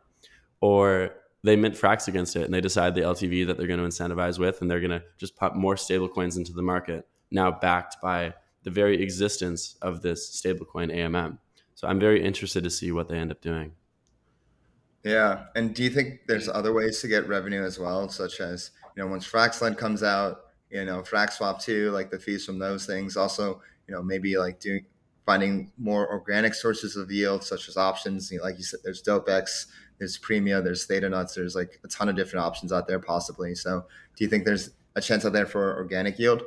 Or 0.62 1.12
they 1.44 1.56
mint 1.56 1.76
Frax 1.76 2.08
against 2.08 2.36
it 2.36 2.44
and 2.44 2.54
they 2.54 2.62
decide 2.62 2.96
the 2.96 3.02
LTV 3.02 3.48
that 3.48 3.58
they're 3.58 3.68
going 3.68 3.80
to 3.80 3.86
incentivize 3.86 4.40
with, 4.40 4.62
and 4.62 4.70
they're 4.70 4.82
going 4.82 4.92
to 4.92 5.04
just 5.18 5.36
pump 5.36 5.56
more 5.56 5.76
stablecoins 5.76 6.38
into 6.38 6.54
the 6.54 6.62
market, 6.62 7.08
now 7.32 7.52
backed 7.52 7.98
by 8.02 8.34
the 8.64 8.72
very 8.72 9.02
existence 9.02 9.76
of 9.82 10.02
this 10.02 10.42
stablecoin 10.42 10.94
AMM. 10.94 11.38
So 11.76 11.88
I'm 11.88 12.00
very 12.00 12.24
interested 12.24 12.64
to 12.64 12.70
see 12.70 12.92
what 12.92 13.08
they 13.08 13.18
end 13.18 13.32
up 13.32 13.42
doing. 13.42 13.74
Yeah, 15.04 15.44
and 15.56 15.74
do 15.76 15.84
you 15.84 15.92
think 15.92 16.22
there's 16.28 16.50
other 16.50 16.74
ways 16.74 17.00
to 17.02 17.08
get 17.08 17.28
revenue 17.28 17.64
as 17.64 17.78
well, 17.78 18.10
such 18.10 18.40
as 18.40 18.72
you 18.98 19.04
know 19.04 19.10
once 19.10 19.28
Fraxlend 19.28 19.78
comes 19.78 20.02
out, 20.02 20.45
you 20.70 20.86
know, 20.86 21.02
FraxSwap 21.02 21.62
too, 21.62 21.92
like 21.92 22.12
the 22.12 22.20
fees 22.20 22.46
from 22.46 22.60
those 22.60 22.86
things. 22.86 23.18
Also, 23.18 23.62
you 23.88 23.94
know, 23.94 24.02
maybe 24.02 24.38
like 24.38 24.60
doing 24.60 24.86
finding 25.26 25.72
more 25.78 26.10
organic 26.12 26.54
sources 26.54 26.96
of 26.96 27.12
yield, 27.12 27.44
such 27.44 27.68
as 27.68 27.78
options. 27.78 28.32
You 28.32 28.38
know, 28.38 28.44
like 28.44 28.58
you 28.58 28.64
said, 28.64 28.82
there's 28.84 29.02
DopeX, 29.02 29.68
there's 29.98 30.20
Premia, 30.20 30.64
there's 30.64 30.86
Thetanuts, 30.88 31.34
there's 31.34 31.56
like 31.56 31.80
a 31.84 31.88
ton 31.88 32.10
of 32.10 32.16
different 32.16 32.46
options 32.46 32.72
out 32.72 32.88
there 32.88 33.00
possibly. 33.00 33.56
So 33.56 33.86
do 34.16 34.24
you 34.24 34.30
think 34.30 34.46
there's 34.46 34.72
a 34.96 35.02
chance 35.02 35.26
out 35.26 35.34
there 35.34 35.46
for 35.46 35.76
organic 35.78 36.20
yield? 36.20 36.44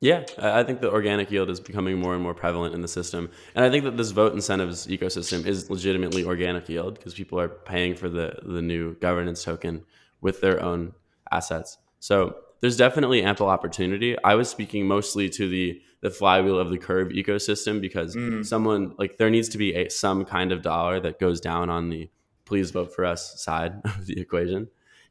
Yeah, 0.00 0.24
I 0.36 0.64
think 0.64 0.82
the 0.82 0.92
organic 0.92 1.30
yield 1.30 1.48
is 1.48 1.60
becoming 1.60 1.98
more 1.98 2.12
and 2.12 2.22
more 2.22 2.34
prevalent 2.34 2.74
in 2.74 2.82
the 2.82 2.88
system. 2.88 3.30
And 3.54 3.64
I 3.64 3.70
think 3.70 3.84
that 3.84 3.96
this 3.96 4.10
vote 4.10 4.34
incentives 4.34 4.86
ecosystem 4.86 5.46
is 5.46 5.70
legitimately 5.70 6.26
organic 6.26 6.68
yield 6.68 6.96
because 6.96 7.14
people 7.14 7.40
are 7.40 7.48
paying 7.48 7.94
for 7.94 8.10
the, 8.10 8.38
the 8.42 8.60
new 8.60 8.96
governance 8.96 9.42
token 9.42 9.86
with 10.20 10.42
their 10.42 10.62
own 10.62 10.92
assets. 11.30 11.78
So 12.00 12.36
there's 12.60 12.76
definitely 12.76 13.22
ample 13.22 13.48
opportunity. 13.48 14.16
I 14.24 14.34
was 14.34 14.48
speaking 14.48 14.86
mostly 14.86 15.28
to 15.30 15.48
the 15.48 15.80
the 16.00 16.10
flywheel 16.10 16.58
of 16.58 16.68
the 16.68 16.76
curve 16.76 17.08
ecosystem 17.08 17.80
because 17.80 18.14
mm. 18.14 18.44
someone 18.44 18.94
like 18.98 19.16
there 19.16 19.30
needs 19.30 19.48
to 19.48 19.56
be 19.56 19.74
a, 19.74 19.88
some 19.88 20.26
kind 20.26 20.52
of 20.52 20.60
dollar 20.60 21.00
that 21.00 21.18
goes 21.18 21.40
down 21.40 21.70
on 21.70 21.88
the 21.88 22.10
please 22.44 22.70
vote 22.72 22.94
for 22.94 23.06
us 23.06 23.42
side 23.42 23.80
of 23.84 24.06
the 24.06 24.20
equation. 24.20 24.68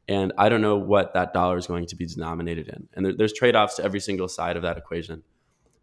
And 0.08 0.34
I 0.38 0.50
don't 0.50 0.62
know 0.62 0.78
what 0.78 1.16
that 1.16 1.34
dollar 1.34 1.58
is 1.58 1.66
going 1.66 1.88
to 1.88 1.96
be 1.96 2.06
denominated 2.06 2.68
in. 2.68 2.90
And 2.94 3.06
there, 3.06 3.14
there's 3.14 3.34
trade 3.34 3.56
offs 3.56 3.78
to 3.78 3.84
every 3.84 4.00
single 4.00 4.28
side 4.28 4.56
of 4.56 4.62
that 4.62 4.78
equation. 4.78 5.24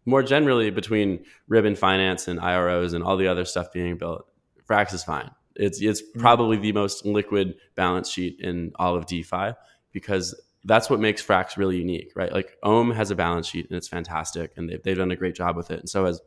More 0.05 0.23
generally, 0.23 0.69
between 0.69 1.25
Ribbon 1.49 1.75
Finance 1.75 2.29
and 2.29 2.39
IROs 2.39 2.93
and 2.93 3.03
all 3.03 3.17
the 3.17 3.27
other 3.27 3.43
stuff 3.43 3.73
being 3.73 3.97
built, 3.97 4.25
Frax 4.65 4.93
is 4.93 5.03
fine. 5.03 5.29
It's, 5.57 5.81
it's 5.81 6.01
mm. 6.01 6.21
probably 6.21 6.55
the 6.55 6.71
most 6.71 7.05
liquid 7.05 7.55
balance 7.75 8.09
sheet 8.09 8.39
in 8.39 8.71
all 8.75 8.95
of 8.95 9.07
DeFi 9.07 9.53
because 9.91 10.39
that's 10.63 10.89
what 10.89 10.99
makes 10.99 11.25
Frax 11.25 11.57
really 11.57 11.77
unique, 11.77 12.11
right? 12.15 12.31
Like 12.31 12.57
Ohm 12.63 12.91
has 12.91 13.11
a 13.11 13.15
balance 13.15 13.47
sheet 13.47 13.67
and 13.69 13.77
it's 13.77 13.87
fantastic, 13.87 14.51
and 14.55 14.69
they've, 14.69 14.81
they've 14.83 14.97
done 14.97 15.11
a 15.11 15.15
great 15.15 15.35
job 15.35 15.55
with 15.55 15.71
it. 15.71 15.79
And 15.79 15.89
so 15.89 16.05
has 16.05 16.21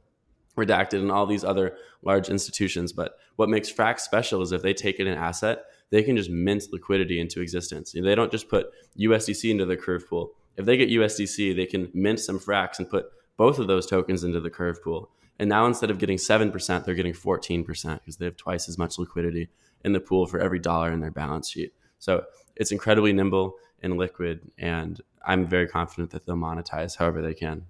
Redacted 0.56 1.00
and 1.00 1.10
all 1.10 1.26
these 1.26 1.42
other 1.42 1.76
large 2.02 2.28
institutions. 2.28 2.92
But 2.92 3.16
what 3.36 3.48
makes 3.48 3.72
Frax 3.72 4.00
special 4.00 4.40
is 4.40 4.52
if 4.52 4.62
they 4.62 4.72
take 4.72 5.00
in 5.00 5.08
an 5.08 5.18
asset, 5.18 5.64
they 5.90 6.02
can 6.02 6.16
just 6.16 6.30
mint 6.30 6.64
liquidity 6.72 7.20
into 7.20 7.40
existence. 7.40 7.92
They 7.92 8.14
don't 8.14 8.30
just 8.30 8.48
put 8.48 8.70
USDC 8.98 9.50
into 9.50 9.66
the 9.66 9.76
curve 9.76 10.08
pool. 10.08 10.32
If 10.56 10.64
they 10.64 10.76
get 10.76 10.90
USDC, 10.90 11.56
they 11.56 11.66
can 11.66 11.90
mint 11.92 12.20
some 12.20 12.38
Frax 12.38 12.78
and 12.78 12.88
put 12.88 13.06
both 13.36 13.58
of 13.58 13.66
those 13.66 13.86
tokens 13.86 14.22
into 14.22 14.40
the 14.40 14.50
curve 14.50 14.82
pool. 14.82 15.10
And 15.40 15.48
now 15.48 15.66
instead 15.66 15.90
of 15.90 15.98
getting 15.98 16.18
7%, 16.18 16.84
they're 16.84 16.94
getting 16.94 17.12
14% 17.12 17.66
because 17.98 18.16
they 18.18 18.24
have 18.24 18.36
twice 18.36 18.68
as 18.68 18.78
much 18.78 18.96
liquidity 18.96 19.48
in 19.84 19.92
the 19.92 20.00
pool 20.00 20.26
for 20.26 20.38
every 20.38 20.60
dollar 20.60 20.92
in 20.92 21.00
their 21.00 21.10
balance 21.10 21.50
sheet. 21.50 21.74
So 22.04 22.24
it's 22.54 22.70
incredibly 22.70 23.14
nimble 23.14 23.54
and 23.82 23.96
liquid. 23.96 24.50
And 24.58 25.00
I'm 25.24 25.46
very 25.46 25.66
confident 25.66 26.10
that 26.10 26.26
they'll 26.26 26.36
monetize 26.36 26.98
however 26.98 27.22
they 27.22 27.32
can. 27.32 27.64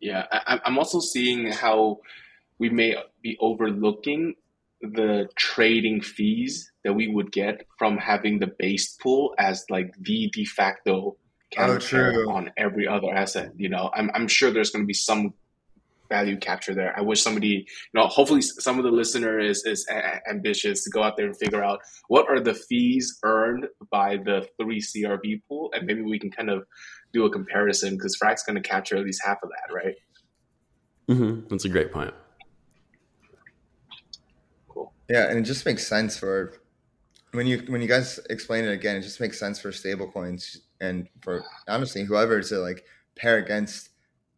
Yeah, 0.00 0.26
I, 0.30 0.60
I'm 0.64 0.78
also 0.78 1.00
seeing 1.00 1.50
how 1.50 1.98
we 2.60 2.70
may 2.70 2.94
be 3.20 3.36
overlooking 3.40 4.34
the 4.80 5.28
trading 5.34 6.00
fees 6.00 6.70
that 6.84 6.92
we 6.92 7.08
would 7.08 7.32
get 7.32 7.66
from 7.76 7.98
having 7.98 8.38
the 8.38 8.46
base 8.46 8.96
pool 9.02 9.34
as 9.36 9.64
like 9.68 9.92
the 10.00 10.30
de 10.32 10.44
facto 10.44 10.92
oh, 10.94 11.16
counter 11.50 12.24
oh, 12.24 12.30
on 12.30 12.52
every 12.56 12.86
other 12.86 13.12
asset. 13.12 13.50
You 13.56 13.68
know, 13.68 13.90
I'm, 13.92 14.12
I'm 14.14 14.28
sure 14.28 14.52
there's 14.52 14.70
going 14.70 14.84
to 14.84 14.86
be 14.86 14.94
some 14.94 15.34
value 16.08 16.36
capture 16.36 16.74
there. 16.74 16.96
I 16.96 17.02
wish 17.02 17.22
somebody, 17.22 17.48
you 17.48 17.64
know, 17.94 18.06
hopefully 18.06 18.40
some 18.42 18.78
of 18.78 18.84
the 18.84 18.90
listener 18.90 19.38
is 19.38 19.64
is 19.64 19.86
a- 19.90 20.28
ambitious 20.28 20.84
to 20.84 20.90
go 20.90 21.02
out 21.02 21.16
there 21.16 21.26
and 21.26 21.36
figure 21.36 21.62
out 21.62 21.80
what 22.08 22.28
are 22.28 22.40
the 22.40 22.54
fees 22.54 23.18
earned 23.22 23.66
by 23.90 24.16
the 24.16 24.46
three 24.60 24.80
CRV 24.80 25.42
pool, 25.48 25.70
and 25.74 25.86
maybe 25.86 26.02
we 26.02 26.18
can 26.18 26.30
kind 26.30 26.50
of 26.50 26.64
do 27.12 27.24
a 27.24 27.30
comparison 27.30 27.96
because 27.96 28.16
Frax's 28.16 28.44
going 28.44 28.60
to 28.60 28.68
capture 28.68 28.96
at 28.96 29.04
least 29.04 29.22
half 29.24 29.38
of 29.42 29.50
that, 29.50 29.74
right? 29.74 29.94
Mm-hmm. 31.08 31.48
That's 31.48 31.64
a 31.64 31.68
great 31.68 31.92
point. 31.92 32.12
Cool. 34.68 34.92
Yeah, 35.08 35.28
and 35.28 35.38
it 35.38 35.42
just 35.42 35.64
makes 35.64 35.86
sense 35.86 36.18
for 36.18 36.60
when 37.32 37.46
you 37.46 37.64
when 37.68 37.80
you 37.80 37.88
guys 37.88 38.20
explain 38.30 38.64
it 38.64 38.72
again. 38.72 38.96
It 38.96 39.02
just 39.02 39.20
makes 39.20 39.38
sense 39.38 39.58
for 39.58 39.70
stablecoins 39.70 40.58
and 40.80 41.08
for 41.22 41.44
honestly 41.66 42.04
whoever 42.04 42.40
to 42.42 42.58
like 42.58 42.84
pair 43.16 43.38
against 43.38 43.90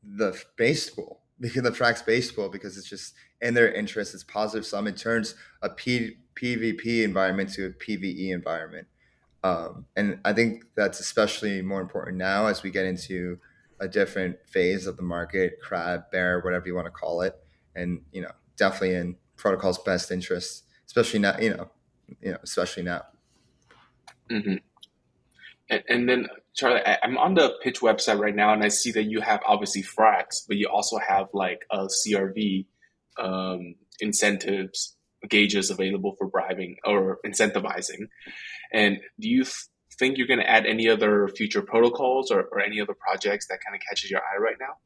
the 0.02 0.40
base 0.56 0.88
pool 0.88 1.19
because 1.40 1.62
the 1.62 1.70
Frax 1.70 2.04
base 2.04 2.30
pool 2.30 2.48
because 2.48 2.76
it's 2.76 2.88
just 2.88 3.14
in 3.40 3.54
their 3.54 3.72
interest. 3.72 4.14
It's 4.14 4.24
positive 4.24 4.66
sum. 4.66 4.86
It 4.86 4.96
turns 4.96 5.34
a 5.62 5.70
P, 5.70 6.16
PvP 6.34 7.02
environment 7.02 7.52
to 7.54 7.66
a 7.66 7.70
PvE 7.70 8.30
environment. 8.30 8.86
Um, 9.42 9.86
and 9.96 10.20
I 10.24 10.32
think 10.32 10.64
that's 10.74 11.00
especially 11.00 11.62
more 11.62 11.80
important 11.80 12.18
now 12.18 12.46
as 12.46 12.62
we 12.62 12.70
get 12.70 12.84
into 12.84 13.38
a 13.80 13.88
different 13.88 14.36
phase 14.46 14.86
of 14.86 14.96
the 14.96 15.02
market, 15.02 15.58
crab, 15.62 16.10
bear, 16.12 16.40
whatever 16.40 16.66
you 16.66 16.74
want 16.74 16.86
to 16.86 16.90
call 16.90 17.22
it. 17.22 17.34
And, 17.74 18.02
you 18.12 18.20
know, 18.20 18.32
definitely 18.56 18.96
in 18.96 19.16
protocol's 19.36 19.78
best 19.78 20.10
interest, 20.10 20.64
especially 20.86 21.20
now, 21.20 21.38
you 21.38 21.54
know, 21.54 21.70
you 22.20 22.32
know, 22.32 22.38
especially 22.42 22.82
now. 22.82 23.02
Mm-hmm. 24.30 24.56
And, 25.70 25.82
and, 25.88 26.08
then, 26.08 26.26
Charlie, 26.54 26.80
I, 26.84 26.98
I'm 27.02 27.16
on 27.16 27.34
the 27.34 27.54
pitch 27.62 27.80
website 27.80 28.18
right 28.18 28.34
now, 28.34 28.52
and 28.52 28.62
I 28.62 28.68
see 28.68 28.92
that 28.92 29.04
you 29.04 29.20
have 29.20 29.40
obviously 29.46 29.82
Frax, 29.82 30.42
but 30.46 30.56
you 30.56 30.68
also 30.68 30.98
have 30.98 31.28
like 31.32 31.60
a 31.70 31.86
CRV 31.86 32.66
um, 33.18 33.76
incentives 34.00 34.96
gauges 35.28 35.70
available 35.70 36.14
for 36.18 36.26
bribing 36.26 36.76
or 36.84 37.18
incentivizing. 37.26 38.08
And 38.72 38.98
do 39.18 39.28
you 39.28 39.44
th- 39.44 39.54
think 39.98 40.16
you're 40.16 40.26
going 40.26 40.40
to 40.40 40.48
add 40.48 40.66
any 40.66 40.88
other 40.88 41.28
future 41.28 41.62
protocols 41.62 42.30
or, 42.30 42.48
or 42.52 42.60
any 42.60 42.80
other 42.80 42.94
projects 42.94 43.46
that 43.48 43.58
kind 43.64 43.76
of 43.76 43.82
catches 43.86 44.10
your 44.10 44.20
eye 44.20 44.40
right 44.40 44.56
now? 44.58 44.76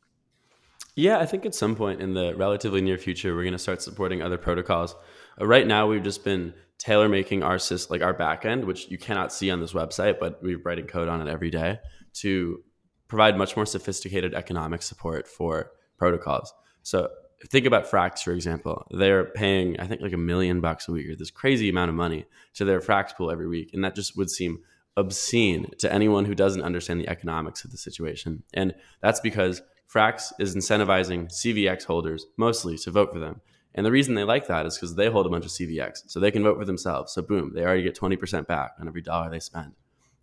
Yeah, 0.97 1.19
I 1.19 1.27
think 1.27 1.45
at 1.45 1.55
some 1.55 1.75
point 1.75 2.01
in 2.01 2.15
the 2.15 2.35
relatively 2.37 2.81
near 2.81 2.99
future, 2.99 3.35
we're 3.35 3.43
going 3.43 3.53
to 3.53 3.59
start 3.59 3.83
supporting 3.83 4.23
other 4.23 4.39
protocols. 4.39 4.95
Uh, 5.41 5.47
right 5.47 5.67
now, 5.67 5.89
we've 5.89 6.03
just 6.03 6.25
been 6.25 6.55
tailor 6.79 7.09
making 7.09 7.43
our 7.43 7.57
sys, 7.57 7.91
like 7.91 8.03
our 8.03 8.15
backend, 8.15 8.65
which 8.65 8.91
you 8.91 8.99
cannot 8.99 9.33
see 9.33 9.51
on 9.51 9.61
this 9.61 9.73
website, 9.73 10.19
but 10.19 10.43
we're 10.43 10.59
writing 10.59 10.87
code 10.87 11.09
on 11.09 11.27
it 11.27 11.31
every 11.31 11.51
day 11.51 11.79
to 12.15 12.63
provide 13.09 13.37
much 13.39 13.57
more 13.57 13.67
sophisticated 13.67 14.35
economic 14.35 14.83
support 14.83 15.29
for 15.29 15.71
protocols. 15.97 16.53
So 16.83 17.09
think 17.51 17.67
about 17.67 17.91
Frax, 17.91 18.23
for 18.23 18.33
example. 18.33 18.87
They're 18.91 19.25
paying, 19.25 19.79
I 19.79 19.87
think, 19.87 20.01
like 20.01 20.13
a 20.13 20.19
million 20.19 20.61
bucks 20.61 20.89
a 20.89 20.93
week 20.93 21.09
or 21.09 21.17
this 21.17 21.31
crazy 21.31 21.69
amount 21.69 21.91
of 21.91 21.95
money 21.95 22.27
to 22.55 22.65
their 22.65 22.81
Frax 22.81 23.15
pool 23.15 23.31
every 23.31 23.49
week. 23.49 23.71
And 23.73 23.85
that 23.85 23.95
just 23.95 24.17
would 24.17 24.31
seem 24.31 24.61
obscene 24.97 25.71
to 25.79 25.93
anyone 25.93 26.25
who 26.25 26.35
doesn't 26.35 26.63
understand 26.63 27.01
the 27.01 27.09
economics 27.09 27.65
of 27.65 27.71
the 27.71 27.77
situation. 27.77 28.43
And 28.53 28.75
that's 29.01 29.21
because 29.21 29.63
Frax 29.93 30.33
is 30.39 30.57
incentivizing 30.57 31.31
CVX 31.31 31.85
holders 31.85 32.27
mostly 32.37 32.79
to 32.79 32.91
vote 32.91 33.13
for 33.13 33.19
them. 33.19 33.41
And 33.75 33.85
the 33.85 33.91
reason 33.91 34.15
they 34.15 34.25
like 34.25 34.47
that 34.47 34.67
is 34.67 34.77
because 34.77 34.95
they 34.95 35.11
hold 35.11 35.27
a 35.27 35.31
bunch 35.31 35.45
of 35.45 35.51
CVX, 35.51 36.05
so 36.07 36.21
they 36.21 36.31
can 36.31 36.45
vote 36.45 36.59
for 36.59 36.65
themselves. 36.65 37.13
So, 37.13 37.23
boom, 37.23 37.53
they 37.55 37.63
already 37.63 37.83
get 37.83 37.97
20% 37.97 38.47
back 38.47 38.73
on 38.79 38.87
every 38.87 39.03
dollar 39.03 39.31
they 39.31 39.41
spend. 39.41 39.73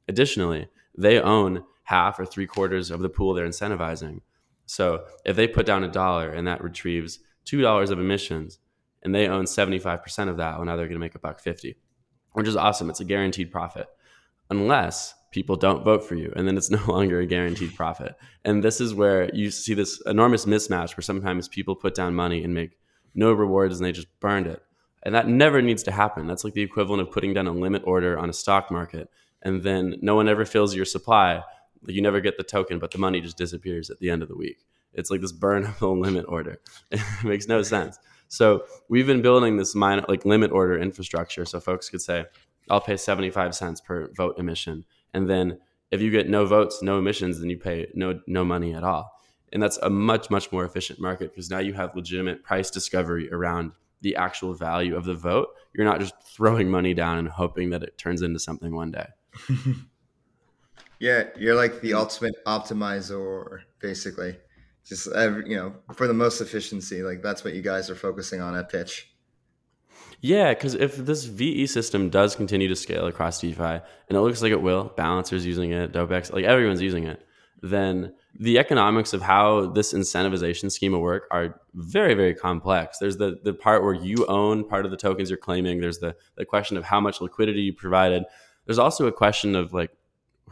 Additionally, 0.07 0.67
they 0.97 1.19
own 1.19 1.63
half 1.83 2.19
or 2.19 2.25
three 2.25 2.47
quarters 2.47 2.91
of 2.91 3.01
the 3.01 3.09
pool 3.09 3.33
they're 3.33 3.47
incentivizing. 3.47 4.21
So 4.65 5.03
if 5.25 5.35
they 5.35 5.47
put 5.47 5.65
down 5.65 5.83
a 5.83 5.91
dollar 5.91 6.29
and 6.29 6.47
that 6.47 6.63
retrieves 6.63 7.19
two 7.43 7.61
dollars 7.61 7.89
of 7.89 7.99
emissions, 7.99 8.59
and 9.03 9.13
they 9.13 9.27
own 9.27 9.47
seventy 9.47 9.79
five 9.79 10.01
percent 10.01 10.29
of 10.29 10.37
that, 10.37 10.55
well 10.55 10.65
now 10.65 10.75
they're 10.75 10.85
going 10.85 10.95
to 10.95 10.99
make 10.99 11.15
a 11.15 11.19
buck 11.19 11.41
fifty, 11.41 11.75
which 12.31 12.47
is 12.47 12.55
awesome. 12.55 12.89
It's 12.89 13.01
a 13.01 13.05
guaranteed 13.05 13.51
profit, 13.51 13.87
unless 14.49 15.13
people 15.31 15.55
don't 15.55 15.83
vote 15.83 16.05
for 16.05 16.15
you, 16.15 16.31
and 16.35 16.47
then 16.47 16.55
it's 16.55 16.71
no 16.79 16.83
longer 16.87 17.19
a 17.19 17.25
guaranteed 17.25 17.75
profit. 17.75 18.15
And 18.45 18.63
this 18.63 18.79
is 18.79 18.93
where 18.93 19.29
you 19.33 19.51
see 19.51 19.73
this 19.73 20.01
enormous 20.05 20.45
mismatch 20.45 20.95
where 20.95 21.03
sometimes 21.03 21.49
people 21.49 21.75
put 21.75 21.93
down 21.93 22.15
money 22.15 22.43
and 22.43 22.53
make 22.53 22.77
no 23.13 23.31
rewards 23.31 23.77
and 23.77 23.85
they 23.85 23.91
just 23.91 24.07
burned 24.19 24.47
it. 24.47 24.61
And 25.03 25.15
that 25.15 25.27
never 25.27 25.61
needs 25.61 25.83
to 25.83 25.91
happen. 25.91 26.27
That's 26.27 26.43
like 26.43 26.53
the 26.53 26.61
equivalent 26.61 27.01
of 27.01 27.11
putting 27.11 27.33
down 27.33 27.47
a 27.47 27.51
limit 27.51 27.81
order 27.85 28.19
on 28.19 28.29
a 28.29 28.33
stock 28.33 28.69
market 28.71 29.09
and 29.41 29.63
then 29.63 29.95
no 30.01 30.15
one 30.15 30.29
ever 30.29 30.45
fills 30.45 30.75
your 30.75 30.85
supply 30.85 31.43
you 31.87 32.01
never 32.01 32.21
get 32.21 32.37
the 32.37 32.43
token, 32.43 32.79
but 32.79 32.91
the 32.91 32.97
money 32.97 33.21
just 33.21 33.37
disappears 33.37 33.89
at 33.89 33.99
the 33.99 34.09
end 34.09 34.21
of 34.21 34.27
the 34.29 34.35
week. 34.35 34.65
It's 34.93 35.09
like 35.09 35.21
this 35.21 35.33
burnable 35.33 35.99
limit 36.01 36.25
order. 36.27 36.59
It 36.91 37.01
makes 37.23 37.47
no 37.47 37.61
sense. 37.61 37.97
So 38.27 38.65
we've 38.89 39.07
been 39.07 39.21
building 39.21 39.57
this 39.57 39.75
minor, 39.75 40.05
like 40.07 40.25
limit 40.25 40.51
order 40.51 40.77
infrastructure, 40.77 41.45
so 41.45 41.59
folks 41.59 41.89
could 41.89 42.01
say, 42.01 42.25
"I'll 42.69 42.81
pay 42.81 42.97
seventy 42.97 43.29
five 43.29 43.55
cents 43.55 43.81
per 43.81 44.09
vote 44.13 44.39
emission," 44.39 44.85
and 45.13 45.29
then 45.29 45.59
if 45.91 46.01
you 46.01 46.11
get 46.11 46.29
no 46.29 46.45
votes, 46.45 46.81
no 46.81 46.97
emissions, 46.97 47.39
then 47.39 47.49
you 47.49 47.57
pay 47.57 47.87
no 47.93 48.21
no 48.27 48.45
money 48.45 48.73
at 48.73 48.83
all. 48.83 49.11
And 49.53 49.61
that's 49.61 49.77
a 49.77 49.89
much 49.89 50.29
much 50.29 50.51
more 50.51 50.65
efficient 50.65 50.99
market 50.99 51.31
because 51.31 51.49
now 51.49 51.59
you 51.59 51.73
have 51.73 51.95
legitimate 51.95 52.43
price 52.43 52.69
discovery 52.69 53.31
around 53.31 53.73
the 54.01 54.15
actual 54.15 54.53
value 54.53 54.95
of 54.95 55.05
the 55.05 55.13
vote. 55.13 55.49
You're 55.73 55.85
not 55.85 55.99
just 55.99 56.15
throwing 56.23 56.69
money 56.69 56.93
down 56.93 57.17
and 57.17 57.27
hoping 57.27 57.69
that 57.71 57.83
it 57.83 57.97
turns 57.97 58.21
into 58.21 58.39
something 58.39 58.73
one 58.73 58.91
day. 58.91 59.07
Yeah, 61.01 61.23
you're 61.35 61.55
like 61.55 61.81
the 61.81 61.95
ultimate 61.95 62.35
optimizer, 62.45 63.61
basically. 63.79 64.37
Just 64.85 65.11
every, 65.11 65.49
you 65.49 65.55
know, 65.55 65.73
for 65.95 66.05
the 66.05 66.13
most 66.13 66.41
efficiency, 66.41 67.01
like 67.01 67.23
that's 67.23 67.43
what 67.43 67.55
you 67.55 67.63
guys 67.63 67.89
are 67.89 67.95
focusing 67.95 68.39
on 68.39 68.55
at 68.55 68.69
Pitch. 68.69 69.11
Yeah, 70.19 70.53
because 70.53 70.75
if 70.75 70.95
this 70.97 71.25
VE 71.25 71.65
system 71.65 72.11
does 72.11 72.35
continue 72.35 72.67
to 72.67 72.75
scale 72.75 73.07
across 73.07 73.41
DeFi, 73.41 73.63
and 73.63 73.81
it 74.11 74.19
looks 74.19 74.43
like 74.43 74.51
it 74.51 74.61
will, 74.61 74.93
Balancer's 74.95 75.43
using 75.43 75.71
it, 75.71 75.91
DopeX, 75.91 76.31
like 76.31 76.45
everyone's 76.45 76.83
using 76.83 77.05
it, 77.05 77.25
then 77.61 78.13
the 78.39 78.57
economics 78.57 79.13
of 79.13 79.21
how 79.21 79.67
this 79.67 79.93
incentivization 79.93 80.71
scheme 80.71 80.99
work 80.99 81.27
are 81.29 81.61
very, 81.75 82.15
very 82.15 82.33
complex. 82.33 82.97
There's 82.97 83.17
the, 83.17 83.39
the 83.43 83.53
part 83.53 83.83
where 83.83 83.93
you 83.93 84.25
own 84.25 84.67
part 84.67 84.85
of 84.85 84.91
the 84.91 84.97
tokens 84.97 85.29
you're 85.29 85.37
claiming. 85.37 85.79
There's 85.79 85.99
the, 85.99 86.15
the 86.35 86.45
question 86.45 86.75
of 86.75 86.83
how 86.83 86.99
much 86.99 87.21
liquidity 87.21 87.61
you 87.61 87.73
provided. 87.73 88.23
There's 88.65 88.79
also 88.79 89.05
a 89.05 89.11
question 89.11 89.55
of 89.55 89.73
like, 89.73 89.91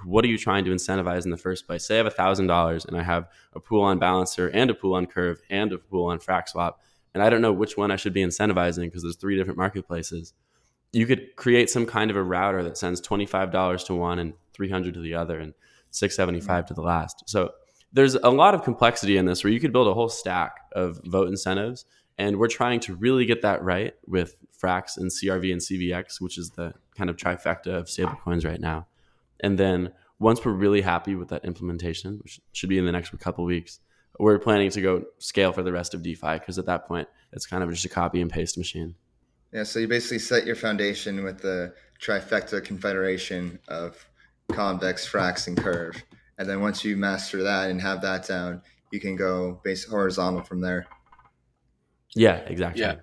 what 0.05 0.24
are 0.24 0.28
you 0.30 0.38
trying 0.38 0.64
to 0.66 0.72
incentivize 0.72 1.26
in 1.26 1.32
the 1.32 1.38
first 1.38 1.66
place? 1.66 1.86
Say 1.86 1.95
I 1.95 1.97
have 1.97 2.05
a 2.05 2.12
thousand 2.12 2.47
dollars 2.47 2.86
and 2.86 2.95
I 2.95 3.03
have 3.03 3.28
a 3.53 3.60
pool 3.60 3.82
on 3.82 3.99
balancer 3.99 4.47
and 4.49 4.70
a 4.70 4.74
pool 4.74 4.93
on 4.93 5.07
curve 5.07 5.41
and 5.49 5.74
a 5.74 5.78
pool 5.78 6.05
on 6.05 6.20
FraxSwap, 6.20 6.74
and 7.14 7.22
I 7.24 7.30
don't 7.30 7.41
know 7.41 7.51
which 7.51 7.76
one 7.76 7.91
I 7.91 7.97
should 7.97 8.14
be 8.14 8.24
incentivizing 8.24 8.84
because 8.84 9.01
there's 9.01 9.18
three 9.18 9.36
different 9.36 9.57
marketplaces. 9.57 10.34
You 10.93 11.05
could 11.05 11.36
create 11.36 11.70
some 11.70 11.86
kind 11.86 12.10
of 12.12 12.18
a 12.18 12.24
router 12.24 12.64
that 12.64 12.78
sends 12.78 13.01
twenty 13.01 13.26
five 13.26 13.51
dollars 13.51 13.84
to 13.86 13.95
one 13.95 14.20
and 14.20 14.34
three 14.53 14.70
hundred 14.70 14.93
to 14.93 15.01
the 15.01 15.16
other, 15.16 15.39
and 15.39 15.53
675 15.91 16.47
mm-hmm. 16.47 16.67
to 16.67 16.73
the 16.73 16.81
last. 16.81 17.23
So 17.27 17.51
there's 17.91 18.15
a 18.15 18.29
lot 18.29 18.53
of 18.53 18.63
complexity 18.63 19.17
in 19.17 19.25
this 19.25 19.43
where 19.43 19.51
you 19.51 19.59
could 19.59 19.73
build 19.73 19.87
a 19.87 19.93
whole 19.93 20.09
stack 20.09 20.57
of 20.73 20.99
vote 21.05 21.27
incentives. 21.27 21.85
And 22.17 22.37
we're 22.37 22.49
trying 22.49 22.81
to 22.81 22.95
really 22.95 23.25
get 23.25 23.41
that 23.43 23.63
right 23.63 23.93
with 24.05 24.35
Frax 24.61 24.97
and 24.97 25.09
CRV 25.09 25.51
and 25.53 25.61
CVX, 25.61 26.19
which 26.19 26.37
is 26.37 26.51
the 26.51 26.73
kind 26.95 27.09
of 27.09 27.15
trifecta 27.15 27.67
of 27.67 27.85
stablecoins 27.85 28.45
right 28.45 28.59
now. 28.59 28.87
And 29.39 29.57
then 29.57 29.93
once 30.19 30.43
we're 30.43 30.51
really 30.51 30.81
happy 30.81 31.15
with 31.15 31.29
that 31.29 31.45
implementation, 31.45 32.19
which 32.21 32.41
should 32.51 32.69
be 32.69 32.77
in 32.77 32.85
the 32.85 32.91
next 32.91 33.17
couple 33.19 33.45
weeks, 33.45 33.79
we're 34.19 34.37
planning 34.37 34.69
to 34.71 34.81
go 34.81 35.03
scale 35.17 35.53
for 35.53 35.63
the 35.63 35.71
rest 35.71 35.93
of 35.93 36.03
DeFi 36.03 36.33
because 36.33 36.59
at 36.59 36.65
that 36.65 36.87
point, 36.87 37.07
it's 37.31 37.45
kind 37.45 37.63
of 37.63 37.69
just 37.69 37.85
a 37.85 37.89
copy 37.89 38.21
and 38.21 38.29
paste 38.29 38.57
machine. 38.57 38.95
Yeah, 39.53 39.63
so 39.63 39.79
you 39.79 39.87
basically 39.87 40.19
set 40.19 40.45
your 40.45 40.55
foundation 40.55 41.23
with 41.23 41.41
the 41.41 41.73
trifecta 42.01 42.63
confederation 42.63 43.59
of 43.69 44.09
convex, 44.49 45.09
frax, 45.09 45.47
and 45.47 45.57
curve. 45.57 46.03
And 46.37 46.49
then 46.49 46.61
once 46.61 46.83
you 46.83 46.95
master 46.97 47.43
that 47.43 47.69
and 47.69 47.81
have 47.81 48.01
that 48.01 48.27
down, 48.27 48.61
you 48.91 48.99
can 48.99 49.15
go 49.15 49.59
base 49.63 49.85
horizontal 49.85 50.43
from 50.43 50.61
there. 50.61 50.87
Yeah, 52.15 52.37
exactly. 52.37 52.81
Yeah. 52.81 52.95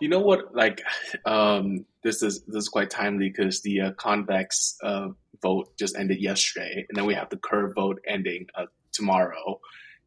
You 0.00 0.08
know 0.08 0.20
what? 0.20 0.54
Like, 0.54 0.82
um, 1.24 1.84
this 2.02 2.22
is 2.22 2.44
this 2.44 2.62
is 2.64 2.68
quite 2.68 2.90
timely 2.90 3.28
because 3.28 3.62
the 3.62 3.80
uh, 3.80 3.92
convex 3.92 4.76
uh, 4.82 5.08
vote 5.42 5.76
just 5.78 5.96
ended 5.96 6.20
yesterday, 6.20 6.86
and 6.88 6.96
then 6.96 7.06
we 7.06 7.14
have 7.14 7.30
the 7.30 7.36
curve 7.36 7.72
vote 7.74 8.00
ending 8.06 8.46
uh, 8.54 8.66
tomorrow. 8.92 9.60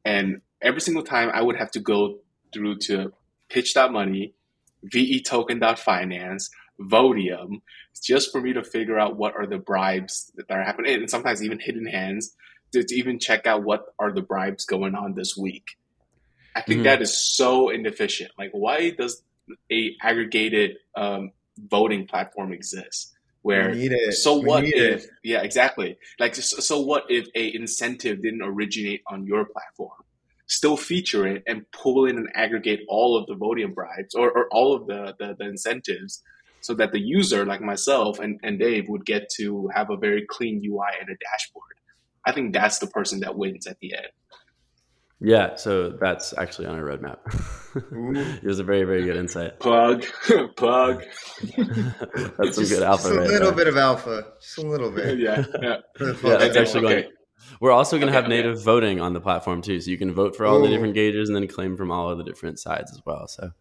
And 0.05 0.41
every 0.61 0.81
single 0.81 1.03
time, 1.03 1.29
I 1.33 1.41
would 1.41 1.57
have 1.57 1.71
to 1.71 1.79
go 1.79 2.19
through 2.53 2.79
to 2.79 3.11
pitch.money, 3.49 4.33
vetoken.finance, 4.83 6.49
Votium 6.89 7.61
just 8.03 8.31
for 8.31 8.41
me 8.41 8.53
to 8.53 8.63
figure 8.63 8.99
out 8.99 9.17
what 9.17 9.35
are 9.35 9.45
the 9.45 9.57
bribes 9.57 10.31
that 10.35 10.49
are 10.49 10.63
happening, 10.63 10.95
and 10.95 11.09
sometimes 11.09 11.43
even 11.43 11.59
hidden 11.59 11.85
hands 11.85 12.35
to, 12.71 12.83
to 12.83 12.95
even 12.95 13.19
check 13.19 13.45
out 13.45 13.63
what 13.63 13.93
are 13.99 14.11
the 14.11 14.21
bribes 14.21 14.65
going 14.65 14.95
on 14.95 15.13
this 15.13 15.37
week. 15.37 15.77
I 16.55 16.61
think 16.61 16.79
mm-hmm. 16.79 16.83
that 16.85 17.01
is 17.01 17.17
so 17.17 17.69
inefficient. 17.69 18.31
Like, 18.37 18.51
why 18.51 18.91
does 18.91 19.23
a 19.71 19.95
aggregated 20.01 20.77
um, 20.95 21.31
voting 21.57 22.07
platform 22.07 22.53
exist? 22.53 23.13
Where 23.43 23.73
so 24.11 24.39
we 24.39 24.45
what 24.45 24.63
if 24.65 25.03
it. 25.03 25.09
yeah 25.23 25.41
exactly 25.41 25.97
like 26.19 26.35
so, 26.35 26.59
so 26.59 26.79
what 26.79 27.05
if 27.09 27.25
a 27.33 27.55
incentive 27.55 28.21
didn't 28.21 28.43
originate 28.43 29.01
on 29.07 29.25
your 29.25 29.45
platform? 29.45 29.97
Still 30.45 30.77
feature 30.77 31.25
it 31.25 31.41
and 31.47 31.65
pull 31.71 32.05
in 32.05 32.17
and 32.17 32.29
aggregate 32.35 32.81
all 32.87 33.17
of 33.17 33.25
the 33.25 33.33
voting 33.33 33.73
bribes 33.73 34.13
or, 34.13 34.29
or 34.29 34.47
all 34.51 34.75
of 34.75 34.85
the, 34.85 35.15
the, 35.17 35.35
the 35.39 35.45
incentives 35.45 36.21
so 36.61 36.73
that 36.75 36.91
the 36.91 36.99
user 36.99 37.45
like 37.45 37.61
myself 37.61 38.19
and, 38.19 38.39
and 38.43 38.59
Dave 38.59 38.85
would 38.87 39.05
get 39.05 39.29
to 39.37 39.69
have 39.73 39.89
a 39.89 39.97
very 39.97 40.25
clean 40.29 40.61
UI 40.63 40.87
and 40.99 41.09
a 41.09 41.17
dashboard. 41.31 41.65
I 42.25 42.31
think 42.31 42.53
that's 42.53 42.79
the 42.79 42.87
person 42.87 43.19
that 43.21 43.37
wins 43.37 43.67
at 43.67 43.79
the 43.79 43.95
end. 43.95 44.07
Yeah, 45.23 45.55
so 45.55 45.89
that's 45.89 46.35
actually 46.35 46.65
on 46.65 46.79
our 46.79 46.83
roadmap. 46.83 47.19
it 48.43 48.43
was 48.43 48.57
a 48.57 48.63
very, 48.63 48.83
very 48.85 49.03
good 49.03 49.17
insight. 49.17 49.59
Plug, 49.59 50.03
plug. 50.55 51.03
that's 51.57 52.55
some 52.55 52.65
good 52.65 52.81
alpha. 52.81 53.03
Just 53.03 53.13
a 53.13 53.19
right 53.19 53.27
little 53.27 53.47
there. 53.47 53.51
bit 53.51 53.67
of 53.67 53.77
alpha, 53.77 54.25
just 54.41 54.57
a 54.57 54.61
little 54.61 54.89
bit. 54.89 55.19
yeah, 55.19 55.43
yeah. 55.61 55.77
yeah 55.99 56.13
that's 56.37 56.57
actually 56.57 56.85
okay. 56.85 57.01
going. 57.01 57.13
We're 57.59 57.71
also 57.71 57.97
going 57.97 58.11
to 58.11 58.17
okay, 58.17 58.21
have 58.21 58.29
native 58.29 58.55
okay. 58.55 58.63
voting 58.63 58.99
on 58.99 59.13
the 59.13 59.21
platform 59.21 59.61
too, 59.61 59.79
so 59.79 59.91
you 59.91 59.97
can 59.97 60.11
vote 60.11 60.35
for 60.35 60.47
all 60.47 60.57
Ooh. 60.57 60.63
the 60.63 60.69
different 60.69 60.95
gauges 60.95 61.29
and 61.29 61.35
then 61.35 61.47
claim 61.47 61.77
from 61.77 61.91
all 61.91 62.09
of 62.09 62.17
the 62.17 62.23
different 62.23 62.59
sides 62.59 62.91
as 62.91 63.01
well. 63.05 63.27
So, 63.27 63.51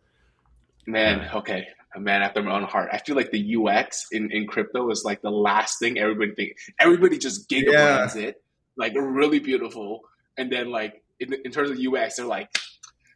man, 0.87 1.29
okay, 1.35 1.67
a 1.95 2.01
man 2.01 2.23
after 2.23 2.43
my 2.43 2.55
own 2.55 2.65
heart. 2.65 2.91
I 2.93 2.99
feel 2.99 3.17
like 3.17 3.31
the 3.31 3.57
UX 3.57 4.07
in, 4.13 4.31
in 4.31 4.47
crypto 4.47 4.91
is 4.91 5.05
like 5.05 5.23
the 5.23 5.31
last 5.31 5.79
thing 5.79 5.99
everybody 5.99 6.35
thinks. 6.35 6.69
Everybody 6.79 7.19
just 7.19 7.49
gigabrains 7.49 8.15
yeah. 8.15 8.29
it, 8.29 8.43
like 8.77 8.95
really 8.95 9.41
beautiful. 9.41 10.03
And 10.37 10.51
then 10.51 10.71
like 10.71 11.03
in, 11.19 11.35
in 11.45 11.51
terms 11.51 11.71
of 11.71 11.79
UX, 11.79 12.17
they're 12.17 12.27
like, 12.27 12.49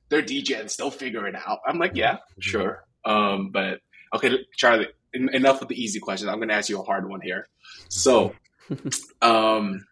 they're 0.09 0.23
DJs, 0.23 0.77
they'll 0.77 0.91
figure 0.91 1.27
it 1.27 1.35
out. 1.35 1.61
I'm 1.67 1.79
like, 1.79 1.93
yeah, 1.95 2.15
mm-hmm. 2.15 2.41
sure. 2.41 2.85
Um, 3.05 3.51
but 3.51 3.81
okay, 4.15 4.39
Charlie, 4.57 4.89
enough 5.13 5.61
with 5.61 5.69
the 5.69 5.81
easy 5.81 6.01
questions. 6.01 6.29
I'm 6.29 6.37
going 6.37 6.49
to 6.49 6.55
ask 6.55 6.69
you 6.69 6.81
a 6.81 6.85
hard 6.85 7.09
one 7.09 7.21
here. 7.21 7.49
So, 7.89 8.35
um, 9.23 9.87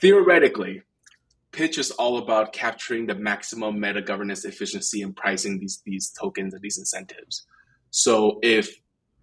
theoretically, 0.00 0.82
pitch 1.54 1.78
is 1.78 1.90
all 1.92 2.18
about 2.18 2.52
capturing 2.52 3.06
the 3.06 3.14
maximum 3.14 3.80
meta 3.80 4.02
governance 4.02 4.44
efficiency 4.44 5.02
and 5.02 5.14
pricing 5.14 5.58
these 5.58 5.82
these 5.86 6.10
tokens 6.10 6.52
and 6.54 6.62
these 6.62 6.78
incentives. 6.78 7.46
So 7.90 8.38
if 8.42 8.76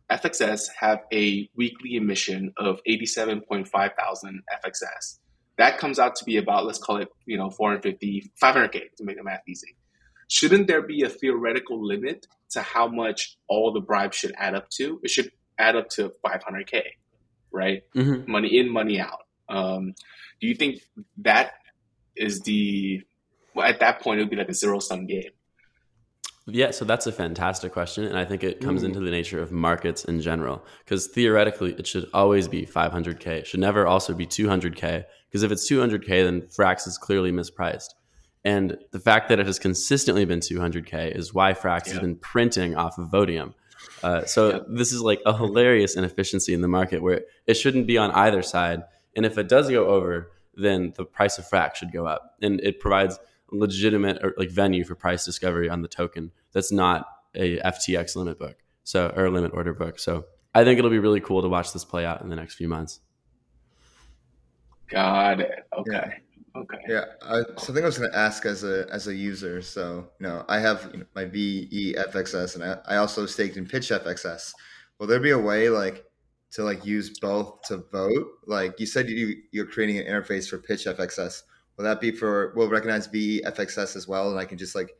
FXS 0.10 0.68
have 0.80 1.00
a 1.14 1.50
weekly 1.56 1.96
emission 1.96 2.54
of 2.58 2.82
87.5 2.88 3.70
thousand 3.70 4.44
FXS, 4.64 5.20
that 5.58 5.78
comes 5.78 6.00
out 6.00 6.16
to 6.16 6.26
be 6.26 6.38
about, 6.38 6.66
let's 6.66 6.80
call 6.80 6.98
it, 6.98 7.10
you 7.26 7.38
know, 7.38 7.50
450, 7.50 8.32
500K 8.42 8.96
to 8.98 9.04
make 9.04 9.18
the 9.18 9.24
math 9.24 9.44
easy. 9.48 9.76
Shouldn't 10.28 10.68
there 10.68 10.82
be 10.82 11.04
a 11.04 11.10
theoretical 11.10 11.86
limit 11.86 12.28
to 12.52 12.62
how 12.62 12.88
much 12.88 13.38
all 13.48 13.72
the 13.72 13.82
bribes 13.82 14.18
should 14.18 14.34
add 14.38 14.56
up 14.56 14.70
to? 14.72 15.00
It 15.04 15.10
should 15.10 15.32
add 15.58 15.76
up 15.76 15.90
to 15.90 16.14
500K, 16.26 16.82
right? 17.52 17.84
Mm-hmm. 17.96 18.32
Money 18.32 18.58
in, 18.58 18.70
money 18.72 19.00
out. 19.00 19.26
Um, 19.50 19.94
do 20.40 20.48
you 20.48 20.56
think 20.56 20.82
that 21.20 21.54
is 22.16 22.42
the, 22.42 23.02
well, 23.56 23.68
at 23.68 23.80
that 23.80 24.02
point, 24.02 24.20
it 24.20 24.24
would 24.24 24.30
be 24.30 24.36
like 24.36 24.50
a 24.50 24.54
zero 24.54 24.80
sum 24.80 25.06
game? 25.06 25.32
Yeah, 26.48 26.72
so 26.72 26.86
that's 26.86 27.08
a 27.08 27.12
fantastic 27.12 27.72
question. 27.72 28.04
And 28.06 28.18
I 28.18 28.26
think 28.26 28.44
it 28.44 28.62
comes 28.62 28.84
Ooh. 28.84 28.88
into 28.88 29.00
the 29.00 29.12
nature 29.12 29.42
of 29.42 29.52
markets 29.52 30.06
in 30.06 30.22
general. 30.22 30.66
Because 30.84 31.08
theoretically, 31.08 31.74
it 31.74 31.86
should 31.86 32.10
always 32.14 32.48
be 32.48 32.66
500K. 32.66 33.28
It 33.28 33.48
should 33.48 33.60
never 33.60 33.86
also 33.86 34.14
be 34.14 34.26
200K. 34.26 35.06
Because 35.30 35.44
if 35.44 35.52
it's 35.52 35.70
200K, 35.70 36.24
then 36.24 36.42
Frax 36.42 36.88
is 36.88 36.98
clearly 36.98 37.32
mispriced. 37.32 37.90
And 38.44 38.78
the 38.92 39.00
fact 39.00 39.30
that 39.30 39.40
it 39.40 39.46
has 39.46 39.60
consistently 39.60 40.26
been 40.26 40.40
200K 40.40 41.16
is 41.16 41.34
why 41.34 41.54
Frax 41.54 41.88
has 41.90 42.00
been 42.00 42.16
printing 42.16 42.76
off 42.76 42.98
of 42.98 43.10
Votium. 43.10 43.54
Uh, 44.04 44.26
so 44.26 44.66
this 44.68 44.92
is 44.92 45.02
like 45.02 45.22
a 45.26 45.36
hilarious 45.36 45.96
inefficiency 45.96 46.54
in 46.54 46.62
the 46.62 46.68
market 46.68 47.04
where 47.04 47.22
it 47.46 47.54
shouldn't 47.54 47.86
be 47.86 47.98
on 47.98 48.12
either 48.12 48.42
side. 48.42 48.82
And 49.16 49.26
if 49.26 49.38
it 49.38 49.48
does 49.48 49.70
go 49.70 49.88
over, 49.88 50.32
then 50.56 50.94
the 50.96 51.06
price 51.06 51.38
of 51.38 51.48
Frax 51.48 51.76
should 51.76 51.92
go 51.92 52.06
up. 52.06 52.36
And 52.42 52.60
it 52.62 52.80
provides– 52.80 53.20
legitimate 53.52 54.24
or 54.24 54.34
like 54.38 54.50
venue 54.50 54.84
for 54.84 54.96
price 54.96 55.26
discovery 55.26 55.70
on 55.70 55.82
the 55.82 55.88
token 55.88 56.32
that's 56.54 56.72
not 56.72 57.06
a 57.36 57.58
FTX 57.60 58.16
limit 58.16 58.40
book. 58.40 58.58
So 58.84 59.14
or 59.16 59.26
a 59.26 59.32
limit 59.32 59.52
order 59.54 59.74
book. 59.74 60.00
So 60.00 60.26
I 60.54 60.64
think 60.64 60.80
it'll 60.80 60.92
be 60.92 61.00
really 61.00 61.22
cool 61.22 61.42
to 61.42 61.50
watch 61.50 61.72
this 61.72 61.86
play 61.86 62.06
out 62.06 62.22
in 62.22 62.30
the 62.30 62.36
next 62.36 62.56
few 62.56 62.68
months. 62.68 63.00
Got 64.90 65.40
it. 65.42 65.66
Okay. 65.78 65.92
Yeah. 65.92 66.12
Okay. 66.54 66.78
Yeah. 66.88 67.06
I, 67.22 67.44
something 67.58 67.84
I 67.84 67.86
was 67.86 67.98
going 67.98 68.12
to 68.12 68.18
ask 68.18 68.46
as 68.46 68.64
a 68.66 68.86
as 68.92 69.08
a 69.08 69.16
user. 69.16 69.62
So 69.62 70.10
you 70.20 70.28
know, 70.28 70.44
I 70.50 70.60
have 70.60 70.90
you 70.92 71.00
know, 71.00 71.06
my 71.16 71.26
VEFXS, 71.26 72.56
and 72.56 72.64
I, 72.64 72.96
I 72.96 72.98
also 72.98 73.26
staked 73.26 73.56
in 73.56 73.66
Pitch 73.66 73.90
FXS. 73.90 74.54
Will 75.00 75.08
there 75.08 75.22
be 75.22 75.32
a 75.32 75.40
way 75.40 75.70
like 75.70 76.06
to 76.52 76.64
like 76.64 76.86
use 76.86 77.20
both 77.20 77.62
to 77.64 77.78
vote? 77.92 78.28
Like 78.46 78.80
you 78.80 78.86
said, 78.86 79.10
you 79.10 79.42
you're 79.52 79.66
creating 79.66 80.00
an 80.00 80.06
interface 80.06 80.50
for 80.50 80.58
Pitch 80.58 80.86
FXS. 80.86 81.44
Will 81.78 81.86
that 81.86 82.02
be 82.02 82.12
for 82.12 82.54
will 82.56 82.70
recognize 82.70 83.08
VFXS 83.08 83.96
as 83.96 84.08
well, 84.08 84.30
and 84.30 84.40
I 84.40 84.46
can 84.46 84.58
just 84.58 84.76
like 84.76 84.96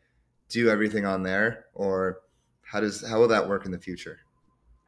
do 0.50 0.70
everything 0.70 1.06
on 1.06 1.24
there, 1.24 1.66
or 1.74 2.20
how 2.64 2.80
does 2.80 3.08
how 3.08 3.20
will 3.20 3.28
that 3.30 3.48
work 3.48 3.66
in 3.66 3.72
the 3.72 3.80
future? 3.80 4.20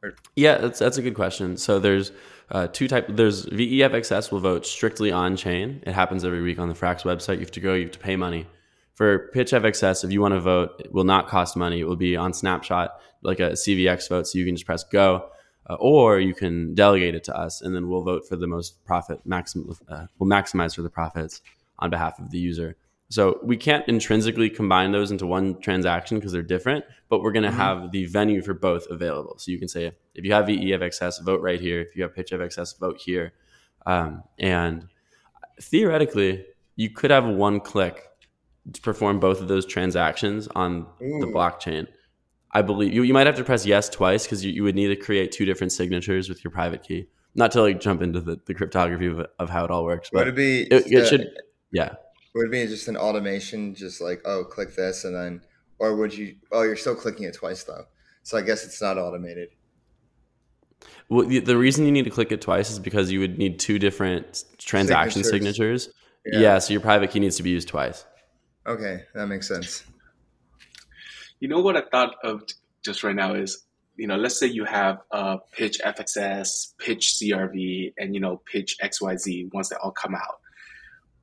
Or- 0.02 0.14
yeah, 0.36 0.58
that's 0.58 0.78
that's 0.78 0.98
a 0.98 1.02
good 1.02 1.14
question. 1.14 1.56
So 1.56 1.78
there's 1.78 2.12
uh, 2.50 2.66
two 2.68 2.88
type. 2.88 3.06
There's 3.08 3.46
VEFXS 3.46 4.30
will 4.30 4.40
vote 4.40 4.66
strictly 4.66 5.10
on 5.10 5.36
chain. 5.36 5.82
It 5.86 5.92
happens 5.92 6.24
every 6.24 6.42
week 6.42 6.58
on 6.58 6.68
the 6.68 6.74
Frax 6.74 7.02
website. 7.02 7.34
You 7.34 7.40
have 7.40 7.50
to 7.52 7.60
go. 7.60 7.74
You 7.74 7.84
have 7.84 7.92
to 7.92 7.98
pay 7.98 8.16
money. 8.16 8.46
For 8.94 9.30
Pitch 9.32 9.50
FXS, 9.50 10.04
if 10.04 10.12
you 10.12 10.20
want 10.20 10.34
to 10.34 10.40
vote, 10.40 10.80
it 10.84 10.92
will 10.92 11.04
not 11.04 11.26
cost 11.26 11.56
money. 11.56 11.80
It 11.80 11.84
will 11.84 11.96
be 11.96 12.16
on 12.16 12.32
snapshot, 12.32 12.92
like 13.22 13.40
a 13.40 13.52
CVX 13.52 14.08
vote. 14.08 14.28
So 14.28 14.38
you 14.38 14.44
can 14.44 14.54
just 14.54 14.66
press 14.66 14.84
go, 14.84 15.30
uh, 15.68 15.74
or 15.74 16.20
you 16.20 16.34
can 16.34 16.74
delegate 16.74 17.14
it 17.14 17.24
to 17.24 17.36
us, 17.36 17.62
and 17.62 17.74
then 17.74 17.88
we'll 17.88 18.02
vote 18.02 18.28
for 18.28 18.36
the 18.36 18.46
most 18.46 18.84
profit 18.84 19.20
maximum. 19.24 19.74
Uh, 19.88 20.06
we'll 20.18 20.28
maximize 20.28 20.74
for 20.74 20.82
the 20.82 20.90
profits 20.90 21.42
on 21.78 21.90
behalf 21.90 22.18
of 22.18 22.30
the 22.30 22.38
user. 22.38 22.76
So 23.10 23.38
we 23.42 23.56
can't 23.56 23.86
intrinsically 23.86 24.50
combine 24.50 24.92
those 24.92 25.10
into 25.10 25.26
one 25.26 25.60
transaction 25.60 26.18
because 26.18 26.32
they're 26.32 26.42
different, 26.42 26.84
but 27.08 27.22
we're 27.22 27.32
going 27.32 27.44
to 27.44 27.50
mm-hmm. 27.50 27.58
have 27.58 27.92
the 27.92 28.06
venue 28.06 28.42
for 28.42 28.54
both 28.54 28.86
available. 28.90 29.38
So 29.38 29.50
you 29.50 29.58
can 29.58 29.68
say 29.68 29.92
if 30.14 30.24
you 30.24 30.32
have 30.32 30.46
VEFXS, 30.46 31.22
vote 31.22 31.40
right 31.40 31.60
here. 31.60 31.80
If 31.80 31.94
you 31.94 32.02
have 32.02 32.14
Pitch 32.14 32.30
FXS, 32.32 32.78
vote 32.78 33.00
here. 33.00 33.32
Um, 33.86 34.22
and 34.38 34.88
theoretically, 35.60 36.46
you 36.76 36.90
could 36.90 37.10
have 37.10 37.26
one 37.26 37.60
click 37.60 38.02
to 38.72 38.80
perform 38.80 39.20
both 39.20 39.40
of 39.40 39.48
those 39.48 39.66
transactions 39.66 40.48
on 40.54 40.86
Ooh. 41.02 41.20
the 41.20 41.26
blockchain. 41.26 41.86
I 42.54 42.62
believe 42.62 42.92
you, 42.94 43.02
you 43.02 43.12
might 43.12 43.26
have 43.26 43.36
to 43.36 43.44
press 43.44 43.66
yes 43.66 43.88
twice 43.88 44.24
because 44.24 44.44
you, 44.44 44.52
you 44.52 44.62
would 44.62 44.76
need 44.76 44.88
to 44.88 44.96
create 44.96 45.32
two 45.32 45.44
different 45.44 45.72
signatures 45.72 46.28
with 46.28 46.44
your 46.44 46.52
private 46.52 46.82
key. 46.84 47.08
Not 47.34 47.50
to 47.52 47.62
like 47.62 47.80
jump 47.80 48.00
into 48.00 48.20
the, 48.20 48.40
the 48.46 48.54
cryptography 48.54 49.08
of, 49.08 49.26
of 49.40 49.50
how 49.50 49.64
it 49.64 49.70
all 49.72 49.84
works. 49.84 50.08
But 50.12 50.26
would 50.26 50.28
it 50.28 50.36
be? 50.36 50.62
It, 50.62 50.86
it 50.86 51.02
uh, 51.02 51.06
should. 51.06 51.28
Yeah. 51.72 51.94
Would 52.34 52.46
it 52.46 52.52
be 52.52 52.66
just 52.66 52.86
an 52.86 52.96
automation, 52.96 53.74
just 53.74 54.00
like 54.00 54.22
oh, 54.24 54.44
click 54.44 54.76
this, 54.76 55.04
and 55.04 55.14
then, 55.14 55.40
or 55.80 55.96
would 55.96 56.16
you? 56.16 56.36
Oh, 56.52 56.62
you're 56.62 56.76
still 56.76 56.94
clicking 56.94 57.24
it 57.24 57.34
twice 57.34 57.64
though. 57.64 57.86
So 58.22 58.38
I 58.38 58.42
guess 58.42 58.64
it's 58.64 58.80
not 58.80 58.98
automated. 58.98 59.48
Well, 61.08 61.26
the, 61.26 61.40
the 61.40 61.56
reason 61.56 61.84
you 61.84 61.92
need 61.92 62.04
to 62.04 62.10
click 62.10 62.30
it 62.30 62.40
twice 62.40 62.70
is 62.70 62.78
because 62.78 63.10
you 63.10 63.20
would 63.20 63.36
need 63.36 63.58
two 63.58 63.78
different 63.78 64.44
transaction 64.58 65.24
signatures. 65.24 65.84
signatures. 65.84 65.88
Yeah. 66.26 66.40
yeah, 66.40 66.58
so 66.58 66.72
your 66.72 66.80
private 66.80 67.10
key 67.10 67.20
needs 67.20 67.36
to 67.36 67.42
be 67.42 67.50
used 67.50 67.68
twice. 67.68 68.04
Okay, 68.66 69.02
that 69.14 69.26
makes 69.26 69.46
sense. 69.46 69.84
You 71.44 71.50
know 71.50 71.60
what 71.60 71.76
I 71.76 71.82
thought 71.82 72.14
of 72.24 72.42
just 72.82 73.04
right 73.04 73.14
now 73.14 73.34
is, 73.34 73.66
you 73.96 74.06
know, 74.06 74.16
let's 74.16 74.38
say 74.38 74.46
you 74.46 74.64
have 74.64 75.02
uh, 75.10 75.36
pitch 75.52 75.78
FXS, 75.84 76.72
pitch 76.78 77.16
CRV, 77.20 77.92
and 77.98 78.14
you 78.14 78.20
know, 78.22 78.40
pitch 78.50 78.78
XYZ 78.82 79.52
once 79.52 79.68
they 79.68 79.76
all 79.76 79.90
come 79.90 80.14
out. 80.14 80.38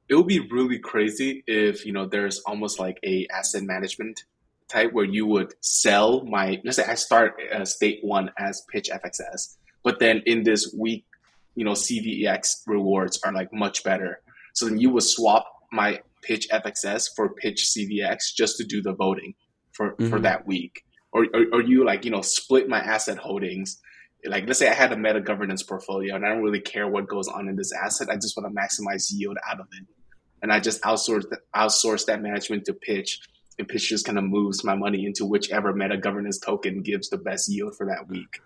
It 0.09 0.13
would 0.13 0.27
be 0.27 0.47
really 0.51 0.77
crazy 0.77 1.43
if 1.47 1.87
you 1.87 1.91
know 1.91 2.05
there's 2.05 2.37
almost 2.41 2.79
like 2.79 2.99
a 3.03 3.25
asset 3.33 3.63
management 3.63 4.25
type 4.67 4.93
where 4.93 5.05
you 5.05 5.25
would 5.25 5.55
sell 5.59 6.23
my. 6.23 6.61
Let's 6.63 6.77
say 6.77 6.85
I 6.85 6.93
start 6.93 7.41
uh, 7.51 7.65
state 7.65 8.01
one 8.03 8.29
as 8.37 8.61
pitch 8.71 8.91
FXS, 8.93 9.57
but 9.81 9.97
then 9.97 10.21
in 10.27 10.43
this 10.43 10.71
week, 10.77 11.03
you 11.55 11.65
know, 11.65 11.71
CVX 11.71 12.61
rewards 12.67 13.19
are 13.23 13.33
like 13.33 13.51
much 13.51 13.83
better. 13.83 14.21
So 14.53 14.67
then 14.67 14.79
you 14.79 14.91
would 14.91 15.01
swap 15.01 15.47
my 15.71 16.01
pitch 16.21 16.47
FXS 16.49 17.07
for 17.15 17.33
pitch 17.33 17.73
CVX 17.75 18.35
just 18.35 18.57
to 18.57 18.63
do 18.63 18.83
the 18.83 18.93
voting 18.93 19.33
for, 19.81 19.91
mm-hmm. 19.93 20.09
for 20.09 20.19
that 20.19 20.45
week. 20.45 20.83
Or, 21.11 21.25
or, 21.33 21.45
or, 21.53 21.61
you 21.61 21.83
like, 21.83 22.05
you 22.05 22.11
know, 22.11 22.21
split 22.21 22.69
my 22.69 22.79
asset 22.79 23.17
holdings. 23.17 23.79
Like, 24.23 24.47
let's 24.47 24.59
say 24.59 24.69
I 24.69 24.73
had 24.73 24.93
a 24.93 24.97
meta 24.97 25.19
governance 25.19 25.63
portfolio 25.63 26.15
and 26.15 26.25
I 26.25 26.29
don't 26.29 26.43
really 26.43 26.61
care 26.61 26.87
what 26.87 27.07
goes 27.07 27.27
on 27.27 27.49
in 27.49 27.55
this 27.55 27.73
asset. 27.73 28.09
I 28.09 28.15
just 28.15 28.37
want 28.37 28.53
to 28.53 28.61
maximize 28.61 29.11
yield 29.11 29.37
out 29.49 29.59
of 29.59 29.67
it. 29.73 29.87
And 30.41 30.53
I 30.53 30.59
just 30.59 30.81
outsource, 30.83 31.25
outsource 31.55 32.05
that 32.05 32.21
management 32.21 32.65
to 32.65 32.73
pitch 32.73 33.19
and 33.59 33.67
pitch 33.67 33.89
just 33.89 34.05
kind 34.05 34.17
of 34.17 34.23
moves 34.23 34.63
my 34.63 34.75
money 34.75 35.05
into 35.05 35.25
whichever 35.25 35.73
meta 35.73 35.97
governance 35.97 36.39
token 36.39 36.81
gives 36.81 37.09
the 37.09 37.17
best 37.17 37.51
yield 37.51 37.75
for 37.75 37.87
that 37.87 38.07
week. 38.07 38.39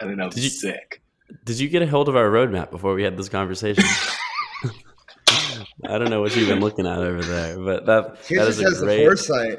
I 0.00 0.04
don't 0.04 0.16
know. 0.16 0.30
Did 0.30 0.44
you, 0.44 0.50
sick. 0.50 1.02
Did 1.44 1.60
you 1.60 1.68
get 1.68 1.82
a 1.82 1.86
hold 1.86 2.08
of 2.08 2.16
our 2.16 2.30
roadmap 2.30 2.70
before 2.70 2.94
we 2.94 3.02
had 3.02 3.16
this 3.16 3.28
conversation? 3.28 3.84
I 5.86 5.98
don't 5.98 6.10
know 6.10 6.20
what 6.20 6.34
you've 6.36 6.48
been 6.48 6.60
looking 6.60 6.86
at 6.86 6.98
over 6.98 7.22
there, 7.22 7.58
but 7.58 7.86
that, 7.86 8.18
he 8.26 8.36
that 8.36 8.48
is 8.48 8.60
a 8.60 8.64
great... 8.84 8.98
the 8.98 9.02
foresight. 9.02 9.58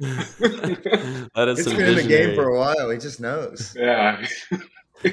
that 0.00 1.48
is 1.48 1.58
it's 1.58 1.68
been 1.68 1.76
visionary... 1.76 1.90
in 1.90 1.96
the 1.96 2.08
game 2.08 2.34
for 2.34 2.48
a 2.48 2.58
while. 2.58 2.88
He 2.88 2.98
just 2.98 3.20
knows. 3.20 3.76
Yeah. 3.78 4.24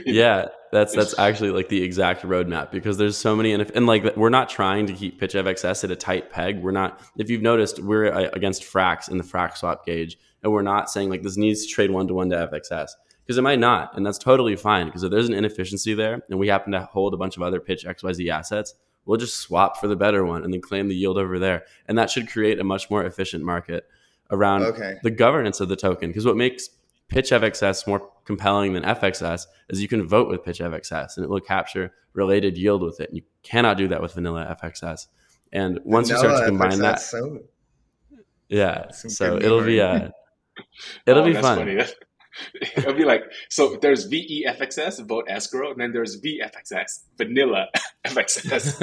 yeah, 0.05 0.45
that's 0.71 0.95
that's 0.95 1.17
actually 1.19 1.51
like 1.51 1.67
the 1.67 1.83
exact 1.83 2.23
roadmap 2.23 2.71
because 2.71 2.97
there's 2.97 3.17
so 3.17 3.35
many 3.35 3.51
and, 3.51 3.61
if, 3.61 3.69
and 3.75 3.85
like 3.85 4.15
we're 4.15 4.29
not 4.29 4.49
trying 4.49 4.87
to 4.87 4.93
keep 4.93 5.19
pitch 5.19 5.33
FXS 5.33 5.83
at 5.83 5.91
a 5.91 5.95
tight 5.95 6.29
peg. 6.29 6.61
We're 6.61 6.71
not. 6.71 7.01
If 7.17 7.29
you've 7.29 7.41
noticed, 7.41 7.79
we're 7.79 8.11
uh, 8.11 8.29
against 8.31 8.63
Frax 8.63 9.09
in 9.09 9.17
the 9.17 9.25
Frax 9.25 9.57
swap 9.57 9.85
gauge, 9.85 10.17
and 10.41 10.53
we're 10.53 10.61
not 10.61 10.89
saying 10.89 11.09
like 11.09 11.21
this 11.21 11.35
needs 11.35 11.65
to 11.65 11.73
trade 11.73 11.91
one 11.91 12.07
to 12.07 12.13
one 12.13 12.29
to 12.29 12.35
FXS 12.35 12.91
because 13.25 13.37
it 13.37 13.41
might 13.43 13.59
not, 13.59 13.95
and 13.97 14.05
that's 14.05 14.17
totally 14.17 14.55
fine. 14.55 14.85
Because 14.85 15.03
if 15.03 15.11
there's 15.11 15.27
an 15.27 15.33
inefficiency 15.33 15.93
there, 15.93 16.21
and 16.29 16.39
we 16.39 16.47
happen 16.47 16.71
to 16.71 16.83
hold 16.83 17.13
a 17.13 17.17
bunch 17.17 17.35
of 17.35 17.43
other 17.43 17.59
pitch 17.59 17.85
XYZ 17.85 18.29
assets, 18.29 18.73
we'll 19.05 19.17
just 19.17 19.37
swap 19.37 19.81
for 19.81 19.89
the 19.89 19.97
better 19.97 20.23
one 20.23 20.45
and 20.45 20.53
then 20.53 20.61
claim 20.61 20.87
the 20.87 20.95
yield 20.95 21.17
over 21.17 21.39
there, 21.39 21.65
and 21.87 21.97
that 21.97 22.09
should 22.09 22.29
create 22.29 22.59
a 22.59 22.63
much 22.63 22.89
more 22.89 23.03
efficient 23.03 23.43
market 23.43 23.85
around 24.31 24.63
okay. 24.63 24.97
the 25.03 25.11
governance 25.11 25.59
of 25.59 25.69
the 25.69 25.75
token. 25.75 26.09
Because 26.09 26.25
what 26.25 26.37
makes 26.37 26.69
pitch 27.07 27.31
FXS 27.31 27.87
more 27.87 28.09
compelling 28.25 28.73
than 28.73 28.83
FXS 28.83 29.45
is 29.69 29.81
you 29.81 29.87
can 29.87 30.07
vote 30.07 30.27
with 30.29 30.43
pitch 30.43 30.59
FXS, 30.59 31.17
and 31.17 31.23
it 31.23 31.29
will 31.29 31.39
capture 31.39 31.93
related 32.13 32.57
yield 32.57 32.81
with 32.81 32.99
it. 32.99 33.09
And 33.09 33.17
you 33.17 33.23
cannot 33.43 33.77
do 33.77 33.87
that 33.89 34.01
with 34.01 34.13
vanilla 34.13 34.57
FXS. 34.61 35.07
And 35.53 35.79
once 35.83 36.09
vanilla 36.09 36.23
you 36.23 36.29
start 36.29 36.43
to 36.43 36.49
combine 36.49 36.71
FXS, 36.71 36.81
that, 36.81 36.99
so, 37.01 37.39
yeah, 38.49 38.91
so 38.91 39.37
it'll 39.37 39.63
be 39.63 39.79
uh, 39.81 40.09
it'll 41.05 41.23
oh, 41.23 41.25
be 41.25 41.33
fun. 41.33 41.81
It'll 42.77 42.93
be 42.93 43.05
like 43.05 43.23
so. 43.49 43.77
There's 43.81 44.09
VEFXS, 44.09 45.07
vote 45.07 45.25
escrow, 45.27 45.71
and 45.71 45.79
then 45.79 45.91
there's 45.91 46.19
VFXS, 46.21 47.03
vanilla 47.17 47.67
FXS. 48.05 48.81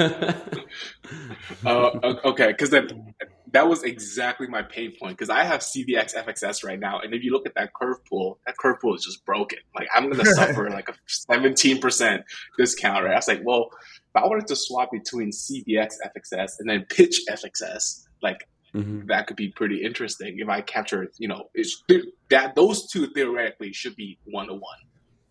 uh, 1.65 2.15
okay, 2.25 2.47
because 2.47 2.69
then 2.69 3.13
that 3.51 3.67
was 3.67 3.83
exactly 3.83 4.47
my 4.47 4.61
pain 4.61 4.93
point 4.99 5.17
because 5.17 5.29
I 5.29 5.43
have 5.43 5.61
CVX 5.61 6.15
FXS 6.15 6.63
right 6.63 6.79
now, 6.79 6.99
and 6.99 7.13
if 7.13 7.23
you 7.23 7.31
look 7.31 7.45
at 7.45 7.55
that 7.55 7.73
curve 7.73 8.03
pool, 8.05 8.39
that 8.45 8.57
curve 8.57 8.79
pool 8.81 8.95
is 8.95 9.03
just 9.05 9.25
broken. 9.25 9.59
Like 9.75 9.87
I'm 9.95 10.09
going 10.09 10.23
to 10.23 10.25
suffer 10.25 10.69
like 10.69 10.89
a 10.89 10.93
17 11.07 11.79
percent 11.79 12.23
discount. 12.57 13.05
Right? 13.05 13.13
I 13.13 13.15
was 13.15 13.27
like, 13.27 13.41
well, 13.43 13.69
if 13.71 14.23
I 14.23 14.25
wanted 14.27 14.47
to 14.47 14.55
swap 14.55 14.91
between 14.91 15.31
CVX 15.31 15.95
FXS 16.05 16.53
and 16.59 16.69
then 16.69 16.85
Pitch 16.89 17.21
FXS, 17.29 18.05
like 18.21 18.47
Mm-hmm. 18.75 19.07
That 19.07 19.27
could 19.27 19.37
be 19.37 19.49
pretty 19.49 19.83
interesting 19.83 20.37
if 20.39 20.49
I 20.49 20.61
capture, 20.61 21.09
you 21.17 21.27
know, 21.27 21.49
it's 21.53 21.81
that 22.29 22.55
those 22.55 22.87
two 22.87 23.07
theoretically 23.07 23.71
should 23.71 23.95
be 23.95 24.17
one 24.25 24.47
to 24.47 24.53
one 24.53 24.77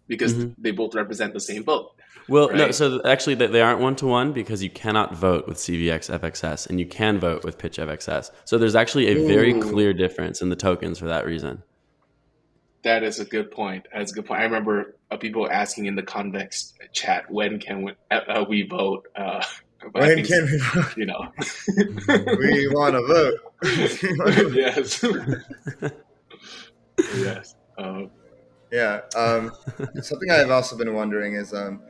because 0.08 0.34
mm-hmm. 0.34 0.60
they 0.60 0.70
both 0.70 0.94
represent 0.94 1.34
the 1.34 1.40
same 1.40 1.62
vote. 1.64 1.90
Well, 2.28 2.48
right? 2.48 2.56
no, 2.56 2.70
so 2.70 3.02
actually 3.04 3.34
they 3.34 3.60
aren't 3.60 3.80
one 3.80 3.96
to 3.96 4.06
one 4.06 4.32
because 4.32 4.62
you 4.62 4.70
cannot 4.70 5.14
vote 5.14 5.46
with 5.46 5.58
CVX 5.58 6.18
FXS 6.18 6.70
and 6.70 6.80
you 6.80 6.86
can 6.86 7.20
vote 7.20 7.44
with 7.44 7.58
Pitch 7.58 7.76
FXS. 7.76 8.30
So 8.46 8.56
there's 8.56 8.74
actually 8.74 9.08
a 9.08 9.26
very 9.26 9.52
Ooh. 9.52 9.60
clear 9.60 9.92
difference 9.92 10.40
in 10.40 10.48
the 10.48 10.56
tokens 10.56 10.98
for 10.98 11.06
that 11.06 11.26
reason. 11.26 11.62
That 12.82 13.02
is 13.02 13.18
a 13.18 13.24
good 13.24 13.50
point. 13.50 13.86
That's 13.92 14.12
a 14.12 14.14
good 14.14 14.26
point. 14.26 14.40
I 14.40 14.44
remember 14.44 14.96
uh, 15.10 15.16
people 15.16 15.50
asking 15.50 15.86
in 15.86 15.96
the 15.96 16.02
convex 16.02 16.74
chat, 16.92 17.30
when 17.30 17.58
can 17.58 17.82
we, 17.82 17.92
uh, 18.10 18.44
we 18.48 18.62
vote? 18.62 19.06
Uh, 19.16 19.42
when 19.92 20.24
can 20.24 20.44
we 20.44 20.58
vote? 20.58 20.96
You 20.96 21.06
know, 21.06 21.32
we 22.38 22.68
want 22.68 22.94
to 22.94 23.06
vote. 23.06 23.34
yes. 24.54 25.04
yes. 27.16 27.54
Um, 27.78 28.10
yeah. 28.70 29.00
Um, 29.16 29.52
something 30.00 30.30
I've 30.30 30.50
also 30.50 30.76
been 30.76 30.94
wondering 30.94 31.34
is 31.34 31.54
um, 31.54 31.80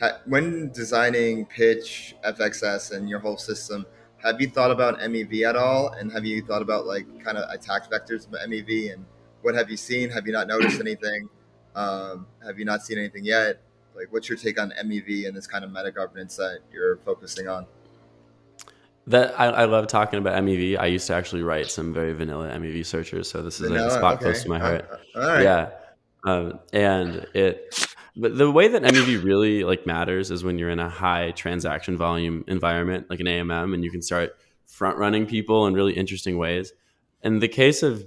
ha- 0.00 0.18
when 0.26 0.70
designing 0.72 1.46
pitch 1.46 2.14
FXS 2.24 2.92
and 2.92 3.08
your 3.08 3.20
whole 3.20 3.36
system, 3.36 3.86
have 4.22 4.40
you 4.40 4.48
thought 4.48 4.70
about 4.70 4.98
MEV 5.00 5.48
at 5.48 5.56
all? 5.56 5.88
And 5.88 6.10
have 6.12 6.24
you 6.24 6.42
thought 6.42 6.62
about 6.62 6.86
like 6.86 7.06
kind 7.22 7.36
of 7.36 7.48
attack 7.50 7.90
vectors 7.90 8.26
of 8.26 8.32
MEV? 8.48 8.92
And 8.92 9.04
what 9.42 9.54
have 9.54 9.70
you 9.70 9.76
seen? 9.76 10.10
Have 10.10 10.26
you 10.26 10.32
not 10.32 10.46
noticed 10.46 10.80
anything? 10.80 11.28
Um, 11.74 12.26
have 12.44 12.58
you 12.58 12.64
not 12.64 12.82
seen 12.82 12.98
anything 12.98 13.24
yet? 13.24 13.60
Like, 13.94 14.12
what's 14.12 14.28
your 14.28 14.38
take 14.38 14.60
on 14.60 14.72
MEV 14.84 15.26
and 15.26 15.36
this 15.36 15.46
kind 15.46 15.64
of 15.64 15.72
meta 15.72 15.92
governance 15.92 16.36
that 16.36 16.60
you're 16.72 16.96
focusing 16.98 17.48
on? 17.48 17.66
That 19.06 19.38
I, 19.38 19.46
I, 19.46 19.64
love 19.66 19.86
talking 19.86 20.18
about 20.18 20.42
MEV. 20.42 20.78
I 20.78 20.86
used 20.86 21.06
to 21.08 21.14
actually 21.14 21.42
write 21.42 21.66
some 21.66 21.92
very 21.92 22.14
vanilla 22.14 22.48
MEV 22.48 22.86
searchers, 22.86 23.30
so 23.30 23.42
this 23.42 23.60
is 23.60 23.68
vanilla? 23.68 23.88
a 23.88 23.90
spot 23.90 24.14
okay. 24.14 24.24
close 24.24 24.42
to 24.42 24.48
my 24.48 24.58
heart. 24.58 24.88
Uh, 25.14 25.40
yeah, 25.42 25.70
um, 26.24 26.58
and 26.72 27.26
it. 27.34 27.86
But 28.16 28.38
the 28.38 28.50
way 28.50 28.68
that 28.68 28.82
MEV 28.82 29.22
really 29.22 29.64
like 29.64 29.86
matters 29.86 30.30
is 30.30 30.42
when 30.42 30.58
you're 30.58 30.70
in 30.70 30.78
a 30.78 30.88
high 30.88 31.32
transaction 31.32 31.98
volume 31.98 32.44
environment, 32.46 33.10
like 33.10 33.20
an 33.20 33.26
AMM, 33.26 33.74
and 33.74 33.84
you 33.84 33.90
can 33.90 34.00
start 34.00 34.36
front 34.66 34.96
running 34.96 35.26
people 35.26 35.66
in 35.66 35.74
really 35.74 35.92
interesting 35.92 36.38
ways. 36.38 36.72
In 37.22 37.40
the 37.40 37.48
case 37.48 37.82
of 37.82 38.06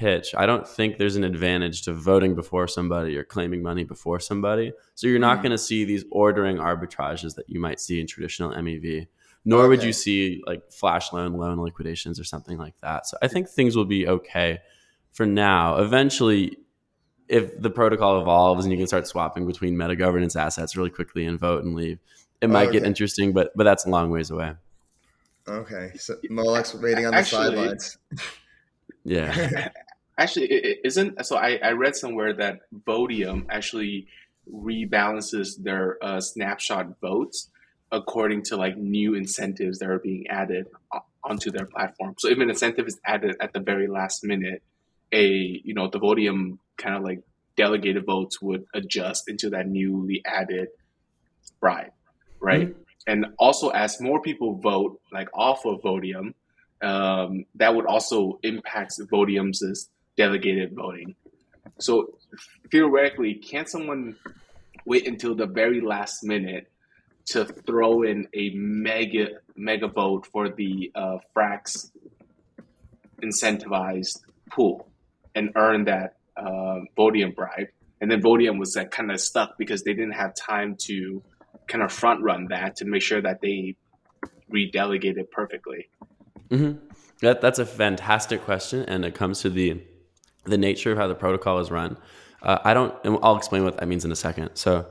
pitch, 0.00 0.34
I 0.34 0.46
don't 0.46 0.66
think 0.66 0.96
there's 0.96 1.16
an 1.16 1.24
advantage 1.24 1.82
to 1.82 1.92
voting 1.92 2.34
before 2.34 2.66
somebody 2.66 3.18
or 3.18 3.22
claiming 3.22 3.62
money 3.62 3.84
before 3.84 4.18
somebody. 4.18 4.72
So 4.94 5.06
you're 5.06 5.18
not 5.18 5.38
mm. 5.38 5.42
going 5.42 5.50
to 5.50 5.58
see 5.58 5.84
these 5.84 6.04
ordering 6.10 6.56
arbitrages 6.56 7.34
that 7.34 7.50
you 7.50 7.60
might 7.60 7.80
see 7.80 8.00
in 8.00 8.06
traditional 8.06 8.50
MEV, 8.50 9.08
nor 9.44 9.60
okay. 9.60 9.68
would 9.68 9.82
you 9.84 9.92
see 9.92 10.42
like 10.46 10.72
flash 10.72 11.12
loan, 11.12 11.34
loan 11.34 11.58
liquidations, 11.58 12.18
or 12.18 12.24
something 12.24 12.56
like 12.56 12.72
that. 12.80 13.06
So 13.06 13.18
I 13.20 13.28
think 13.28 13.50
things 13.50 13.76
will 13.76 13.84
be 13.84 14.08
okay 14.08 14.60
for 15.12 15.26
now. 15.26 15.76
Eventually, 15.76 16.56
if 17.28 17.60
the 17.60 17.70
protocol 17.70 18.22
evolves 18.22 18.64
and 18.64 18.72
you 18.72 18.78
can 18.78 18.86
start 18.86 19.06
swapping 19.06 19.46
between 19.46 19.76
meta 19.76 19.96
governance 19.96 20.34
assets 20.34 20.76
really 20.76 20.90
quickly 20.90 21.26
and 21.26 21.38
vote 21.38 21.62
and 21.62 21.74
leave, 21.74 21.98
it 22.40 22.48
might 22.48 22.68
okay. 22.68 22.78
get 22.78 22.86
interesting, 22.86 23.34
but 23.34 23.52
but 23.54 23.64
that's 23.64 23.84
a 23.84 23.90
long 23.90 24.10
ways 24.10 24.30
away. 24.30 24.54
Okay, 25.46 25.92
so 25.96 26.14
Molek's 26.30 26.74
waiting 26.74 27.04
on 27.04 27.12
the 27.12 27.18
Actually, 27.18 27.48
sidelines. 27.48 27.98
Yeah. 29.04 29.68
actually 30.20 30.46
it 30.46 30.80
isn't 30.84 31.24
so 31.24 31.36
I, 31.36 31.58
I 31.62 31.72
read 31.72 31.96
somewhere 31.96 32.32
that 32.34 32.60
Votium 32.86 33.46
actually 33.50 34.06
rebalances 34.52 35.56
their 35.58 35.96
uh, 36.02 36.20
snapshot 36.20 37.00
votes 37.00 37.50
according 37.90 38.42
to 38.44 38.56
like 38.56 38.76
new 38.76 39.14
incentives 39.14 39.78
that 39.78 39.88
are 39.88 39.98
being 39.98 40.26
added 40.28 40.66
onto 41.24 41.50
their 41.50 41.66
platform 41.66 42.14
so 42.18 42.28
if 42.28 42.38
an 42.38 42.50
incentive 42.50 42.86
is 42.86 43.00
added 43.04 43.36
at 43.40 43.52
the 43.52 43.60
very 43.60 43.88
last 43.88 44.22
minute 44.24 44.62
a 45.12 45.26
you 45.64 45.74
know 45.74 45.88
the 45.88 45.98
Votium 45.98 46.58
kind 46.76 46.96
of 46.96 47.02
like 47.02 47.20
delegated 47.56 48.06
votes 48.06 48.40
would 48.40 48.64
adjust 48.74 49.28
into 49.28 49.50
that 49.50 49.66
newly 49.66 50.22
added 50.24 50.68
bribe 51.60 51.92
right 52.40 52.68
mm-hmm. 52.68 52.82
and 53.06 53.26
also 53.38 53.68
as 53.68 54.00
more 54.00 54.20
people 54.20 54.58
vote, 54.58 55.00
like 55.12 55.28
off 55.34 55.64
of 55.66 55.82
Votium, 55.82 56.34
um, 56.82 57.44
that 57.56 57.74
would 57.74 57.86
also 57.86 58.38
impact 58.42 58.94
Votium's 59.12 59.88
delegated 60.20 60.70
voting. 60.74 61.14
So 61.78 62.18
theoretically, 62.70 63.32
can 63.34 63.64
someone 63.66 64.16
wait 64.84 65.08
until 65.08 65.34
the 65.34 65.46
very 65.46 65.80
last 65.80 66.22
minute 66.22 66.64
to 67.32 67.46
throw 67.66 68.02
in 68.02 68.28
a 68.34 68.50
mega 68.54 69.26
mega 69.56 69.88
vote 69.88 70.26
for 70.32 70.44
the 70.60 70.92
uh, 70.94 71.18
Frax 71.34 71.90
incentivized 73.22 74.18
pool 74.50 74.76
and 75.34 75.52
earn 75.56 75.84
that 75.84 76.08
uh, 76.36 76.80
Votium 76.98 77.34
bribe? 77.34 77.68
And 78.00 78.10
then 78.10 78.20
Votium 78.20 78.58
was 78.58 78.76
like, 78.76 78.90
kind 78.90 79.10
of 79.10 79.20
stuck 79.20 79.56
because 79.58 79.82
they 79.84 79.94
didn't 79.94 80.18
have 80.24 80.34
time 80.34 80.76
to 80.88 81.22
kind 81.66 81.82
of 81.82 81.90
front 81.92 82.22
run 82.22 82.48
that 82.50 82.76
to 82.76 82.84
make 82.84 83.02
sure 83.02 83.22
that 83.22 83.40
they 83.40 83.76
redelegated 84.52 85.30
perfectly. 85.30 85.88
Mm-hmm. 86.50 86.84
That, 87.22 87.40
that's 87.40 87.58
a 87.58 87.66
fantastic 87.66 88.42
question, 88.42 88.84
and 88.84 89.04
it 89.04 89.14
comes 89.14 89.40
to 89.42 89.50
the 89.50 89.82
the 90.44 90.58
nature 90.58 90.92
of 90.92 90.98
how 90.98 91.06
the 91.06 91.14
protocol 91.14 91.58
is 91.58 91.70
run. 91.70 91.96
Uh, 92.42 92.58
I 92.64 92.74
don't, 92.74 92.94
and 93.04 93.18
I'll 93.22 93.36
explain 93.36 93.64
what 93.64 93.78
that 93.78 93.88
means 93.88 94.04
in 94.04 94.12
a 94.12 94.16
second. 94.16 94.50
So, 94.54 94.86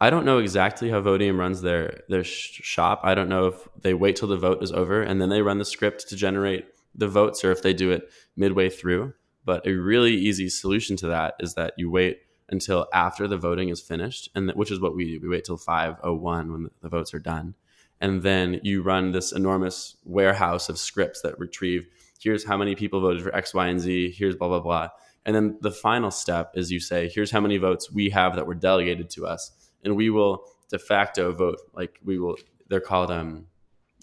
I 0.00 0.10
don't 0.10 0.24
know 0.24 0.38
exactly 0.38 0.90
how 0.90 1.00
Votium 1.00 1.38
runs 1.38 1.62
their 1.62 2.00
their 2.08 2.24
sh- 2.24 2.60
shop. 2.64 3.00
I 3.04 3.14
don't 3.14 3.28
know 3.28 3.46
if 3.46 3.68
they 3.80 3.94
wait 3.94 4.16
till 4.16 4.26
the 4.26 4.36
vote 4.36 4.60
is 4.60 4.72
over 4.72 5.00
and 5.00 5.20
then 5.20 5.28
they 5.28 5.42
run 5.42 5.58
the 5.58 5.64
script 5.64 6.08
to 6.08 6.16
generate 6.16 6.66
the 6.94 7.06
votes, 7.06 7.44
or 7.44 7.52
if 7.52 7.62
they 7.62 7.72
do 7.72 7.92
it 7.92 8.10
midway 8.36 8.68
through. 8.68 9.14
But 9.44 9.64
a 9.64 9.72
really 9.72 10.12
easy 10.12 10.48
solution 10.48 10.96
to 10.98 11.06
that 11.06 11.34
is 11.38 11.54
that 11.54 11.74
you 11.76 11.88
wait 11.88 12.18
until 12.48 12.88
after 12.92 13.28
the 13.28 13.38
voting 13.38 13.68
is 13.68 13.80
finished, 13.80 14.28
and 14.34 14.48
th- 14.48 14.56
which 14.56 14.72
is 14.72 14.80
what 14.80 14.96
we 14.96 15.04
do. 15.04 15.20
We 15.22 15.28
wait 15.28 15.44
till 15.44 15.56
five 15.56 15.96
oh 16.02 16.14
one 16.14 16.52
when 16.52 16.64
the, 16.64 16.70
the 16.82 16.88
votes 16.88 17.14
are 17.14 17.20
done, 17.20 17.54
and 18.00 18.24
then 18.24 18.60
you 18.64 18.82
run 18.82 19.12
this 19.12 19.30
enormous 19.30 19.96
warehouse 20.04 20.68
of 20.68 20.78
scripts 20.78 21.22
that 21.22 21.38
retrieve 21.38 21.86
here's 22.22 22.44
how 22.44 22.56
many 22.56 22.74
people 22.74 23.00
voted 23.00 23.22
for 23.22 23.34
X, 23.34 23.52
Y, 23.54 23.66
and 23.66 23.80
Z. 23.80 24.14
Here's 24.16 24.36
blah 24.36 24.48
blah 24.48 24.60
blah. 24.60 24.88
And 25.24 25.34
then 25.34 25.58
the 25.60 25.70
final 25.70 26.10
step 26.10 26.52
is 26.54 26.70
you 26.70 26.80
say, 26.80 27.08
here's 27.08 27.30
how 27.30 27.40
many 27.40 27.56
votes 27.56 27.92
we 27.92 28.10
have 28.10 28.34
that 28.36 28.46
were 28.46 28.54
delegated 28.54 29.08
to 29.10 29.26
us, 29.26 29.50
and 29.84 29.96
we 29.96 30.10
will 30.10 30.44
de 30.70 30.78
facto 30.78 31.32
vote. 31.32 31.58
Like 31.74 31.98
we 32.04 32.18
will, 32.18 32.36
they're 32.68 32.80
called 32.80 33.10
um, 33.10 33.46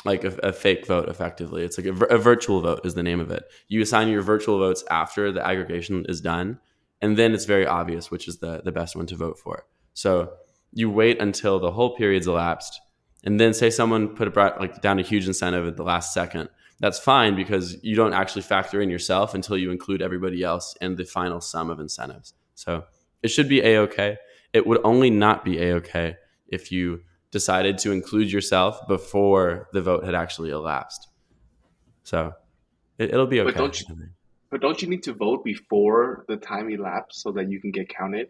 like 0.06 0.24
a, 0.24 0.34
a 0.44 0.54
fake 0.54 0.86
vote. 0.86 1.10
Effectively, 1.10 1.64
it's 1.64 1.78
like 1.78 1.88
a, 1.88 2.16
a 2.16 2.18
virtual 2.18 2.62
vote 2.62 2.86
is 2.86 2.96
the 2.96 3.04
name 3.04 3.20
of 3.20 3.32
it. 3.32 3.44
You 3.68 3.82
assign 3.82 4.08
your 4.08 4.22
virtual 4.22 4.60
votes 4.60 4.84
after 4.90 5.32
the 5.32 5.46
aggregation 5.46 6.06
is 6.08 6.22
done, 6.22 6.60
and 7.02 7.18
then 7.18 7.34
it's 7.34 7.46
very 7.46 7.66
obvious 7.66 8.12
which 8.12 8.28
is 8.28 8.38
the 8.38 8.62
the 8.64 8.72
best 8.72 8.96
one 8.96 9.06
to 9.08 9.16
vote 9.16 9.40
for. 9.40 9.66
So 9.94 10.34
you 10.72 10.90
wait 10.90 11.20
until 11.22 11.60
the 11.60 11.72
whole 11.72 11.96
period's 11.96 12.28
elapsed, 12.28 12.80
and 13.24 13.40
then 13.40 13.54
say 13.54 13.70
someone 13.70 14.10
put 14.10 14.28
a 14.28 14.56
like 14.60 14.82
down 14.82 15.00
a 15.00 15.04
huge 15.04 15.28
incentive 15.28 15.68
at 15.68 15.76
the 15.76 15.84
last 15.84 16.14
second. 16.14 16.50
That's 16.80 17.00
fine 17.00 17.36
because 17.36 17.82
you 17.84 17.96
don't 17.96 18.14
actually 18.14 18.44
factor 18.44 18.82
in 18.82 18.90
yourself 18.90 19.34
until 19.34 19.58
you 19.58 19.72
include 19.72 20.02
everybody 20.02 20.44
else 20.44 20.76
in 20.80 20.96
the 20.96 21.04
final 21.04 21.42
sum 21.42 21.70
of 21.70 21.80
incentives. 21.80 22.34
So 22.56 22.86
it 23.22 23.28
should 23.30 23.50
be 23.50 23.62
a 23.62 23.80
okay. 23.80 24.18
It 24.54 24.66
would 24.66 24.80
only 24.84 25.10
not 25.10 25.44
be 25.44 25.62
a 25.62 25.76
okay 25.76 26.16
if 26.48 26.72
you 26.72 27.02
decided 27.32 27.78
to 27.80 27.92
include 27.92 28.32
yourself 28.32 28.88
before 28.88 29.68
the 29.74 29.82
vote 29.82 30.04
had 30.04 30.16
actually 30.16 30.52
elapsed. 30.52 31.08
So 32.04 32.34
it, 32.98 33.12
will 33.12 33.28
be 33.28 33.42
okay. 33.42 33.52
But 33.52 33.58
don't, 33.58 33.80
you, 33.82 33.96
but 34.50 34.62
don't 34.62 34.82
you 34.82 34.88
need 34.88 35.04
to 35.04 35.14
vote 35.14 35.44
before 35.44 36.26
the 36.28 36.38
time 36.38 36.70
elapsed 36.70 37.22
so 37.22 37.32
that 37.34 37.50
you 37.50 37.62
can 37.62 37.72
get 37.72 37.90
counted? 37.90 38.30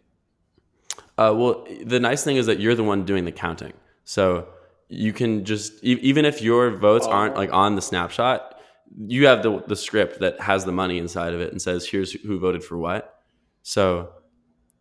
Uh, 1.17 1.33
well, 1.35 1.67
the 1.83 1.99
nice 1.99 2.23
thing 2.23 2.37
is 2.37 2.45
that 2.47 2.59
you're 2.59 2.75
the 2.75 2.83
one 2.83 3.05
doing 3.05 3.25
the 3.25 3.31
counting. 3.31 3.73
So 4.03 4.47
you 4.89 5.13
can 5.13 5.45
just 5.45 5.83
even 5.83 6.25
if 6.25 6.41
your 6.41 6.71
votes 6.71 7.05
oh. 7.07 7.11
aren't 7.11 7.35
like 7.35 7.53
on 7.53 7.75
the 7.75 7.81
snapshot, 7.81 8.59
you 9.07 9.27
have 9.27 9.43
the 9.43 9.61
the 9.67 9.75
script 9.75 10.19
that 10.19 10.41
has 10.41 10.65
the 10.65 10.71
money 10.71 10.97
inside 10.97 11.33
of 11.33 11.41
it 11.41 11.51
and 11.51 11.61
says 11.61 11.87
here's 11.87 12.11
who 12.11 12.39
voted 12.39 12.63
for 12.63 12.77
what. 12.77 13.15
So 13.61 14.11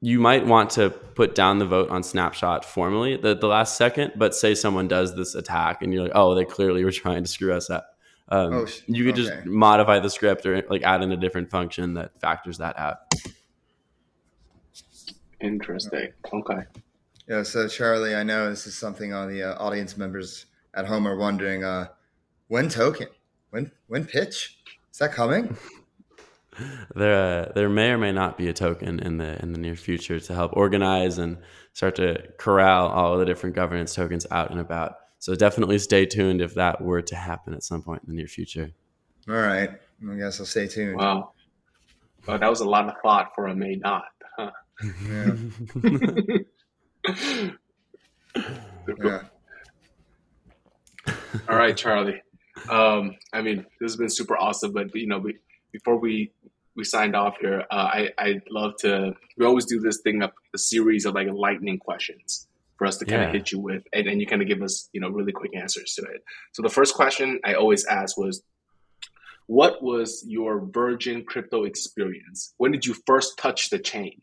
you 0.00 0.18
might 0.20 0.46
want 0.46 0.70
to 0.70 0.90
put 0.90 1.34
down 1.34 1.58
the 1.58 1.66
vote 1.66 1.90
on 1.90 2.02
snapshot 2.02 2.64
formally 2.64 3.16
the, 3.16 3.34
the 3.34 3.48
last 3.48 3.76
second, 3.76 4.12
but 4.16 4.34
say 4.34 4.54
someone 4.54 4.88
does 4.88 5.14
this 5.14 5.34
attack 5.34 5.82
and 5.82 5.92
you're 5.92 6.02
like, 6.02 6.12
oh, 6.14 6.34
they 6.34 6.44
clearly 6.44 6.84
were 6.84 6.92
trying 7.04 7.22
to 7.22 7.28
screw 7.28 7.52
us 7.52 7.68
up. 7.68 7.94
Um, 8.30 8.52
oh, 8.52 8.66
you 8.86 9.04
could 9.04 9.18
okay. 9.18 9.22
just 9.22 9.46
modify 9.46 9.98
the 9.98 10.10
script 10.10 10.46
or 10.46 10.62
like 10.68 10.82
add 10.82 11.02
in 11.02 11.12
a 11.12 11.16
different 11.16 11.50
function 11.50 11.94
that 11.94 12.18
factors 12.20 12.58
that 12.58 12.78
out. 12.78 12.98
Interesting. 15.40 16.12
Okay. 16.32 16.62
Yeah. 17.28 17.42
So 17.42 17.68
Charlie, 17.68 18.14
I 18.14 18.22
know 18.22 18.48
this 18.48 18.66
is 18.66 18.76
something 18.76 19.12
all 19.12 19.26
the 19.26 19.42
uh, 19.42 19.62
audience 19.62 19.96
members 19.96 20.46
at 20.74 20.86
home 20.86 21.06
are 21.06 21.16
wondering. 21.16 21.64
Uh, 21.64 21.88
when 22.48 22.68
token? 22.68 23.08
When 23.50 23.70
when 23.86 24.04
pitch? 24.04 24.58
Is 24.90 24.98
that 24.98 25.12
coming? 25.12 25.56
there 26.94 27.48
uh, 27.48 27.52
there 27.54 27.68
may 27.68 27.90
or 27.90 27.98
may 27.98 28.12
not 28.12 28.38
be 28.38 28.48
a 28.48 28.52
token 28.52 28.98
in 29.00 29.18
the 29.18 29.40
in 29.42 29.52
the 29.52 29.58
near 29.58 29.76
future 29.76 30.18
to 30.18 30.34
help 30.34 30.52
organize 30.54 31.18
and 31.18 31.38
start 31.72 31.94
to 31.96 32.22
corral 32.38 32.88
all 32.88 33.12
of 33.12 33.20
the 33.20 33.26
different 33.26 33.54
governance 33.54 33.94
tokens 33.94 34.26
out 34.30 34.50
and 34.50 34.60
about. 34.60 34.94
So 35.20 35.34
definitely 35.34 35.78
stay 35.78 36.06
tuned 36.06 36.40
if 36.40 36.54
that 36.54 36.80
were 36.80 37.02
to 37.02 37.16
happen 37.16 37.52
at 37.54 37.62
some 37.62 37.82
point 37.82 38.02
in 38.04 38.10
the 38.10 38.16
near 38.16 38.28
future. 38.28 38.70
All 39.28 39.34
right. 39.34 39.70
I 40.08 40.14
guess 40.14 40.40
I'll 40.40 40.46
stay 40.46 40.68
tuned. 40.68 40.96
Wow. 40.96 41.32
Well, 42.26 42.38
that 42.38 42.48
was 42.48 42.60
a 42.60 42.68
lot 42.68 42.88
of 42.88 42.94
thought 43.02 43.34
for 43.34 43.46
a 43.46 43.54
may 43.54 43.76
not, 43.76 44.04
huh? 44.36 44.50
Yeah. 45.08 45.34
yeah. 49.04 49.22
All 51.48 51.56
right, 51.56 51.76
Charlie. 51.76 52.22
Um, 52.68 53.16
I 53.32 53.42
mean, 53.42 53.64
this 53.80 53.92
has 53.92 53.96
been 53.96 54.10
super 54.10 54.36
awesome, 54.36 54.72
but 54.72 54.94
you 54.94 55.06
know, 55.06 55.18
we, 55.18 55.36
before 55.72 55.98
we 55.98 56.32
we 56.76 56.84
signed 56.84 57.16
off 57.16 57.36
here, 57.40 57.64
uh, 57.70 57.74
I 57.74 58.10
I'd 58.18 58.42
love 58.50 58.76
to. 58.80 59.14
We 59.36 59.46
always 59.46 59.66
do 59.66 59.80
this 59.80 60.00
thing 60.02 60.22
of 60.22 60.30
a 60.54 60.58
series 60.58 61.06
of 61.06 61.14
like 61.14 61.28
lightning 61.32 61.78
questions 61.78 62.46
for 62.76 62.86
us 62.86 62.98
to 62.98 63.04
kind 63.04 63.22
yeah. 63.22 63.28
of 63.28 63.34
hit 63.34 63.52
you 63.52 63.58
with, 63.58 63.82
and, 63.92 64.06
and 64.06 64.20
you 64.20 64.26
kind 64.26 64.42
of 64.42 64.48
give 64.48 64.62
us 64.62 64.88
you 64.92 65.00
know 65.00 65.08
really 65.08 65.32
quick 65.32 65.56
answers 65.56 65.94
to 65.94 66.02
it. 66.02 66.22
So 66.52 66.62
the 66.62 66.68
first 66.68 66.94
question 66.94 67.40
I 67.44 67.54
always 67.54 67.84
ask 67.86 68.16
was, 68.16 68.42
"What 69.46 69.82
was 69.82 70.24
your 70.26 70.60
Virgin 70.60 71.24
crypto 71.24 71.64
experience? 71.64 72.54
When 72.58 72.72
did 72.72 72.86
you 72.86 72.94
first 73.06 73.38
touch 73.38 73.70
the 73.70 73.78
chain?" 73.78 74.20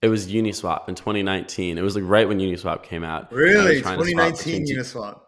It 0.00 0.08
was 0.08 0.28
Uniswap 0.28 0.88
in 0.88 0.94
2019. 0.94 1.76
It 1.76 1.82
was 1.82 1.96
like 1.96 2.04
right 2.06 2.28
when 2.28 2.38
Uniswap 2.38 2.82
came 2.84 3.04
out. 3.04 3.32
Really, 3.32 3.78
2019 3.78 4.66
Uniswap. 4.66 5.20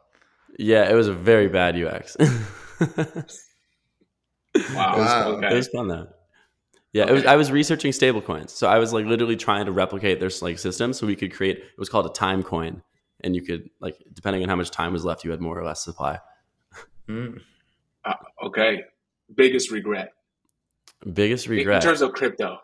Yeah, 0.59 0.89
it 0.89 0.95
was 0.95 1.09
a 1.09 1.15
very 1.15 1.49
bad 1.49 1.77
UX. 1.77 2.17
Wow, 4.75 4.95
it 4.95 4.99
was, 4.99 5.27
okay. 5.37 5.53
it 5.53 5.57
was 5.57 5.69
fun 5.69 5.89
though. 5.89 6.09
Yeah, 6.93 7.05
okay. 7.05 7.13
was, 7.13 7.25
I 7.25 7.37
was 7.37 7.53
researching 7.53 7.93
stablecoins, 7.93 8.51
so 8.51 8.67
I 8.67 8.79
was 8.79 8.93
like 8.93 9.07
literally 9.07 9.37
trying 9.37 9.67
to 9.67 9.73
replicate 9.73 10.19
their 10.19 10.31
like 10.43 10.59
system, 10.59 10.93
so 10.93 11.07
we 11.07 11.15
could 11.15 11.33
create. 11.33 11.59
It 11.59 11.79
was 11.79 11.89
called 11.89 12.07
a 12.07 12.13
time 12.13 12.43
coin, 12.43 12.83
and 13.23 13.37
you 13.37 13.43
could 13.43 13.71
like 13.81 13.97
depending 14.13 14.43
on 14.43 14.49
how 14.49 14.57
much 14.57 14.71
time 14.71 14.93
was 14.93 15.05
left, 15.05 15.25
you 15.25 15.31
had 15.31 15.41
more 15.41 15.59
or 15.59 15.65
less 15.65 15.85
supply. 15.85 16.19
Mm. 17.09 17.41
Uh, 18.05 18.15
okay, 18.45 18.83
biggest 19.35 19.71
regret. 19.71 20.13
Biggest 21.13 21.47
regret 21.47 21.83
in 21.83 21.89
terms 21.89 22.03
of 22.03 22.13
crypto. 22.13 22.59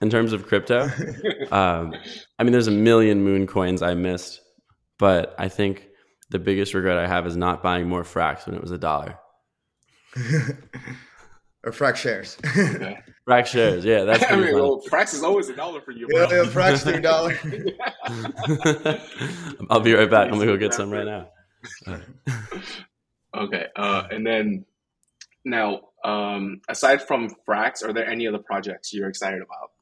In 0.00 0.10
terms 0.10 0.32
of 0.32 0.46
crypto, 0.46 0.82
um, 1.50 1.94
I 2.38 2.44
mean, 2.44 2.52
there's 2.52 2.68
a 2.68 2.72
million 2.72 3.24
moon 3.24 3.46
coins 3.46 3.82
I 3.82 3.94
missed, 3.94 4.40
but 4.98 5.34
I 5.38 5.48
think 5.48 5.88
the 6.30 6.38
biggest 6.38 6.74
regret 6.74 6.98
I 6.98 7.06
have 7.06 7.26
is 7.26 7.36
not 7.36 7.62
buying 7.62 7.88
more 7.88 8.04
Frax 8.04 8.46
when 8.46 8.54
it 8.54 8.60
was 8.60 8.70
a 8.70 8.78
dollar. 8.78 9.18
or 11.64 11.72
Frax 11.72 11.96
shares. 11.96 12.36
okay. 12.56 12.98
Frax 13.28 13.46
shares, 13.46 13.84
yeah. 13.84 14.04
That's 14.04 14.24
I 14.30 14.36
mean, 14.36 14.54
well, 14.54 14.82
Frax 14.88 15.12
is 15.12 15.22
always 15.22 15.48
a 15.50 15.56
dollar 15.56 15.82
for 15.82 15.90
you. 15.90 16.06
Bro. 16.06 16.30
Yeah, 16.30 16.42
yeah, 16.42 16.48
Frax 16.48 16.82
three 16.82 17.00
dollar. 17.00 17.36
I'll 19.68 19.80
be 19.80 19.92
right 19.92 20.10
back. 20.10 20.28
I'm 20.28 20.38
gonna 20.38 20.46
go 20.46 20.56
get 20.56 20.72
some 20.72 20.90
right 20.90 21.04
now. 21.04 21.28
okay, 23.36 23.66
uh, 23.76 24.04
and 24.10 24.26
then 24.26 24.64
now, 25.44 25.80
um, 26.04 26.62
aside 26.68 27.02
from 27.02 27.28
Frax, 27.46 27.84
are 27.84 27.92
there 27.92 28.06
any 28.06 28.26
other 28.26 28.38
projects 28.38 28.94
you're 28.94 29.08
excited 29.08 29.42
about? 29.42 29.72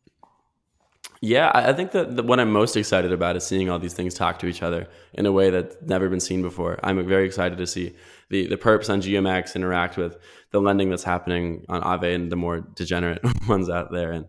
Yeah, 1.23 1.51
I 1.55 1.73
think 1.73 1.93
that 1.93 2.25
what 2.25 2.39
I'm 2.41 2.53
most 2.53 2.77
excited 2.77 3.13
about 3.13 3.37
is 3.37 3.47
seeing 3.47 3.71
all 3.71 3.79
these 3.79 3.95
things 3.95 4.13
talk 4.13 4.39
to 4.41 4.47
each 4.47 4.63
other 4.63 4.87
in 5.15 5.25
a 5.25 5.33
way 5.33 5.51
that's 5.51 5.77
never 5.83 6.09
been 6.09 6.21
seen 6.21 6.43
before. 6.43 6.79
I'm 6.83 7.07
very 7.07 7.25
excited 7.25 7.57
to 7.59 7.67
see 7.67 7.97
the, 8.29 8.47
the 8.47 8.57
perps 8.57 8.91
on 8.91 9.01
GMX 9.01 9.55
interact 9.57 9.97
with 9.97 10.19
the 10.51 10.61
lending 10.61 10.91
that's 10.91 11.05
happening 11.05 11.65
on 11.69 11.83
Aave 11.83 12.15
and 12.15 12.31
the 12.31 12.37
more 12.37 12.61
degenerate 12.61 13.21
ones 13.49 13.71
out 13.71 13.93
there. 13.93 14.13
And 14.13 14.27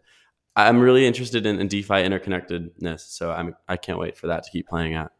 I'm 0.55 0.79
really 0.79 1.05
interested 1.05 1.45
in, 1.45 1.59
in 1.59 1.67
DeFi 1.67 1.95
interconnectedness. 1.95 3.01
So 3.01 3.31
I'm, 3.31 3.55
I 3.67 3.77
can't 3.77 3.99
wait 3.99 4.17
for 4.17 4.27
that 4.27 4.43
to 4.43 4.51
keep 4.51 4.67
playing 4.67 4.93
out. 4.93 5.11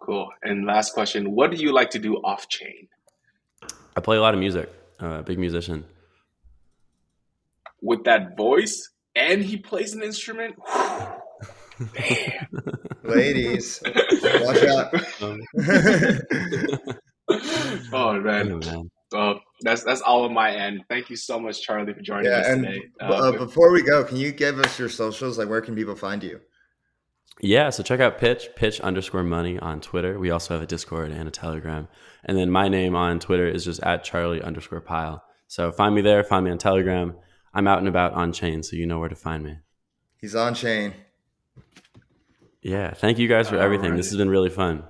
Cool. 0.00 0.30
And 0.42 0.66
last 0.66 0.94
question 0.94 1.32
What 1.32 1.50
do 1.50 1.56
you 1.58 1.72
like 1.72 1.90
to 1.90 1.98
do 1.98 2.16
off 2.16 2.48
chain? 2.48 2.88
I 3.94 4.00
play 4.00 4.16
a 4.16 4.20
lot 4.20 4.34
of 4.34 4.40
music, 4.40 4.72
uh, 4.98 5.22
big 5.22 5.38
musician. 5.38 5.84
With 7.80 8.04
that 8.04 8.36
voice? 8.36 8.91
And 9.14 9.42
he 9.44 9.56
plays 9.58 9.94
an 9.94 10.02
instrument. 10.02 10.56
Damn. 11.94 12.46
ladies, 13.04 13.82
watch 14.22 14.62
out. 14.64 14.94
Oh 17.92 18.20
man. 18.20 18.48
yeah, 18.48 18.72
man. 18.72 18.90
Uh, 19.14 19.34
that's 19.60 19.84
that's 19.84 20.00
all 20.00 20.24
on 20.24 20.34
my 20.34 20.50
end. 20.54 20.84
Thank 20.88 21.08
you 21.08 21.16
so 21.16 21.38
much, 21.38 21.62
Charlie, 21.62 21.92
for 21.92 22.00
joining 22.00 22.30
Yeah, 22.30 22.38
us 22.38 22.48
and 22.48 22.64
today. 22.64 22.80
Uh, 23.00 23.04
uh, 23.04 23.32
before 23.32 23.72
we 23.72 23.82
go, 23.82 24.04
can 24.04 24.16
you 24.16 24.32
give 24.32 24.58
us 24.58 24.78
your 24.78 24.88
socials? 24.88 25.38
Like, 25.38 25.48
where 25.48 25.60
can 25.60 25.74
people 25.74 25.94
find 25.94 26.22
you? 26.22 26.40
Yeah, 27.40 27.70
so 27.70 27.82
check 27.82 28.00
out 28.00 28.18
Pitch, 28.18 28.48
Pitch 28.56 28.80
underscore 28.80 29.22
money 29.22 29.58
on 29.58 29.80
Twitter. 29.80 30.18
We 30.18 30.30
also 30.30 30.54
have 30.54 30.62
a 30.62 30.66
Discord 30.66 31.10
and 31.10 31.26
a 31.26 31.30
Telegram. 31.30 31.88
And 32.24 32.36
then 32.36 32.50
my 32.50 32.68
name 32.68 32.94
on 32.94 33.18
Twitter 33.20 33.48
is 33.48 33.64
just 33.64 33.82
at 33.82 34.04
Charlie 34.04 34.42
underscore 34.42 34.80
Pyle. 34.80 35.24
So 35.48 35.72
find 35.72 35.94
me 35.94 36.02
there, 36.02 36.22
find 36.24 36.44
me 36.44 36.50
on 36.50 36.58
Telegram. 36.58 37.14
I'm 37.54 37.66
out 37.66 37.78
and 37.78 37.88
about 37.88 38.12
on 38.14 38.32
chain, 38.32 38.62
so 38.62 38.76
you 38.76 38.86
know 38.86 38.98
where 38.98 39.08
to 39.08 39.14
find 39.14 39.44
me. 39.44 39.58
He's 40.16 40.34
on 40.34 40.54
chain. 40.54 40.94
Yeah, 42.62 42.94
thank 42.94 43.18
you 43.18 43.28
guys 43.28 43.48
for 43.48 43.56
everything. 43.56 43.96
This 43.96 44.08
has 44.08 44.16
been 44.16 44.30
really 44.30 44.50
fun. 44.50 44.84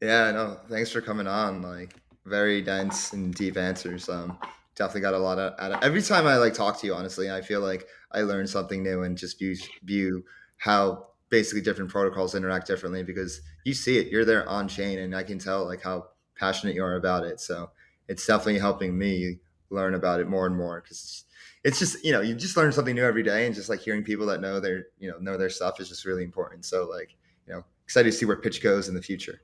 Yeah, 0.00 0.30
no, 0.32 0.56
thanks 0.68 0.90
for 0.90 1.00
coming 1.00 1.26
on. 1.26 1.60
Like, 1.60 1.94
very 2.24 2.62
dense 2.62 3.12
and 3.12 3.34
deep 3.34 3.56
answers. 3.56 4.08
Um, 4.08 4.38
definitely 4.74 5.02
got 5.02 5.14
a 5.14 5.18
lot 5.18 5.38
of, 5.38 5.52
out 5.58 5.72
of. 5.72 5.82
Every 5.82 6.02
time 6.02 6.26
I 6.26 6.36
like 6.36 6.54
talk 6.54 6.80
to 6.80 6.86
you, 6.86 6.94
honestly, 6.94 7.30
I 7.30 7.42
feel 7.42 7.60
like 7.60 7.86
I 8.12 8.22
learn 8.22 8.46
something 8.46 8.82
new 8.82 9.02
and 9.02 9.16
just 9.16 9.38
view 9.38 9.56
view 9.84 10.24
how 10.56 11.08
basically 11.28 11.60
different 11.60 11.90
protocols 11.90 12.34
interact 12.34 12.66
differently 12.66 13.02
because 13.02 13.40
you 13.64 13.74
see 13.74 13.98
it. 13.98 14.08
You're 14.08 14.24
there 14.24 14.48
on 14.48 14.66
chain, 14.66 14.98
and 14.98 15.14
I 15.14 15.22
can 15.22 15.38
tell 15.38 15.66
like 15.66 15.82
how 15.82 16.08
passionate 16.36 16.74
you 16.74 16.82
are 16.82 16.96
about 16.96 17.24
it. 17.24 17.40
So 17.40 17.70
it's 18.08 18.26
definitely 18.26 18.58
helping 18.58 18.98
me 18.98 19.40
learn 19.68 19.94
about 19.94 20.20
it 20.20 20.28
more 20.28 20.46
and 20.46 20.56
more 20.56 20.80
because 20.80 21.24
it's 21.64 21.78
just 21.78 22.02
you 22.04 22.12
know 22.12 22.20
you 22.20 22.34
just 22.34 22.56
learn 22.56 22.72
something 22.72 22.94
new 22.94 23.04
every 23.04 23.22
day 23.22 23.46
and 23.46 23.54
just 23.54 23.68
like 23.68 23.80
hearing 23.80 24.02
people 24.02 24.26
that 24.26 24.40
know 24.40 24.60
their 24.60 24.86
you 24.98 25.10
know 25.10 25.18
know 25.18 25.36
their 25.36 25.50
stuff 25.50 25.78
is 25.80 25.88
just 25.88 26.04
really 26.06 26.24
important 26.24 26.64
so 26.64 26.88
like 26.88 27.10
you 27.46 27.52
know 27.52 27.62
excited 27.84 28.10
to 28.10 28.16
see 28.16 28.24
where 28.26 28.36
pitch 28.36 28.62
goes 28.62 28.88
in 28.88 28.94
the 28.94 29.02
future 29.02 29.40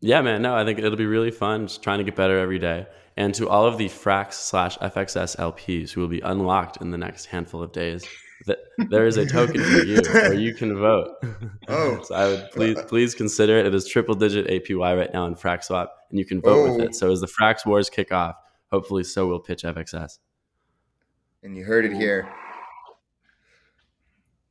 Yeah, 0.00 0.20
man. 0.22 0.42
No, 0.42 0.56
I 0.56 0.64
think 0.64 0.78
it'll 0.80 0.96
be 0.96 1.06
really 1.06 1.30
fun. 1.30 1.68
Just 1.68 1.80
trying 1.82 1.98
to 1.98 2.04
get 2.04 2.16
better 2.16 2.36
every 2.40 2.58
day. 2.58 2.86
And 3.16 3.32
to 3.36 3.48
all 3.48 3.66
of 3.66 3.78
the 3.78 3.86
Frax 3.88 4.32
slash 4.32 4.76
FXS 4.78 5.36
LPs 5.36 5.90
who 5.92 6.00
will 6.00 6.08
be 6.08 6.20
unlocked 6.22 6.78
in 6.82 6.90
the 6.90 6.98
next 6.98 7.26
handful 7.26 7.62
of 7.62 7.70
days, 7.70 8.04
th- 8.46 8.58
there 8.90 9.06
is 9.06 9.16
a 9.16 9.24
token 9.26 9.62
for 9.62 9.84
you 9.84 10.00
where 10.12 10.34
you 10.34 10.54
can 10.54 10.76
vote. 10.76 11.08
Oh. 11.68 12.00
so 12.06 12.14
I 12.16 12.26
would 12.26 12.50
please 12.52 12.78
please 12.88 13.14
consider 13.14 13.58
it. 13.58 13.66
It 13.66 13.74
is 13.76 13.86
triple 13.86 14.16
digit 14.16 14.48
APY 14.48 14.98
right 14.98 15.12
now 15.12 15.26
in 15.26 15.36
Frax 15.36 15.64
Swap, 15.64 15.94
and 16.10 16.18
you 16.18 16.24
can 16.24 16.40
vote 16.40 16.62
with 16.72 16.80
Oh. 16.80 16.84
it. 16.86 16.94
So 16.96 17.12
as 17.12 17.20
the 17.20 17.28
Frax 17.28 17.64
Wars 17.64 17.88
kick 17.88 18.10
off, 18.10 18.34
hopefully 18.72 19.04
so 19.04 19.28
will 19.28 19.38
Pitch 19.40 19.62
FXS. 19.62 20.18
And 21.42 21.56
you 21.56 21.64
heard 21.64 21.84
it 21.84 21.92
here 21.92 22.28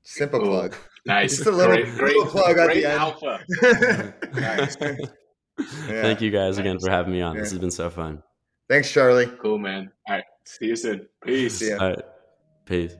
simple 0.04 0.40
Cool. 0.40 0.50
plug 0.50 0.76
nice. 1.06 1.38
Just 1.38 1.48
a 1.48 1.52
little- 1.52 1.76
great, 1.76 1.96
great, 1.98 2.16
little 2.18 2.32
plug 2.32 2.58
at 2.58 2.66
great 2.68 2.84
the 2.84 2.90
end. 2.92 3.00
alpha. 3.00 4.14
Nice. 4.34 4.76
Thank 5.88 6.22
you 6.22 6.32
guys 6.32 6.58
again 6.58 6.80
for 6.80 6.90
having 6.90 7.12
me 7.14 7.22
on. 7.22 7.38
This 7.38 7.52
has 7.52 7.60
been 7.60 7.72
so 7.72 7.90
fun. 7.90 8.22
thanks 8.70 8.92
charlie 8.92 9.28
Cool, 9.42 9.58
man. 9.60 9.92
All 10.08 10.16
right. 10.16 10.24
See 10.46 10.68
you 10.68 10.76
soon. 10.76 11.08
Peace. 11.24 11.62
All 11.72 11.78
right. 11.90 12.02
Peace. 12.66 12.96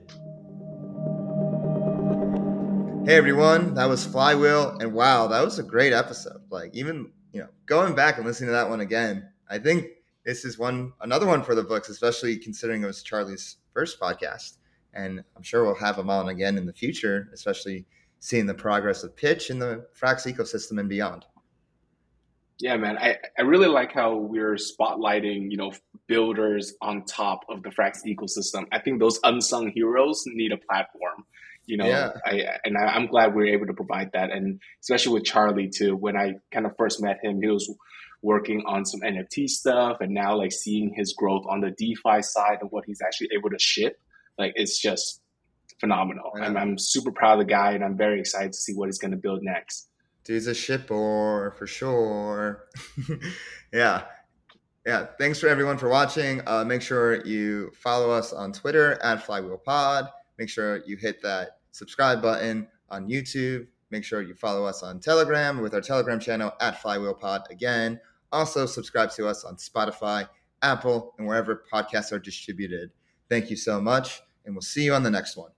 Hey 3.04 3.16
everyone, 3.16 3.74
that 3.74 3.86
was 3.88 4.06
Flywheel, 4.06 4.76
and 4.78 4.92
wow, 4.92 5.26
that 5.26 5.44
was 5.44 5.58
a 5.58 5.62
great 5.64 5.92
episode. 5.92 6.40
Like 6.50 6.70
even 6.72 7.10
you 7.32 7.40
know, 7.40 7.48
going 7.66 7.96
back 7.96 8.16
and 8.18 8.24
listening 8.26 8.48
to 8.48 8.52
that 8.52 8.68
one 8.70 8.80
again, 8.80 9.28
I 9.50 9.58
think 9.58 9.86
this 10.24 10.44
is 10.44 10.56
one 10.56 10.92
another 11.00 11.26
one 11.26 11.42
for 11.42 11.56
the 11.56 11.64
books, 11.64 11.88
especially 11.88 12.36
considering 12.36 12.82
it 12.84 12.86
was 12.86 13.02
Charlie's 13.02 13.56
first 13.72 14.00
podcast, 14.00 14.58
and 14.94 15.22
I'm 15.36 15.42
sure 15.42 15.64
we'll 15.64 15.74
have 15.76 15.98
him 15.98 16.10
on 16.10 16.28
again 16.28 16.56
in 16.58 16.66
the 16.66 16.72
future, 16.72 17.28
especially 17.32 17.86
seeing 18.18 18.46
the 18.46 18.54
progress 18.54 19.02
of 19.02 19.16
pitch 19.16 19.50
in 19.50 19.58
the 19.58 19.86
Frax 20.00 20.32
ecosystem 20.32 20.78
and 20.78 20.88
beyond. 20.88 21.24
Yeah, 22.58 22.76
man. 22.76 22.96
I, 22.96 23.16
I 23.36 23.42
really 23.42 23.66
like 23.66 23.92
how 23.92 24.14
we're 24.16 24.54
spotlighting, 24.54 25.50
you 25.50 25.56
know, 25.56 25.72
builders 26.06 26.74
on 26.80 27.04
top 27.04 27.40
of 27.48 27.62
the 27.64 27.70
Frax 27.70 27.98
ecosystem. 28.06 28.66
I 28.70 28.78
think 28.78 29.00
those 29.00 29.18
unsung 29.24 29.72
heroes 29.74 30.22
need 30.26 30.52
a 30.52 30.58
platform. 30.58 31.24
You 31.66 31.78
know, 31.78 31.86
Yeah. 31.86 32.12
I 32.24 32.44
and 32.64 32.76
I, 32.76 32.84
I'm 32.86 33.06
glad 33.06 33.34
we 33.34 33.50
are 33.50 33.54
able 33.54 33.66
to 33.66 33.72
provide 33.72 34.10
that, 34.12 34.30
and 34.30 34.60
especially 34.80 35.14
with 35.14 35.24
Charlie 35.24 35.70
too. 35.70 35.96
When 35.96 36.16
I 36.16 36.34
kind 36.52 36.66
of 36.66 36.72
first 36.76 37.02
met 37.02 37.18
him, 37.22 37.40
he 37.40 37.48
was 37.48 37.72
working 38.22 38.62
on 38.66 38.84
some 38.84 39.00
NFT 39.00 39.48
stuff, 39.48 39.98
and 40.00 40.12
now 40.12 40.36
like 40.36 40.52
seeing 40.52 40.94
his 40.94 41.12
growth 41.12 41.44
on 41.48 41.60
the 41.60 41.70
DeFi 41.72 42.22
side 42.22 42.58
and 42.60 42.70
what 42.70 42.84
he's 42.86 43.00
actually 43.02 43.28
able 43.36 43.50
to 43.50 43.58
ship, 43.58 44.00
like 44.38 44.52
it's 44.56 44.80
just 44.80 45.20
phenomenal. 45.80 46.32
Yeah. 46.36 46.46
I'm, 46.46 46.56
I'm 46.56 46.78
super 46.78 47.12
proud 47.12 47.34
of 47.34 47.38
the 47.40 47.52
guy, 47.52 47.72
and 47.72 47.84
I'm 47.84 47.96
very 47.96 48.20
excited 48.20 48.52
to 48.52 48.58
see 48.58 48.72
what 48.74 48.86
he's 48.86 48.98
going 48.98 49.10
to 49.10 49.16
build 49.16 49.42
next. 49.42 49.88
Dude's 50.24 50.46
a 50.46 50.54
shipper 50.54 51.52
for 51.58 51.66
sure. 51.66 52.68
yeah. 53.72 54.04
Yeah. 54.86 55.06
Thanks 55.18 55.40
for 55.40 55.48
everyone 55.48 55.78
for 55.78 55.88
watching. 55.88 56.40
Uh, 56.46 56.64
make 56.64 56.82
sure 56.82 57.24
you 57.26 57.72
follow 57.74 58.10
us 58.10 58.32
on 58.32 58.52
Twitter 58.52 59.02
at 59.02 59.24
Flywheel 59.24 59.58
Pod. 59.58 60.06
Make 60.38 60.48
sure 60.48 60.82
you 60.86 60.96
hit 60.96 61.20
that 61.22 61.58
subscribe 61.72 62.22
button 62.22 62.68
on 62.88 63.08
YouTube. 63.08 63.66
Make 63.90 64.04
sure 64.04 64.22
you 64.22 64.34
follow 64.34 64.64
us 64.64 64.82
on 64.82 65.00
Telegram 65.00 65.60
with 65.60 65.74
our 65.74 65.80
Telegram 65.80 66.20
channel 66.20 66.52
at 66.60 66.80
Flywheel 66.80 67.14
Pod 67.14 67.42
again. 67.50 68.00
Also, 68.32 68.66
subscribe 68.66 69.10
to 69.12 69.28
us 69.28 69.44
on 69.44 69.56
Spotify, 69.56 70.26
Apple, 70.62 71.14
and 71.18 71.26
wherever 71.26 71.64
podcasts 71.72 72.12
are 72.12 72.18
distributed. 72.18 72.90
Thank 73.28 73.50
you 73.50 73.56
so 73.56 73.80
much, 73.80 74.22
and 74.44 74.54
we'll 74.54 74.62
see 74.62 74.84
you 74.84 74.94
on 74.94 75.02
the 75.02 75.10
next 75.10 75.36
one. 75.36 75.50